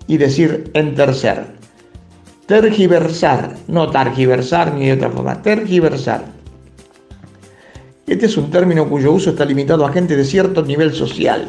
y 0.08 0.16
decir 0.16 0.72
en 0.74 0.96
tercer. 0.96 1.46
tergiversar, 2.46 3.54
no 3.68 3.90
targiversar 3.90 4.74
ni 4.74 4.86
de 4.86 4.94
otra 4.94 5.10
forma, 5.10 5.40
tergiversar. 5.40 6.24
Este 8.08 8.26
es 8.26 8.36
un 8.36 8.50
término 8.50 8.88
cuyo 8.88 9.12
uso 9.12 9.30
está 9.30 9.44
limitado 9.44 9.86
a 9.86 9.92
gente 9.92 10.16
de 10.16 10.24
cierto 10.24 10.64
nivel 10.64 10.92
social, 10.92 11.48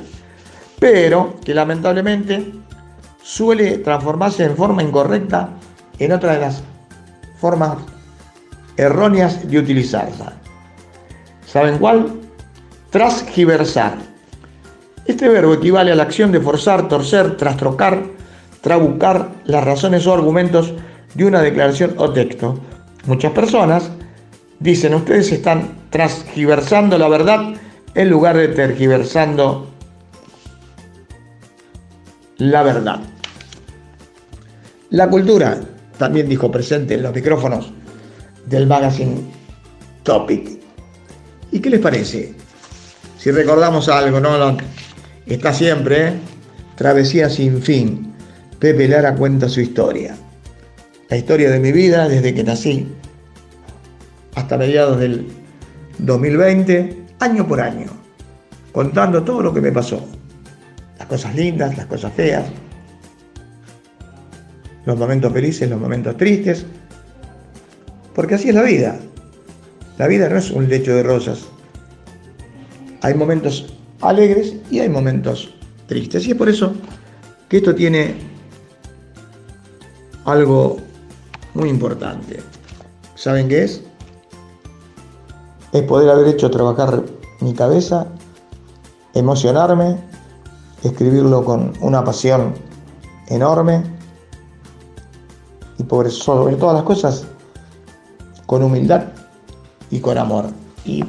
pero 0.80 1.36
que 1.44 1.54
lamentablemente 1.54 2.54
suele 3.22 3.80
transformarse 3.80 4.46
en 4.46 4.56
forma 4.56 4.82
incorrecta 4.82 5.50
en 6.00 6.12
otra 6.14 6.34
de 6.34 6.40
las 6.40 6.64
formas 7.40 7.78
erróneas 8.78 9.48
de 9.48 9.60
utilizarla. 9.60 10.34
¿Saben 11.46 11.78
cuál? 11.78 12.08
Transgiversar. 12.90 13.98
Este 15.06 15.28
verbo 15.28 15.54
equivale 15.54 15.92
a 15.92 15.96
la 15.96 16.04
acción 16.04 16.32
de 16.32 16.40
forzar, 16.40 16.88
torcer, 16.88 17.36
trastrocar, 17.36 18.04
trabucar 18.62 19.30
las 19.46 19.64
razones 19.64 20.06
o 20.08 20.14
argumentos 20.14 20.74
de 21.16 21.26
una 21.26 21.42
declaración 21.42 21.96
o 21.98 22.12
texto. 22.12 22.60
Muchas 23.06 23.32
personas 23.32 23.92
dicen, 24.60 24.94
ustedes 24.94 25.32
están 25.32 25.70
transgiversando 25.90 26.98
la 26.98 27.08
verdad 27.08 27.54
en 27.96 28.10
lugar 28.10 28.38
de 28.38 28.50
tergiversando 28.50 29.68
la 32.40 32.64
verdad. 32.64 33.00
La 34.90 35.08
cultura, 35.08 35.60
también 35.98 36.28
dijo 36.28 36.52
presente 36.52 36.96
en 36.96 37.04
los 37.04 37.14
micrófonos 37.14 37.72
del 38.48 38.66
magazine 38.66 39.22
Topic. 40.04 40.60
¿Y 41.52 41.60
qué 41.60 41.70
les 41.70 41.80
parece? 41.80 42.34
Si 43.18 43.30
recordamos 43.32 43.88
algo, 43.88 44.20
¿no? 44.20 44.58
Está 45.28 45.54
siempre, 45.54 46.08
¿eh? 46.08 46.14
Travesía 46.76 47.30
sin 47.30 47.62
fin. 47.62 48.14
Pepe 48.58 48.88
Lara 48.88 49.16
cuenta 49.16 49.48
su 49.48 49.62
historia 49.62 50.16
la 51.10 51.18
historia 51.18 51.50
de 51.50 51.60
mi 51.60 51.72
vida 51.72 52.08
desde 52.08 52.34
que 52.34 52.44
nací 52.44 52.88
hasta 54.36 54.58
mediados 54.58 55.00
del 55.00 55.28
2020, 55.98 57.06
año 57.20 57.48
por 57.48 57.60
año, 57.60 57.88
contando 58.72 59.24
todo 59.24 59.42
lo 59.42 59.54
que 59.54 59.60
me 59.60 59.72
pasó. 59.72 60.08
Las 61.00 61.08
cosas 61.08 61.34
lindas, 61.34 61.76
las 61.78 61.88
cosas 61.88 62.14
feas, 62.14 62.46
los 64.86 64.98
momentos 64.98 65.32
felices, 65.34 65.70
los 65.70 65.80
momentos 65.80 66.18
tristes, 66.18 66.66
porque 68.14 68.36
así 68.36 68.50
es 68.50 68.56
la 68.56 68.64
vida. 68.64 69.00
La 69.98 70.08
vida 70.08 70.30
no 70.30 70.38
es 70.38 70.52
un 70.52 70.68
lecho 70.70 70.94
de 70.96 71.04
rosas. 71.04 71.46
Hay 73.02 73.14
momentos 73.14 73.74
alegres 74.02 74.56
y 74.70 74.80
hay 74.80 74.90
momentos 74.90 75.54
tristes. 75.88 76.26
Y 76.28 76.32
es 76.32 76.38
por 76.38 76.50
eso 76.50 76.74
que 77.48 77.58
esto 77.58 77.74
tiene 77.76 78.16
algo 80.26 80.78
muy 81.54 81.70
importante. 81.70 82.40
¿Saben 83.16 83.48
qué 83.48 83.64
es? 83.64 83.84
Es 85.74 85.84
poder 85.84 86.10
haber 86.10 86.28
hecho 86.28 86.50
trabajar 86.50 87.04
mi 87.42 87.54
cabeza, 87.54 88.08
emocionarme, 89.14 89.98
escribirlo 90.84 91.44
con 91.44 91.74
una 91.82 92.04
pasión 92.04 92.54
enorme 93.28 93.84
y 95.78 95.84
por 95.84 96.10
sobre 96.12 96.56
todas 96.56 96.76
las 96.76 96.84
cosas 96.84 97.26
con 98.46 98.64
humildad 98.64 99.04
y 99.90 100.00
con 100.00 100.18
amor. 100.18 100.46
Y 100.86 101.04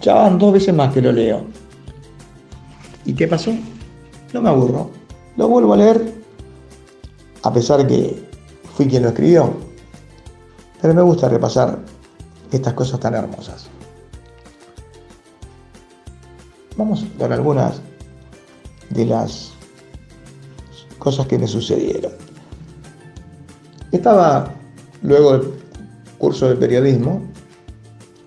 ya 0.00 0.14
van 0.14 0.38
dos 0.38 0.52
veces 0.52 0.74
más 0.74 0.92
que 0.92 1.00
lo 1.00 1.12
leo. 1.12 1.44
¿Y 3.04 3.14
qué 3.14 3.26
pasó? 3.26 3.52
No 4.32 4.42
me 4.42 4.48
aburro. 4.48 4.90
Lo 5.36 5.48
vuelvo 5.48 5.74
a 5.74 5.76
leer 5.76 6.14
a 7.42 7.52
pesar 7.52 7.86
que 7.86 8.28
fui 8.74 8.86
quien 8.86 9.02
lo 9.02 9.10
escribió. 9.10 9.54
Pero 10.80 10.94
me 10.94 11.02
gusta 11.02 11.28
repasar 11.28 11.78
estas 12.50 12.74
cosas 12.74 13.00
tan 13.00 13.14
hermosas. 13.14 13.68
Vamos 16.76 17.04
con 17.18 17.32
algunas 17.32 17.80
de 18.90 19.06
las 19.06 19.52
cosas 20.98 21.26
que 21.26 21.38
me 21.38 21.46
sucedieron. 21.46 22.12
Estaba 23.92 24.52
luego 25.02 25.38
del 25.38 25.52
curso 26.18 26.48
de 26.48 26.56
periodismo, 26.56 27.22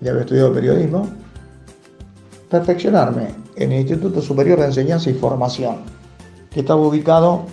ya 0.00 0.10
había 0.12 0.22
estudiado 0.22 0.52
periodismo, 0.52 1.08
perfeccionarme 2.48 3.34
en 3.56 3.72
el 3.72 3.80
Instituto 3.80 4.22
Superior 4.22 4.58
de 4.58 4.66
Enseñanza 4.66 5.10
y 5.10 5.14
Formación, 5.14 5.76
que 6.50 6.60
estaba 6.60 6.80
ubicado 6.80 7.44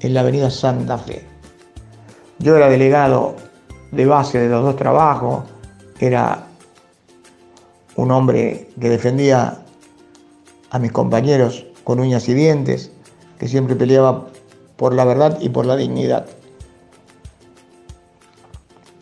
en 0.00 0.14
la 0.14 0.20
avenida 0.20 0.50
Santa 0.50 0.98
Fe. 0.98 1.24
Yo 2.38 2.56
era 2.56 2.68
delegado 2.68 3.36
de 3.92 4.04
base 4.06 4.38
de 4.38 4.48
los 4.48 4.64
dos 4.64 4.76
trabajos, 4.76 5.44
era 6.00 6.46
un 7.96 8.10
hombre 8.10 8.70
que 8.80 8.88
defendía 8.88 9.62
a 10.70 10.78
mis 10.78 10.90
compañeros 10.90 11.66
con 11.84 12.00
uñas 12.00 12.28
y 12.28 12.34
dientes, 12.34 12.90
que 13.38 13.48
siempre 13.48 13.76
peleaba 13.76 14.26
por 14.76 14.94
la 14.94 15.04
verdad 15.04 15.38
y 15.40 15.48
por 15.48 15.66
la 15.66 15.76
dignidad. 15.76 16.26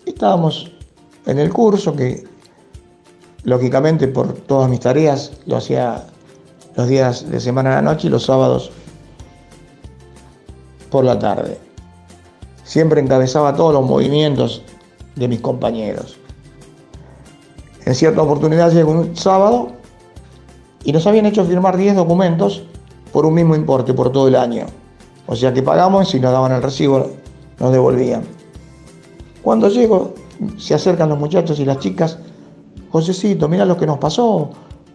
Estábamos 0.07 0.71
en 1.27 1.39
el 1.39 1.53
curso 1.53 1.95
que, 1.95 2.25
lógicamente, 3.45 4.09
por 4.09 4.33
todas 4.33 4.69
mis 4.69 4.81
tareas, 4.81 5.33
lo 5.47 5.57
hacía 5.57 6.07
los 6.77 6.89
días 6.89 7.31
de 7.31 7.41
semana 7.41 7.73
a 7.73 7.75
la 7.77 7.83
noche 7.83 8.09
y 8.09 8.11
los 8.11 8.25
sábados 8.25 8.71
por 10.91 11.05
la 11.05 11.19
tarde 11.19 11.71
siempre 12.71 13.01
encabezaba 13.01 13.57
todos 13.57 13.75
los 13.75 13.85
movimientos 13.85 14.63
de 15.17 15.27
mis 15.27 15.41
compañeros. 15.41 16.17
En 17.85 17.97
cierta 17.97 18.23
oportunidad 18.23 18.71
llegó 18.71 18.93
un 18.93 19.17
sábado 19.17 19.73
y 20.85 20.93
nos 20.93 21.05
habían 21.09 21.27
hecho 21.27 21.45
firmar 21.45 21.77
10 21.77 21.97
documentos 21.97 22.63
por 23.13 23.27
un 23.27 23.35
mismo 23.35 23.55
importe 23.55 23.95
por 23.95 24.11
todo 24.11 24.29
el 24.29 24.37
año. 24.37 24.67
O 25.27 25.37
sea 25.37 25.53
que 25.53 25.63
pagamos 25.63 26.09
y 26.09 26.13
si 26.13 26.21
nos 26.21 26.33
daban 26.33 26.53
el 26.53 26.63
recibo 26.63 27.11
nos 27.59 27.73
devolvían. 27.73 28.23
Cuando 29.43 29.69
llego, 29.69 30.15
se 30.59 30.75
acercan 30.75 31.09
los 31.09 31.19
muchachos 31.19 31.59
y 31.61 31.65
las 31.65 31.79
chicas, 31.79 32.19
Josecito, 32.91 33.49
mira 33.49 33.65
lo 33.65 33.77
que 33.77 33.87
nos 33.87 33.99
pasó, 33.99 34.51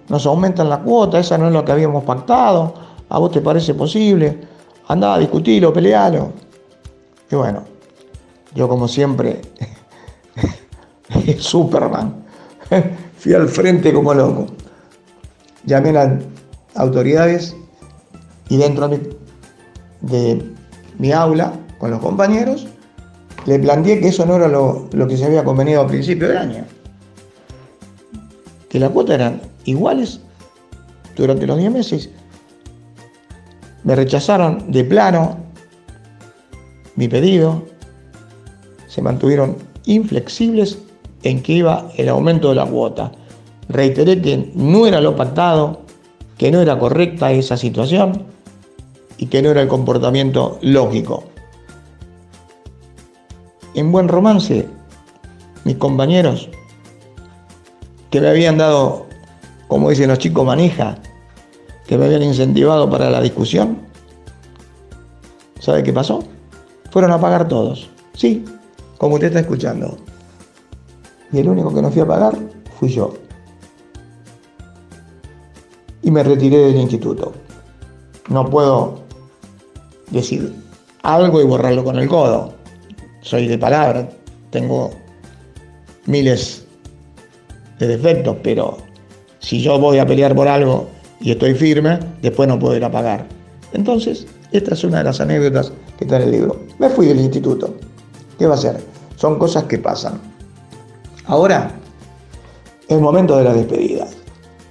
nos 0.09 0.25
aumentan 0.25 0.69
la 0.69 0.79
cuota, 0.79 1.19
esa 1.19 1.37
no 1.37 1.47
es 1.47 1.53
lo 1.53 1.63
que 1.63 1.71
habíamos 1.71 2.03
pactado, 2.03 2.73
a 3.09 3.19
vos 3.19 3.31
te 3.31 3.41
parece 3.41 3.73
posible, 3.73 4.39
andá, 4.87 5.17
discutilo, 5.17 5.71
pelealo. 5.71 6.31
Y 7.31 7.35
bueno, 7.35 7.63
yo 8.53 8.67
como 8.67 8.87
siempre, 8.87 9.41
Superman, 11.39 12.25
fui 13.17 13.33
al 13.33 13.47
frente 13.47 13.93
como 13.93 14.13
loco. 14.13 14.47
Llamé 15.65 15.89
a 15.89 15.93
las 15.93 16.23
autoridades 16.75 17.55
y 18.49 18.57
dentro 18.57 18.89
de 20.01 20.45
mi 20.97 21.11
aula, 21.11 21.53
con 21.77 21.91
los 21.91 21.99
compañeros, 21.99 22.67
le 23.45 23.59
planteé 23.59 23.99
que 23.99 24.07
eso 24.07 24.25
no 24.25 24.35
era 24.35 24.47
lo, 24.47 24.87
lo 24.91 25.07
que 25.07 25.17
se 25.17 25.25
había 25.25 25.43
convenido 25.43 25.81
a 25.81 25.87
principio 25.87 26.27
del 26.27 26.37
año. 26.37 26.65
Que 28.69 28.79
las 28.79 28.89
cuotas 28.89 29.15
eran 29.15 29.41
iguales 29.65 30.19
durante 31.15 31.45
los 31.45 31.57
10 31.57 31.71
meses. 31.71 32.09
Me 33.83 33.95
rechazaron 33.95 34.71
de 34.71 34.83
plano 34.83 35.37
mi 36.95 37.07
pedido, 37.07 37.63
se 38.87 39.01
mantuvieron 39.01 39.57
inflexibles 39.85 40.79
en 41.23 41.43
que 41.43 41.53
iba 41.53 41.89
el 41.97 42.09
aumento 42.09 42.49
de 42.49 42.55
la 42.55 42.65
cuota. 42.65 43.11
Reiteré 43.69 44.21
que 44.21 44.51
no 44.55 44.87
era 44.87 45.01
lo 45.01 45.15
pactado, 45.15 45.81
que 46.37 46.51
no 46.51 46.61
era 46.61 46.79
correcta 46.79 47.31
esa 47.31 47.57
situación 47.57 48.34
y 49.17 49.27
que 49.27 49.41
no 49.41 49.49
era 49.49 49.61
el 49.61 49.67
comportamiento 49.67 50.59
lógico. 50.61 51.23
En 53.73 53.91
buen 53.91 54.07
romance, 54.07 54.67
mis 55.63 55.75
compañeros 55.77 56.49
que 58.09 58.21
me 58.21 58.29
habían 58.29 58.57
dado, 58.57 59.07
como 59.67 59.89
dicen 59.89 60.09
los 60.09 60.19
chicos, 60.19 60.45
manija, 60.45 60.97
que 61.85 61.97
me 61.97 62.05
habían 62.05 62.23
incentivado 62.23 62.89
para 62.89 63.09
la 63.09 63.21
discusión, 63.21 63.77
¿sabe 65.59 65.83
qué 65.83 65.91
pasó? 65.91 66.23
fueron 66.95 67.11
a 67.11 67.19
pagar 67.19 67.45
todos. 67.49 67.89
Sí, 68.13 68.45
como 68.97 69.15
usted 69.15 69.27
está 69.27 69.41
escuchando. 69.41 69.97
Y 71.33 71.39
el 71.39 71.49
único 71.49 71.75
que 71.75 71.81
no 71.81 71.91
fui 71.91 72.01
a 72.01 72.07
pagar 72.07 72.37
fui 72.79 72.87
yo. 72.87 73.15
Y 76.03 76.09
me 76.09 76.23
retiré 76.23 76.55
del 76.55 76.77
instituto. 76.77 77.33
No 78.29 78.49
puedo 78.49 79.01
decir 80.11 80.53
algo 81.03 81.41
y 81.41 81.45
borrarlo 81.45 81.83
con 81.83 81.97
el 81.97 82.07
codo. 82.07 82.53
Soy 83.21 83.47
de 83.47 83.57
palabra, 83.57 84.09
tengo 84.49 84.91
miles 86.05 86.65
de 87.79 87.87
defectos, 87.87 88.37
pero 88.43 88.77
si 89.39 89.61
yo 89.61 89.79
voy 89.79 89.99
a 89.99 90.05
pelear 90.05 90.35
por 90.35 90.47
algo 90.47 90.87
y 91.19 91.31
estoy 91.31 91.53
firme, 91.53 91.99
después 92.21 92.47
no 92.47 92.59
puedo 92.59 92.75
ir 92.75 92.83
a 92.83 92.91
pagar. 92.91 93.25
Entonces, 93.73 94.25
esta 94.51 94.73
es 94.73 94.83
una 94.83 94.99
de 94.99 95.05
las 95.05 95.19
anécdotas 95.19 95.71
que 95.97 96.05
está 96.05 96.17
en 96.17 96.23
el 96.23 96.31
libro. 96.31 96.61
Me 96.79 96.89
fui 96.89 97.07
del 97.07 97.19
instituto. 97.19 97.75
¿Qué 98.37 98.47
va 98.47 98.55
a 98.55 98.57
ser? 98.57 98.83
Son 99.17 99.39
cosas 99.39 99.63
que 99.63 99.77
pasan. 99.77 100.19
Ahora, 101.25 101.71
el 102.87 102.99
momento 102.99 103.37
de 103.37 103.43
la 103.43 103.53
despedida. 103.53 104.07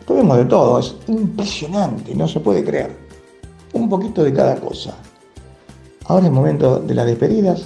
Tuvimos 0.06 0.36
de 0.36 0.44
todo, 0.44 0.78
es 0.78 0.94
impresionante, 1.08 2.14
no 2.14 2.28
se 2.28 2.40
puede 2.40 2.62
creer. 2.62 2.94
Un 3.72 3.88
poquito 3.88 4.22
de 4.22 4.32
cada 4.32 4.56
cosa. 4.56 4.94
Ahora 6.06 6.26
es 6.26 6.32
momento 6.32 6.80
de 6.80 6.94
las 6.94 7.06
despedidas, 7.06 7.64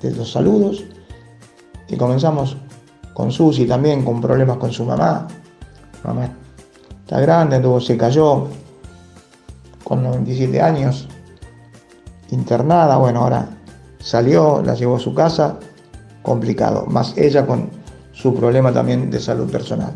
de 0.00 0.12
los 0.12 0.30
saludos, 0.30 0.84
y 1.88 1.96
comenzamos 1.96 2.56
con 3.14 3.32
Susi 3.32 3.66
también, 3.66 4.04
con 4.04 4.20
problemas 4.20 4.58
con 4.58 4.70
su 4.70 4.84
mamá. 4.84 5.26
Mamá 6.04 6.30
está 7.00 7.20
grande, 7.20 7.58
luego 7.58 7.80
se 7.80 7.96
cayó 7.96 8.46
con 9.82 10.04
97 10.04 10.60
años, 10.60 11.08
internada, 12.30 12.96
bueno, 12.96 13.22
ahora 13.22 13.48
salió, 13.98 14.62
la 14.62 14.74
llevó 14.74 14.96
a 14.96 15.00
su 15.00 15.12
casa, 15.12 15.58
complicado, 16.22 16.86
más 16.86 17.16
ella 17.16 17.44
con 17.44 17.68
su 18.12 18.34
problema 18.34 18.72
también 18.72 19.10
de 19.10 19.18
salud 19.18 19.50
personal. 19.50 19.92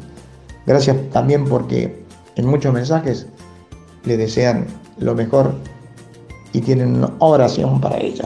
Gracias 0.66 0.96
también 1.10 1.44
porque 1.44 2.04
en 2.34 2.46
muchos 2.46 2.74
mensajes 2.74 3.28
le 4.04 4.16
desean 4.16 4.66
lo 4.98 5.14
mejor 5.14 5.54
y 6.54 6.60
tienen 6.60 7.06
oración 7.18 7.80
para 7.80 7.98
ella. 7.98 8.24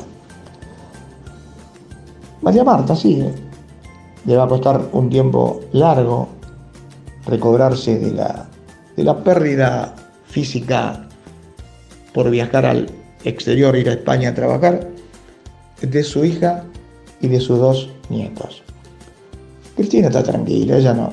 María 2.43 2.63
Marta 2.63 2.95
sigue. 2.95 3.33
Le 4.27 4.37
va 4.37 4.45
a 4.45 4.49
costar 4.49 4.89
un 4.93 5.09
tiempo 5.09 5.61
largo 5.73 6.29
recobrarse 7.27 7.99
de 7.99 8.13
la, 8.13 8.47
de 8.97 9.05
la 9.05 9.17
pérdida 9.25 9.95
física 10.27 11.09
por 12.13 12.31
viajar 12.31 12.67
al 12.67 12.91
exterior, 13.25 13.75
ir 13.77 13.89
a 13.89 13.93
España 13.95 14.31
a 14.31 14.35
trabajar, 14.35 14.89
de 15.81 16.03
su 16.03 16.25
hija 16.25 16.65
y 17.21 17.29
de 17.29 17.41
sus 17.41 17.59
dos 17.59 17.91
nietos. 18.11 18.63
Cristina 19.75 20.09
está 20.09 20.23
tranquila, 20.23 20.77
ella 20.77 20.93
no, 20.93 21.13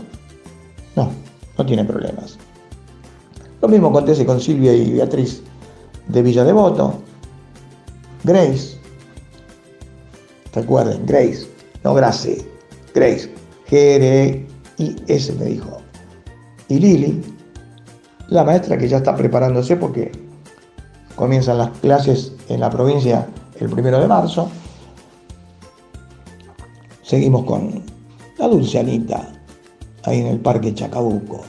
no, 0.96 1.12
no 1.58 1.66
tiene 1.66 1.86
problemas. 1.86 2.38
Lo 3.62 3.70
mismo 3.70 3.88
acontece 3.88 4.26
con 4.26 4.42
Silvia 4.42 4.74
y 4.74 4.92
Beatriz 4.92 5.42
de 6.08 6.22
Villa 6.22 6.44
Devoto. 6.44 7.05
Grace, 8.26 8.76
recuerden, 10.52 11.06
Grace, 11.06 11.48
no 11.84 11.94
Grace, 11.94 12.44
Grace, 12.96 13.32
G-R-I-S 13.70 15.34
me 15.34 15.46
dijo. 15.46 15.78
Y 16.68 16.80
Lili, 16.80 17.22
la 18.30 18.44
maestra 18.44 18.80
que 18.80 18.88
ya 18.88 18.98
está 18.98 19.16
preparándose 19.16 19.76
porque 19.76 20.12
comienzan 21.16 21.60
las 21.60 21.70
clases 21.78 22.34
en 22.50 22.62
la 22.62 22.72
provincia 22.72 23.28
el 23.60 23.70
primero 23.70 24.00
de 24.00 24.08
marzo. 24.08 24.50
Seguimos 27.04 27.46
con 27.46 27.84
la 28.40 28.48
dulce 28.48 28.80
Anita, 28.80 29.40
ahí 30.02 30.22
en 30.22 30.28
el 30.28 30.40
Parque 30.40 30.74
Chacabuco. 30.74 31.44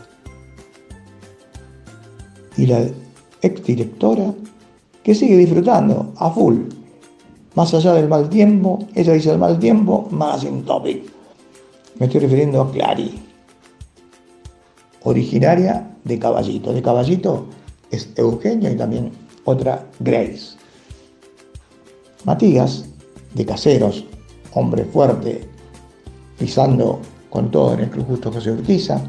Y 2.59 2.67
la 2.67 2.87
exdirectora 3.41 4.35
que 5.07 5.15
sigue 5.15 5.37
disfrutando 5.37 6.13
a 6.17 6.29
full. 6.33 6.63
Más 7.55 7.73
allá 7.73 7.93
del 7.93 8.09
mal 8.09 8.29
tiempo, 8.29 8.81
ella 8.93 9.13
dice 9.13 9.31
el 9.31 9.39
mal 9.39 9.57
tiempo, 9.57 10.09
más 10.11 10.43
en 10.43 10.65
topic. 10.65 11.05
Me 12.01 12.07
estoy 12.07 12.23
refiriendo 12.23 12.61
a 12.61 12.73
Clary, 12.73 13.15
originaria 15.05 15.89
de 16.03 16.19
Caballito. 16.19 16.73
De 16.73 16.83
Caballito 16.83 17.47
es 17.89 18.09
Eugenia 18.17 18.69
y 18.69 18.75
también 18.75 19.13
otra 19.45 19.87
Grace. 20.01 20.57
Matías, 22.25 22.87
de 23.33 23.47
Caseros, 23.47 24.05
hombre 24.55 24.87
fuerte, 24.87 25.49
pisando 26.37 26.99
con 27.31 27.53
todo 27.53 27.75
en 27.75 27.81
el 27.83 27.91
Club 27.91 28.09
Justo 28.09 28.33
José 28.33 28.51
Urquiza. 28.51 29.01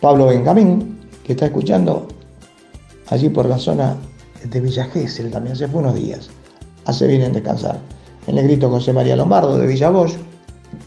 Pablo 0.00 0.28
Benjamín, 0.28 1.00
que 1.22 1.34
está 1.34 1.44
escuchando 1.44 2.08
allí 3.10 3.28
por 3.28 3.44
la 3.44 3.58
zona 3.58 3.94
de 4.44 4.60
Villa 4.60 4.84
Gesell, 4.84 5.30
también 5.30 5.56
se 5.56 5.68
fue 5.68 5.80
unos 5.80 5.94
días. 5.94 6.30
Hace 6.84 7.06
bien 7.06 7.22
en 7.22 7.32
descansar. 7.32 7.78
El 8.26 8.36
negrito 8.36 8.70
José 8.70 8.92
María 8.92 9.16
Lombardo 9.16 9.58
de 9.58 9.66
Villa 9.66 9.92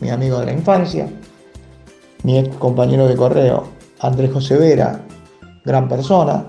mi 0.02 0.10
amigo 0.10 0.40
de 0.40 0.46
la 0.48 0.54
infancia. 0.54 1.10
Mi 2.24 2.40
ex 2.40 2.56
compañero 2.58 3.08
de 3.08 3.16
correo, 3.16 3.66
Andrés 4.00 4.32
José 4.32 4.58
Vera, 4.58 5.06
gran 5.66 5.88
persona. 5.88 6.46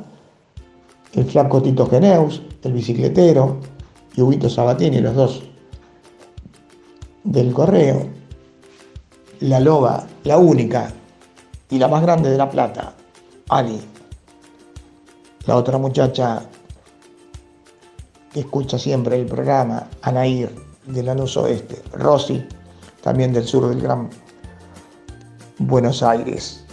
El 1.15 1.25
flaco 1.25 1.63
Tito 1.63 1.87
Geneus, 1.87 2.43
el 2.63 2.73
bicicletero, 2.73 3.61
y 4.15 4.21
Huguito 4.21 4.49
Sabatini, 4.49 5.01
los 5.01 5.15
dos 5.15 5.43
del 7.25 7.53
correo. 7.53 8.07
La 9.41 9.61
loba, 9.61 10.07
la 10.25 10.39
única 10.39 10.93
y 11.71 11.79
la 11.79 11.89
más 11.89 12.03
grande 12.03 12.31
de 12.31 12.37
La 12.37 12.51
Plata, 12.51 12.95
Ani, 13.51 13.79
la 15.47 15.57
otra 15.57 15.79
muchacha 15.79 16.43
que 18.33 18.41
escucha 18.41 18.79
siempre 18.79 19.17
el 19.17 19.27
programa, 19.27 19.89
Anair, 20.03 20.55
de 20.87 21.03
la 21.03 21.15
Luz 21.15 21.37
Oeste, 21.37 21.83
Rosy, 21.93 22.47
también 23.03 23.33
del 23.33 23.47
sur 23.47 23.69
del 23.69 23.81
Gran 23.81 24.09
Buenos 25.59 26.03
Aires, 26.03 26.65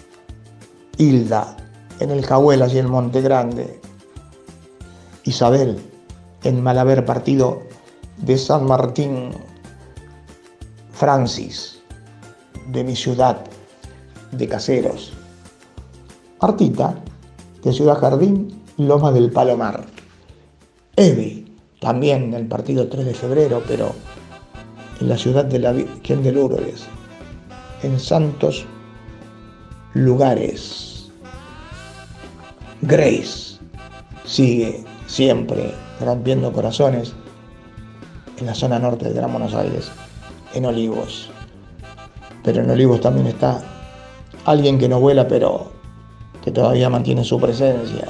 Hilda, 0.97 1.58
en 1.99 2.12
el 2.12 2.26
Cahuelas 2.26 2.74
y 2.74 2.78
el 2.78 2.88
Monte 2.88 3.22
Grande, 3.22 3.80
Isabel, 5.24 5.82
en 6.43 6.62
Malaber 6.62 7.06
Partido 7.06 7.62
de 8.18 8.38
San 8.38 8.66
Martín, 8.66 9.32
Francis, 10.93 11.82
de 12.68 12.84
mi 12.84 12.95
ciudad, 12.95 13.41
de 14.32 14.47
Caseros, 14.47 15.14
Martita, 16.41 16.95
de 17.64 17.74
Ciudad 17.74 17.99
Jardín, 17.99 18.64
Loma 18.78 19.12
del 19.12 19.32
Palomar. 19.32 19.86
Evi, 20.95 21.44
también 21.86 22.31
del 22.31 22.47
partido 22.47 22.88
3 22.88 23.05
de 23.05 23.13
febrero, 23.13 23.61
pero 23.67 23.93
en 24.99 25.07
la 25.07 25.19
ciudad 25.19 25.45
de 25.45 25.59
la 25.59 25.71
Virgen 25.71 26.23
de 26.23 26.31
Lourdes, 26.31 26.88
en 27.83 27.99
santos 27.99 28.65
lugares. 29.93 31.11
Grace 32.81 33.59
sigue 34.25 34.83
siempre 35.05 35.75
rompiendo 36.01 36.51
corazones 36.51 37.13
en 38.39 38.47
la 38.47 38.55
zona 38.55 38.79
norte 38.79 39.05
de 39.05 39.13
Gran 39.13 39.31
Buenos 39.31 39.53
Aires, 39.53 39.91
en 40.55 40.65
Olivos. 40.65 41.29
Pero 42.43 42.63
en 42.63 42.69
Olivos 42.71 42.99
también 42.99 43.27
está 43.27 43.61
alguien 44.45 44.79
que 44.79 44.89
no 44.89 44.99
vuela, 44.99 45.27
pero 45.27 45.71
que 46.43 46.49
todavía 46.49 46.89
mantiene 46.89 47.23
su 47.23 47.39
presencia, 47.39 48.07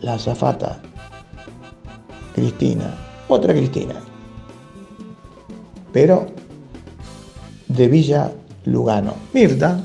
la 0.00 0.14
azafata 0.14 0.78
Cristina, 2.34 2.94
otra 3.28 3.54
Cristina, 3.54 3.94
pero 5.92 6.26
de 7.68 7.88
Villa 7.88 8.32
Lugano. 8.64 9.14
Mirta, 9.32 9.80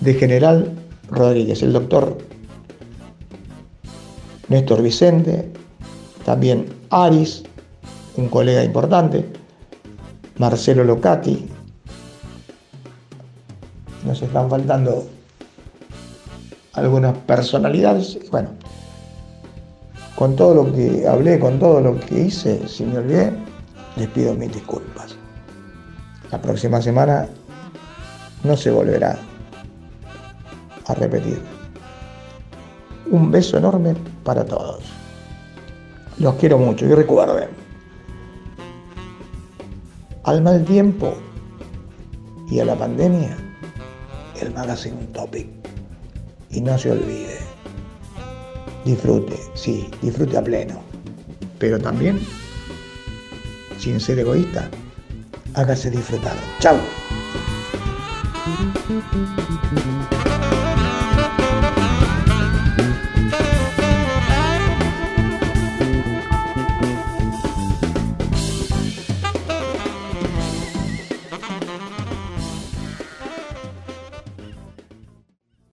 de 0.00 0.14
General 0.14 0.72
Rodríguez, 1.08 1.62
el 1.62 1.72
doctor 1.72 2.18
Néstor 4.48 4.82
Vicente, 4.82 5.52
también 6.24 6.66
Aris, 6.90 7.44
un 8.16 8.28
colega 8.28 8.64
importante, 8.64 9.24
Marcelo 10.38 10.84
Locati, 10.84 11.46
nos 14.04 14.22
están 14.22 14.48
faltando 14.48 15.06
algunas 16.74 17.16
personalidades, 17.18 18.18
bueno, 18.30 18.50
con 20.16 20.34
todo 20.34 20.54
lo 20.54 20.72
que 20.72 21.06
hablé, 21.06 21.38
con 21.38 21.58
todo 21.58 21.80
lo 21.80 22.00
que 22.00 22.22
hice, 22.22 22.66
si 22.66 22.84
me 22.84 22.98
olvidé, 22.98 23.32
les 23.96 24.08
pido 24.08 24.34
mis 24.34 24.52
disculpas. 24.52 25.14
La 26.32 26.40
próxima 26.40 26.80
semana 26.80 27.28
no 28.42 28.56
se 28.56 28.70
volverá 28.70 29.18
a 30.86 30.94
repetir. 30.94 31.40
Un 33.10 33.30
beso 33.30 33.58
enorme 33.58 33.94
para 34.24 34.44
todos. 34.44 34.84
Los 36.18 36.34
quiero 36.36 36.56
mucho 36.56 36.86
y 36.86 36.94
recuerden, 36.94 37.50
al 40.24 40.42
mal 40.42 40.64
tiempo 40.64 41.12
y 42.50 42.58
a 42.60 42.64
la 42.64 42.74
pandemia, 42.74 43.36
el 44.40 44.52
magazine 44.54 45.06
topic. 45.12 45.46
Y 46.50 46.62
no 46.62 46.78
se 46.78 46.90
olvide 46.92 47.55
disfrute, 48.86 49.36
sí, 49.54 49.90
disfrute 50.00 50.38
a 50.38 50.42
pleno, 50.42 50.80
pero 51.58 51.78
también, 51.78 52.18
sin 53.78 54.00
ser 54.00 54.20
egoísta, 54.20 54.70
hágase 55.54 55.90
disfrutar. 55.90 56.36
Chao. 56.60 56.78